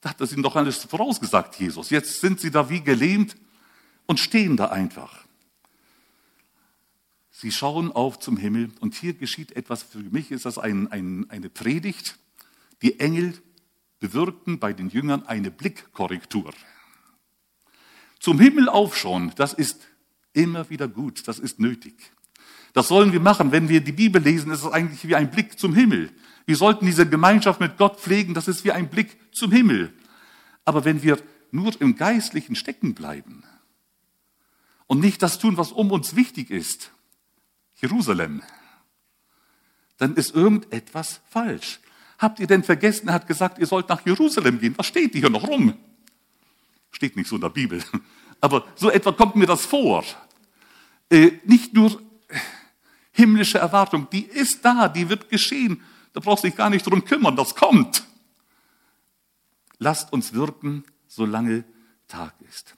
Da 0.00 0.10
hat 0.10 0.20
er 0.20 0.30
ihnen 0.30 0.42
doch 0.42 0.56
alles 0.56 0.84
vorausgesagt, 0.84 1.56
Jesus. 1.56 1.90
Jetzt 1.90 2.20
sind 2.20 2.40
sie 2.40 2.50
da 2.50 2.70
wie 2.70 2.80
gelähmt 2.80 3.36
und 4.06 4.20
stehen 4.20 4.56
da 4.56 4.66
einfach. 4.66 5.24
Sie 7.30 7.52
schauen 7.52 7.92
auf 7.92 8.18
zum 8.18 8.36
Himmel 8.36 8.70
und 8.80 8.94
hier 8.94 9.14
geschieht 9.14 9.52
etwas, 9.52 9.82
für 9.82 9.98
mich 9.98 10.30
ist 10.30 10.44
das 10.44 10.58
ein, 10.58 10.90
ein, 10.90 11.28
eine 11.30 11.50
Predigt. 11.50 12.18
Die 12.82 13.00
Engel 13.00 13.40
bewirkten 14.00 14.58
bei 14.58 14.72
den 14.72 14.88
Jüngern 14.88 15.26
eine 15.26 15.50
Blickkorrektur. 15.50 16.52
Zum 18.20 18.40
Himmel 18.40 18.68
aufschauen, 18.68 19.32
das 19.36 19.52
ist 19.52 19.88
immer 20.32 20.70
wieder 20.70 20.88
gut, 20.88 21.26
das 21.26 21.38
ist 21.38 21.60
nötig. 21.60 22.12
Das 22.72 22.88
sollen 22.88 23.12
wir 23.12 23.20
machen. 23.20 23.50
Wenn 23.50 23.68
wir 23.68 23.80
die 23.80 23.92
Bibel 23.92 24.22
lesen, 24.22 24.52
ist 24.52 24.62
es 24.62 24.70
eigentlich 24.70 25.06
wie 25.08 25.16
ein 25.16 25.30
Blick 25.30 25.58
zum 25.58 25.74
Himmel. 25.74 26.12
Wir 26.46 26.56
sollten 26.56 26.86
diese 26.86 27.08
Gemeinschaft 27.08 27.60
mit 27.60 27.76
Gott 27.76 28.00
pflegen, 28.00 28.34
das 28.34 28.48
ist 28.48 28.64
wie 28.64 28.72
ein 28.72 28.88
Blick 28.88 29.18
zum 29.32 29.52
Himmel. 29.52 29.92
Aber 30.64 30.84
wenn 30.84 31.02
wir 31.02 31.18
nur 31.50 31.72
im 31.80 31.96
Geistlichen 31.96 32.54
stecken 32.54 32.94
bleiben 32.94 33.44
und 34.86 35.00
nicht 35.00 35.22
das 35.22 35.38
tun, 35.38 35.56
was 35.56 35.72
um 35.72 35.90
uns 35.90 36.14
wichtig 36.14 36.50
ist, 36.50 36.92
Jerusalem, 37.80 38.42
dann 39.96 40.14
ist 40.14 40.34
irgendetwas 40.34 41.20
falsch. 41.28 41.80
Habt 42.18 42.40
ihr 42.40 42.46
denn 42.46 42.64
vergessen, 42.64 43.08
er 43.08 43.14
hat 43.14 43.26
gesagt, 43.26 43.58
ihr 43.58 43.66
sollt 43.66 43.88
nach 43.88 44.04
Jerusalem 44.04 44.58
gehen. 44.58 44.74
Was 44.76 44.86
steht 44.86 45.14
hier 45.14 45.30
noch 45.30 45.46
rum? 45.46 45.74
Steht 46.90 47.16
nicht 47.16 47.28
so 47.28 47.36
in 47.36 47.42
der 47.42 47.50
Bibel. 47.50 47.82
Aber 48.40 48.66
so 48.74 48.90
etwa 48.90 49.12
kommt 49.12 49.36
mir 49.36 49.46
das 49.46 49.64
vor. 49.64 50.04
Äh, 51.10 51.32
nicht 51.44 51.74
nur 51.74 52.00
himmlische 53.12 53.58
Erwartung, 53.58 54.08
die 54.10 54.24
ist 54.24 54.64
da, 54.64 54.88
die 54.88 55.08
wird 55.08 55.28
geschehen. 55.28 55.82
Da 56.12 56.20
brauchst 56.20 56.44
du 56.44 56.48
dich 56.48 56.56
gar 56.56 56.70
nicht 56.70 56.86
drum 56.86 57.04
kümmern, 57.04 57.36
das 57.36 57.54
kommt. 57.54 58.04
Lasst 59.78 60.12
uns 60.12 60.32
wirken, 60.32 60.84
solange 61.06 61.64
Tag 62.08 62.34
ist. 62.48 62.74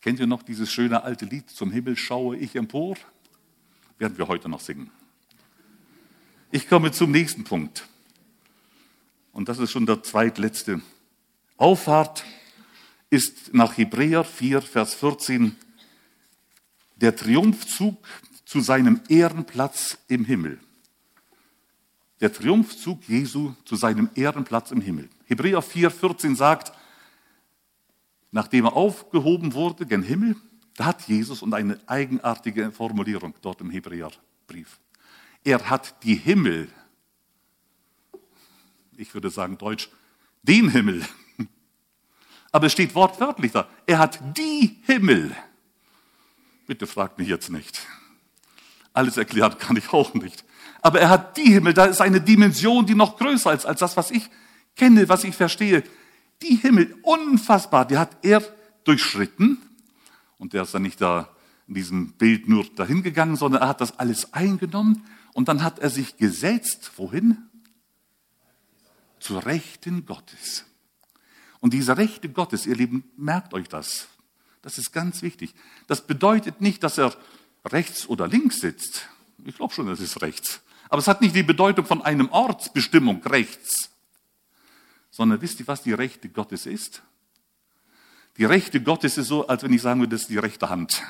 Kennt 0.00 0.20
ihr 0.20 0.26
noch 0.26 0.42
dieses 0.42 0.70
schöne 0.70 1.02
alte 1.02 1.24
Lied, 1.24 1.50
Zum 1.50 1.70
Himmel 1.70 1.96
schaue 1.96 2.36
ich 2.36 2.54
empor? 2.56 2.96
werden 3.98 4.18
wir 4.18 4.28
heute 4.28 4.48
noch 4.48 4.60
singen. 4.60 4.90
Ich 6.50 6.68
komme 6.68 6.92
zum 6.92 7.10
nächsten 7.10 7.44
Punkt. 7.44 7.88
Und 9.34 9.48
das 9.48 9.58
ist 9.58 9.72
schon 9.72 9.84
der 9.84 10.02
zweitletzte. 10.02 10.80
Auffahrt 11.56 12.24
ist 13.10 13.52
nach 13.52 13.76
Hebräer 13.76 14.24
4, 14.24 14.62
Vers 14.62 14.94
14 14.94 15.56
der 16.96 17.16
Triumphzug 17.16 17.98
zu 18.44 18.60
seinem 18.60 19.00
Ehrenplatz 19.08 19.98
im 20.06 20.24
Himmel. 20.24 20.60
Der 22.20 22.32
Triumphzug 22.32 23.06
Jesu 23.08 23.54
zu 23.64 23.74
seinem 23.74 24.08
Ehrenplatz 24.14 24.70
im 24.70 24.80
Himmel. 24.80 25.10
Hebräer 25.26 25.60
4, 25.60 25.90
14 25.90 26.36
sagt, 26.36 26.72
nachdem 28.30 28.66
er 28.66 28.74
aufgehoben 28.74 29.52
wurde 29.52 29.84
gen 29.84 30.02
Himmel, 30.02 30.36
da 30.76 30.86
hat 30.86 31.08
Jesus 31.08 31.42
und 31.42 31.54
eine 31.54 31.80
eigenartige 31.86 32.70
Formulierung 32.70 33.34
dort 33.42 33.60
im 33.60 33.70
Hebräerbrief. 33.70 34.78
Er 35.42 35.68
hat 35.68 36.04
die 36.04 36.14
Himmel, 36.14 36.68
ich 38.98 39.14
würde 39.14 39.30
sagen 39.30 39.58
Deutsch, 39.58 39.88
den 40.42 40.70
Himmel. 40.70 41.04
Aber 42.52 42.66
es 42.66 42.72
steht 42.72 42.94
wortwörtlich 42.94 43.52
da. 43.52 43.68
Er 43.86 43.98
hat 43.98 44.20
die 44.36 44.78
Himmel. 44.84 45.34
Bitte 46.66 46.86
fragt 46.86 47.18
mich 47.18 47.28
jetzt 47.28 47.50
nicht. 47.50 47.80
Alles 48.92 49.16
erklärt 49.16 49.58
kann 49.58 49.76
ich 49.76 49.92
auch 49.92 50.14
nicht. 50.14 50.44
Aber 50.80 51.00
er 51.00 51.08
hat 51.08 51.36
die 51.36 51.50
Himmel, 51.52 51.74
da 51.74 51.86
ist 51.86 52.00
eine 52.00 52.20
Dimension, 52.20 52.86
die 52.86 52.94
noch 52.94 53.18
größer 53.18 53.52
ist 53.52 53.66
als 53.66 53.80
das, 53.80 53.96
was 53.96 54.10
ich 54.10 54.28
kenne, 54.76 55.08
was 55.08 55.24
ich 55.24 55.34
verstehe. 55.34 55.82
Die 56.42 56.56
Himmel, 56.56 56.96
unfassbar, 57.02 57.86
die 57.86 57.98
hat 57.98 58.16
er 58.22 58.42
durchschritten 58.84 59.58
und 60.38 60.52
der 60.52 60.62
ist 60.62 60.74
dann 60.74 60.82
nicht 60.82 61.00
da 61.00 61.28
in 61.66 61.74
diesem 61.74 62.12
Bild 62.12 62.48
nur 62.48 62.64
dahin 62.76 63.02
gegangen, 63.02 63.36
sondern 63.36 63.62
er 63.62 63.68
hat 63.68 63.80
das 63.80 63.98
alles 63.98 64.32
eingenommen 64.34 65.04
und 65.32 65.48
dann 65.48 65.62
hat 65.62 65.78
er 65.78 65.90
sich 65.90 66.18
gesetzt. 66.18 66.92
Wohin? 66.96 67.38
Zur 69.24 69.46
Rechten 69.46 70.04
Gottes. 70.04 70.66
Und 71.60 71.72
diese 71.72 71.96
Rechte 71.96 72.28
Gottes, 72.28 72.66
ihr 72.66 72.76
Lieben, 72.76 73.10
merkt 73.16 73.54
euch 73.54 73.70
das. 73.70 74.08
Das 74.60 74.76
ist 74.76 74.92
ganz 74.92 75.22
wichtig. 75.22 75.54
Das 75.86 76.06
bedeutet 76.06 76.60
nicht, 76.60 76.82
dass 76.82 76.98
er 76.98 77.16
rechts 77.64 78.06
oder 78.06 78.28
links 78.28 78.60
sitzt. 78.60 79.08
Ich 79.46 79.56
glaube 79.56 79.72
schon, 79.72 79.88
es 79.88 80.00
ist 80.00 80.20
rechts. 80.20 80.60
Aber 80.90 80.98
es 80.98 81.08
hat 81.08 81.22
nicht 81.22 81.34
die 81.34 81.42
Bedeutung 81.42 81.86
von 81.86 82.02
einem 82.02 82.28
Ortsbestimmung 82.32 83.22
rechts. 83.22 83.88
Sondern 85.10 85.40
wisst 85.40 85.58
ihr, 85.58 85.66
was 85.68 85.82
die 85.82 85.94
Rechte 85.94 86.28
Gottes 86.28 86.66
ist? 86.66 87.02
Die 88.36 88.44
Rechte 88.44 88.82
Gottes 88.82 89.16
ist 89.16 89.28
so, 89.28 89.46
als 89.46 89.62
wenn 89.62 89.72
ich 89.72 89.80
sagen 89.80 90.00
würde, 90.00 90.16
das 90.16 90.24
ist 90.24 90.30
die 90.30 90.36
rechte 90.36 90.68
Hand. 90.68 91.02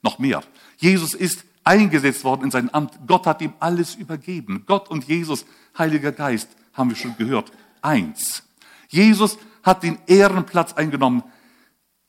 Noch 0.00 0.20
mehr. 0.20 0.44
Jesus 0.76 1.12
ist 1.12 1.44
eingesetzt 1.64 2.22
worden 2.22 2.44
in 2.44 2.50
sein 2.52 2.72
Amt. 2.72 3.00
Gott 3.04 3.26
hat 3.26 3.42
ihm 3.42 3.54
alles 3.58 3.96
übergeben. 3.96 4.62
Gott 4.64 4.88
und 4.88 5.08
Jesus, 5.08 5.44
Heiliger 5.76 6.12
Geist, 6.12 6.48
haben 6.72 6.90
wir 6.90 6.96
schon 6.96 7.16
gehört. 7.16 7.52
Eins. 7.80 8.42
Jesus 8.88 9.38
hat 9.62 9.82
den 9.82 9.98
Ehrenplatz 10.06 10.74
eingenommen. 10.74 11.22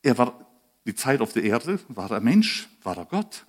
Er 0.01 0.17
war 0.17 0.45
die 0.85 0.95
Zeit 0.95 1.21
auf 1.21 1.33
der 1.33 1.43
Erde, 1.43 1.79
war 1.87 2.11
er 2.11 2.19
Mensch, 2.19 2.67
war 2.83 2.97
er 2.97 3.05
Gott. 3.05 3.45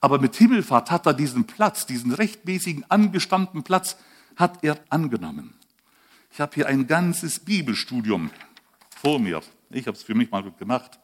Aber 0.00 0.18
mit 0.18 0.36
Himmelfahrt 0.36 0.90
hat 0.90 1.06
er 1.06 1.14
diesen 1.14 1.46
Platz, 1.46 1.86
diesen 1.86 2.12
rechtmäßigen, 2.12 2.84
angestammten 2.90 3.62
Platz, 3.62 3.96
hat 4.36 4.62
er 4.62 4.78
angenommen. 4.90 5.54
Ich 6.30 6.40
habe 6.40 6.54
hier 6.54 6.66
ein 6.66 6.86
ganzes 6.86 7.40
Bibelstudium 7.40 8.30
vor 8.90 9.18
mir. 9.18 9.40
Ich 9.70 9.86
habe 9.86 9.96
es 9.96 10.02
für 10.02 10.14
mich 10.14 10.30
mal 10.30 10.42
gemacht. 10.52 10.98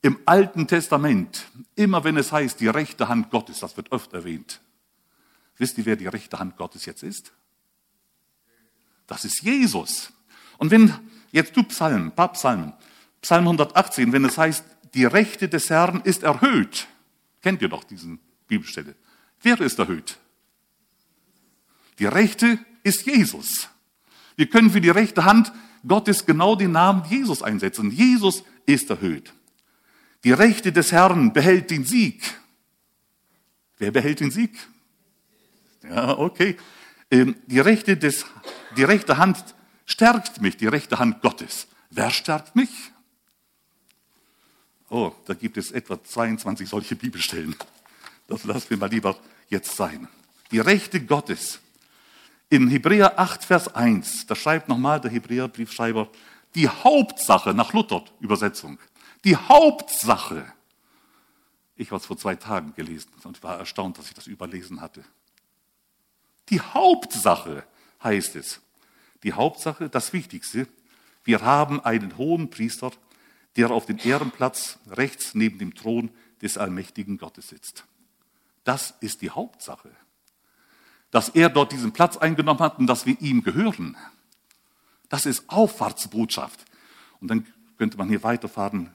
Im 0.00 0.18
Alten 0.26 0.66
Testament, 0.66 1.46
immer 1.74 2.04
wenn 2.04 2.16
es 2.16 2.32
heißt, 2.32 2.60
die 2.60 2.68
rechte 2.68 3.08
Hand 3.08 3.30
Gottes, 3.30 3.60
das 3.60 3.76
wird 3.76 3.90
oft 3.92 4.12
erwähnt. 4.12 4.60
Wisst 5.58 5.78
ihr, 5.78 5.86
wer 5.86 5.96
die 5.96 6.06
rechte 6.06 6.38
Hand 6.38 6.56
Gottes 6.56 6.86
jetzt 6.86 7.02
ist? 7.02 7.32
Das 9.12 9.26
ist 9.26 9.42
Jesus. 9.42 10.10
Und 10.56 10.70
wenn 10.70 10.94
jetzt 11.32 11.54
du 11.54 11.62
Psalm, 11.64 12.06
ein 12.06 12.14
paar 12.14 12.32
Psalmen, 12.32 12.72
Psalm 13.20 13.44
118, 13.44 14.10
wenn 14.10 14.24
es 14.24 14.38
heißt, 14.38 14.64
die 14.94 15.04
Rechte 15.04 15.50
des 15.50 15.68
Herrn 15.68 16.00
ist 16.00 16.22
erhöht, 16.22 16.88
kennt 17.42 17.60
ihr 17.60 17.68
doch 17.68 17.84
diesen 17.84 18.20
Bibelstelle. 18.48 18.94
Wer 19.42 19.60
ist 19.60 19.78
erhöht? 19.78 20.16
Die 21.98 22.06
Rechte 22.06 22.58
ist 22.84 23.04
Jesus. 23.04 23.68
Wir 24.36 24.48
können 24.48 24.70
für 24.70 24.80
die 24.80 24.88
rechte 24.88 25.26
Hand 25.26 25.52
Gottes 25.86 26.24
genau 26.24 26.56
den 26.56 26.72
Namen 26.72 27.04
Jesus 27.10 27.42
einsetzen. 27.42 27.90
Jesus 27.90 28.44
ist 28.64 28.88
erhöht. 28.88 29.34
Die 30.24 30.32
Rechte 30.32 30.72
des 30.72 30.90
Herrn 30.90 31.34
behält 31.34 31.70
den 31.70 31.84
Sieg. 31.84 32.22
Wer 33.76 33.90
behält 33.90 34.20
den 34.20 34.30
Sieg? 34.30 34.56
Ja, 35.82 36.16
okay. 36.16 36.56
Ähm, 37.10 37.36
die 37.46 37.60
rechte, 37.60 37.98
des, 37.98 38.24
die 38.76 38.84
rechte 38.84 39.18
Hand 39.18 39.54
stärkt 39.86 40.40
mich, 40.40 40.56
die 40.56 40.66
rechte 40.66 40.98
Hand 40.98 41.22
Gottes. 41.22 41.66
Wer 41.90 42.10
stärkt 42.10 42.56
mich? 42.56 42.70
Oh, 44.88 45.12
da 45.26 45.34
gibt 45.34 45.56
es 45.56 45.70
etwa 45.70 46.02
22 46.02 46.68
solche 46.68 46.96
Bibelstellen. 46.96 47.56
Das 48.28 48.44
lassen 48.44 48.70
wir 48.70 48.76
mal 48.76 48.90
lieber 48.90 49.16
jetzt 49.48 49.76
sein. 49.76 50.08
Die 50.50 50.58
Rechte 50.60 51.04
Gottes 51.04 51.60
in 52.50 52.68
Hebräer 52.68 53.18
8, 53.18 53.42
Vers 53.42 53.74
1, 53.74 54.26
da 54.26 54.34
schreibt 54.34 54.68
nochmal 54.68 55.00
der 55.00 55.10
Hebräerbriefschreiber, 55.10 56.08
die 56.54 56.68
Hauptsache 56.68 57.54
nach 57.54 57.72
Luther 57.72 58.04
Übersetzung, 58.20 58.78
die 59.24 59.36
Hauptsache. 59.36 60.52
Ich 61.76 61.88
habe 61.90 61.96
es 62.00 62.06
vor 62.06 62.18
zwei 62.18 62.36
Tagen 62.36 62.74
gelesen 62.74 63.10
und 63.24 63.42
war 63.42 63.58
erstaunt, 63.58 63.96
dass 63.96 64.08
ich 64.08 64.14
das 64.14 64.26
überlesen 64.26 64.82
hatte. 64.82 65.02
Die 66.50 66.60
Hauptsache 66.60 67.64
heißt 68.02 68.36
es. 68.36 68.60
Die 69.22 69.32
Hauptsache, 69.32 69.88
das 69.88 70.12
Wichtigste. 70.12 70.66
Wir 71.24 71.42
haben 71.42 71.80
einen 71.80 72.16
hohen 72.16 72.50
Priester, 72.50 72.90
der 73.56 73.70
auf 73.70 73.86
dem 73.86 73.98
Ehrenplatz 74.02 74.78
rechts 74.90 75.34
neben 75.34 75.58
dem 75.58 75.74
Thron 75.74 76.10
des 76.40 76.58
allmächtigen 76.58 77.18
Gottes 77.18 77.48
sitzt. 77.48 77.84
Das 78.64 78.94
ist 79.00 79.22
die 79.22 79.30
Hauptsache. 79.30 79.90
Dass 81.10 81.28
er 81.28 81.50
dort 81.50 81.72
diesen 81.72 81.92
Platz 81.92 82.16
eingenommen 82.16 82.60
hat 82.60 82.78
und 82.78 82.86
dass 82.86 83.06
wir 83.06 83.20
ihm 83.20 83.42
gehören. 83.42 83.96
Das 85.08 85.26
ist 85.26 85.48
Auffahrtsbotschaft. 85.48 86.64
Und 87.20 87.28
dann 87.28 87.46
könnte 87.76 87.98
man 87.98 88.08
hier 88.08 88.22
weiterfahren. 88.22 88.94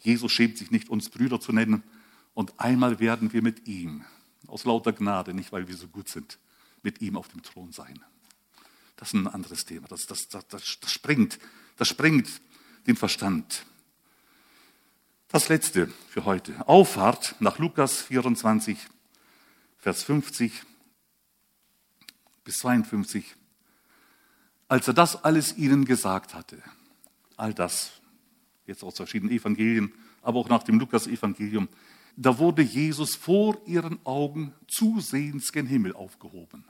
Jesus 0.00 0.32
schämt 0.32 0.58
sich 0.58 0.70
nicht, 0.70 0.88
uns 0.88 1.08
Brüder 1.08 1.40
zu 1.40 1.52
nennen. 1.52 1.82
Und 2.34 2.58
einmal 2.58 2.98
werden 2.98 3.32
wir 3.32 3.42
mit 3.42 3.68
ihm, 3.68 4.04
aus 4.48 4.64
lauter 4.64 4.92
Gnade, 4.92 5.34
nicht 5.34 5.52
weil 5.52 5.68
wir 5.68 5.76
so 5.76 5.86
gut 5.86 6.08
sind, 6.08 6.38
mit 6.82 7.00
ihm 7.00 7.16
auf 7.16 7.28
dem 7.28 7.42
Thron 7.42 7.72
sein. 7.72 8.00
Das 8.96 9.08
ist 9.08 9.14
ein 9.14 9.26
anderes 9.26 9.64
Thema. 9.64 9.88
Das, 9.88 10.06
das, 10.06 10.28
das, 10.28 10.46
das, 10.48 10.78
das 10.80 10.92
sprengt, 10.92 11.38
das 11.76 11.88
sprengt 11.88 12.28
den 12.86 12.96
Verstand. 12.96 13.64
Das 15.28 15.48
letzte 15.48 15.88
für 16.08 16.24
heute. 16.24 16.68
Auffahrt 16.68 17.36
nach 17.40 17.58
Lukas 17.58 18.02
24, 18.02 18.78
Vers 19.78 20.02
50 20.02 20.62
bis 22.44 22.58
52. 22.58 23.34
Als 24.68 24.88
er 24.88 24.94
das 24.94 25.24
alles 25.24 25.56
ihnen 25.56 25.84
gesagt 25.84 26.34
hatte, 26.34 26.62
all 27.36 27.54
das, 27.54 27.92
jetzt 28.66 28.84
aus 28.84 28.96
verschiedenen 28.96 29.34
Evangelien, 29.34 29.92
aber 30.22 30.38
auch 30.38 30.48
nach 30.48 30.62
dem 30.62 30.78
Lukas-Evangelium, 30.78 31.68
da 32.16 32.38
wurde 32.38 32.62
Jesus 32.62 33.16
vor 33.16 33.60
ihren 33.66 34.04
Augen 34.04 34.54
zusehends 34.68 35.52
gen 35.52 35.66
Himmel 35.66 35.94
aufgehoben. 35.94 36.64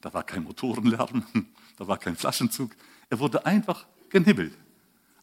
Da 0.00 0.12
war 0.14 0.22
kein 0.22 0.44
Motorenlärm, 0.44 1.24
da 1.76 1.86
war 1.86 1.98
kein 1.98 2.16
Flaschenzug. 2.16 2.72
Er 3.08 3.18
wurde 3.18 3.44
einfach 3.46 3.86
gen 4.10 4.24
Himmel 4.24 4.52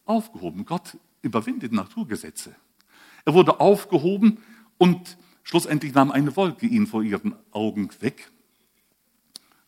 aufgehoben. 0.06 0.66
Gott 0.66 0.98
überwindet 1.22 1.72
Naturgesetze. 1.72 2.56
Er 3.26 3.34
wurde 3.34 3.60
aufgehoben 3.60 4.40
und 4.78 5.18
schlussendlich 5.44 5.94
nahm 5.94 6.12
eine 6.12 6.36
Wolke 6.36 6.66
ihn 6.66 6.88
vor 6.88 7.04
ihren 7.04 7.36
Augen 7.52 7.90
weg. 8.00 8.32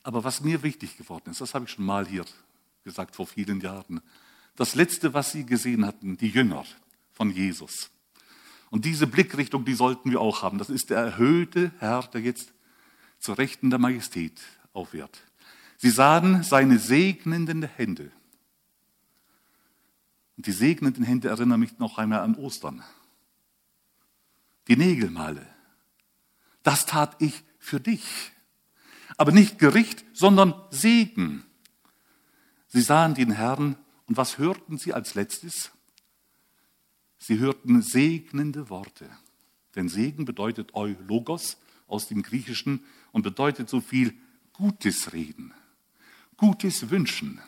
Aber 0.03 0.23
was 0.23 0.41
mir 0.41 0.63
wichtig 0.63 0.97
geworden 0.97 1.31
ist, 1.31 1.41
das 1.41 1.53
habe 1.53 1.65
ich 1.65 1.71
schon 1.71 1.85
mal 1.85 2.07
hier 2.07 2.25
gesagt 2.83 3.15
vor 3.15 3.27
vielen 3.27 3.59
Jahren, 3.59 4.01
das 4.55 4.75
Letzte, 4.75 5.13
was 5.13 5.31
sie 5.31 5.45
gesehen 5.45 5.85
hatten, 5.85 6.17
die 6.17 6.29
Jünger 6.29 6.65
von 7.13 7.31
Jesus. 7.31 7.91
Und 8.69 8.85
diese 8.85 9.07
Blickrichtung, 9.07 9.65
die 9.65 9.73
sollten 9.73 10.11
wir 10.11 10.21
auch 10.21 10.41
haben. 10.41 10.57
Das 10.57 10.69
ist 10.69 10.89
der 10.89 10.99
erhöhte 10.99 11.71
Herr, 11.79 12.03
der 12.13 12.21
jetzt 12.21 12.53
zur 13.19 13.37
Rechten 13.37 13.69
der 13.69 13.79
Majestät 13.79 14.39
aufwährt. 14.73 15.23
Sie 15.77 15.89
sahen 15.89 16.43
seine 16.43 16.79
segnenden 16.79 17.63
Hände 17.63 18.11
und 20.39 20.45
die 20.45 20.53
segnenden 20.53 21.03
Hände 21.03 21.27
erinnern 21.27 21.59
mich 21.59 21.79
noch 21.79 21.97
einmal 21.97 22.21
an 22.21 22.35
Ostern. 22.35 22.81
Die 24.69 24.77
Nägelmale. 24.77 25.45
Das 26.63 26.85
tat 26.85 27.17
ich 27.19 27.43
für 27.57 27.81
dich. 27.81 28.31
Aber 29.17 29.33
nicht 29.33 29.59
Gericht, 29.59 30.05
sondern 30.13 30.53
Segen. 30.69 31.43
Sie 32.67 32.79
sahen 32.79 33.15
den 33.15 33.31
Herrn 33.31 33.75
und 34.05 34.15
was 34.15 34.37
hörten 34.37 34.77
sie 34.77 34.93
als 34.93 35.13
letztes? 35.13 35.71
Sie 37.17 37.39
hörten 37.39 37.81
segnende 37.81 38.69
Worte. 38.69 39.09
Denn 39.75 39.89
Segen 39.89 40.23
bedeutet 40.23 40.73
Eulogos 40.73 41.57
aus 41.85 42.07
dem 42.07 42.23
Griechischen 42.23 42.85
und 43.11 43.23
bedeutet 43.23 43.67
so 43.67 43.81
viel 43.81 44.17
Gutes 44.59 45.13
reden, 45.13 45.53
Gutes 46.35 46.89
wünschen. 46.89 47.39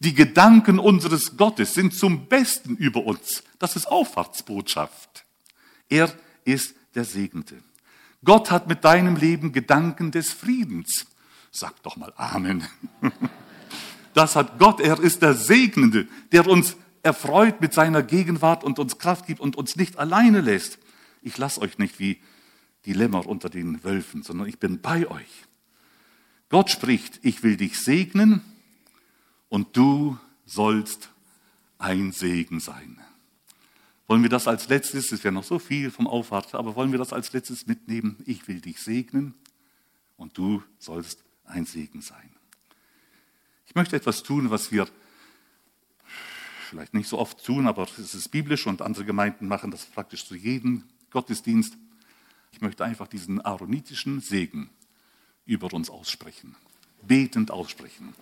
Die 0.00 0.12
Gedanken 0.12 0.78
unseres 0.78 1.38
Gottes 1.38 1.72
sind 1.72 1.94
zum 1.94 2.26
Besten 2.26 2.76
über 2.76 3.06
uns. 3.06 3.42
Das 3.58 3.74
ist 3.74 3.86
Auffahrtsbotschaft. 3.86 5.24
Er 5.88 6.12
ist 6.44 6.74
der 6.94 7.04
Segnete. 7.04 7.62
Gott 8.22 8.50
hat 8.50 8.68
mit 8.68 8.84
deinem 8.84 9.16
Leben 9.16 9.52
Gedanken 9.52 10.10
des 10.10 10.30
Friedens. 10.30 11.06
Sag 11.50 11.82
doch 11.82 11.96
mal 11.96 12.12
Amen. 12.16 12.62
Das 14.12 14.36
hat 14.36 14.58
Gott. 14.58 14.78
Er 14.80 15.00
ist 15.00 15.22
der 15.22 15.32
Segnende, 15.32 16.06
der 16.32 16.46
uns 16.46 16.76
erfreut 17.02 17.62
mit 17.62 17.72
seiner 17.72 18.02
Gegenwart 18.02 18.62
und 18.62 18.78
uns 18.78 18.98
Kraft 18.98 19.26
gibt 19.26 19.40
und 19.40 19.56
uns 19.56 19.76
nicht 19.76 19.98
alleine 19.98 20.42
lässt. 20.42 20.78
Ich 21.22 21.38
lasse 21.38 21.62
euch 21.62 21.78
nicht 21.78 21.98
wie 21.98 22.20
die 22.84 22.92
Lämmer 22.92 23.26
unter 23.26 23.48
den 23.48 23.82
Wölfen, 23.84 24.22
sondern 24.22 24.48
ich 24.48 24.58
bin 24.58 24.82
bei 24.82 25.10
euch. 25.10 25.46
Gott 26.52 26.68
spricht, 26.68 27.18
ich 27.22 27.42
will 27.42 27.56
dich 27.56 27.80
segnen 27.80 28.42
und 29.48 29.74
du 29.74 30.18
sollst 30.44 31.08
ein 31.78 32.12
Segen 32.12 32.60
sein. 32.60 33.00
Wollen 34.06 34.22
wir 34.22 34.28
das 34.28 34.46
als 34.46 34.68
letztes, 34.68 35.12
es 35.12 35.24
wäre 35.24 35.32
noch 35.32 35.44
so 35.44 35.58
viel 35.58 35.90
vom 35.90 36.06
Aufwart, 36.06 36.54
aber 36.54 36.76
wollen 36.76 36.92
wir 36.92 36.98
das 36.98 37.14
als 37.14 37.32
letztes 37.32 37.66
mitnehmen? 37.66 38.18
Ich 38.26 38.48
will 38.48 38.60
dich 38.60 38.82
segnen 38.82 39.32
und 40.18 40.36
du 40.36 40.62
sollst 40.78 41.24
ein 41.46 41.64
Segen 41.64 42.02
sein. 42.02 42.28
Ich 43.64 43.74
möchte 43.74 43.96
etwas 43.96 44.22
tun, 44.22 44.50
was 44.50 44.70
wir 44.70 44.86
vielleicht 46.68 46.92
nicht 46.92 47.08
so 47.08 47.18
oft 47.18 47.42
tun, 47.42 47.66
aber 47.66 47.88
es 47.96 48.14
ist 48.14 48.28
biblisch 48.28 48.66
und 48.66 48.82
andere 48.82 49.06
Gemeinden 49.06 49.48
machen 49.48 49.70
das 49.70 49.86
praktisch 49.86 50.26
zu 50.26 50.34
jedem 50.34 50.84
Gottesdienst. 51.08 51.78
Ich 52.50 52.60
möchte 52.60 52.84
einfach 52.84 53.08
diesen 53.08 53.42
aaronitischen 53.42 54.20
Segen 54.20 54.68
über 55.46 55.72
uns 55.72 55.90
aussprechen, 55.90 56.54
betend 57.02 57.50
aussprechen. 57.50 58.14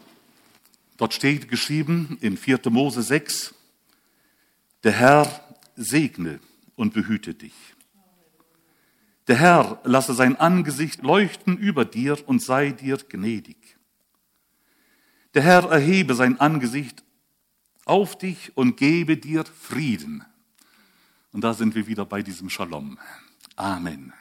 Dort 0.97 1.15
steht 1.15 1.49
geschrieben 1.49 2.19
in 2.21 2.37
4. 2.37 2.61
Mose 2.71 3.03
6, 3.03 3.55
der 4.83 4.93
Herr 4.93 5.57
segne 5.77 6.41
und 6.77 6.93
behüte 6.93 7.35
dich. 7.35 7.55
Der 9.29 9.37
Herr 9.37 9.81
lasse 9.85 10.15
sein 10.15 10.37
Angesicht 10.37 11.03
leuchten 11.03 11.57
über 11.57 11.85
dir 11.85 12.17
und 12.29 12.43
sei 12.43 12.71
dir 12.71 12.97
gnädig. 12.97 13.79
Der 15.35 15.43
Herr 15.43 15.71
erhebe 15.71 16.15
sein 16.15 16.41
Angesicht 16.41 17.05
auf 17.85 18.19
dich 18.19 18.57
und 18.57 18.77
gebe 18.77 19.17
dir 19.17 19.45
Frieden. 19.45 20.25
Und 21.33 21.43
da 21.43 21.55
sind 21.55 21.75
wir 21.75 21.87
wieder 21.87 22.05
bei 22.05 22.23
diesem 22.23 22.51
Shalom. 22.51 22.99
Amen. 23.57 24.13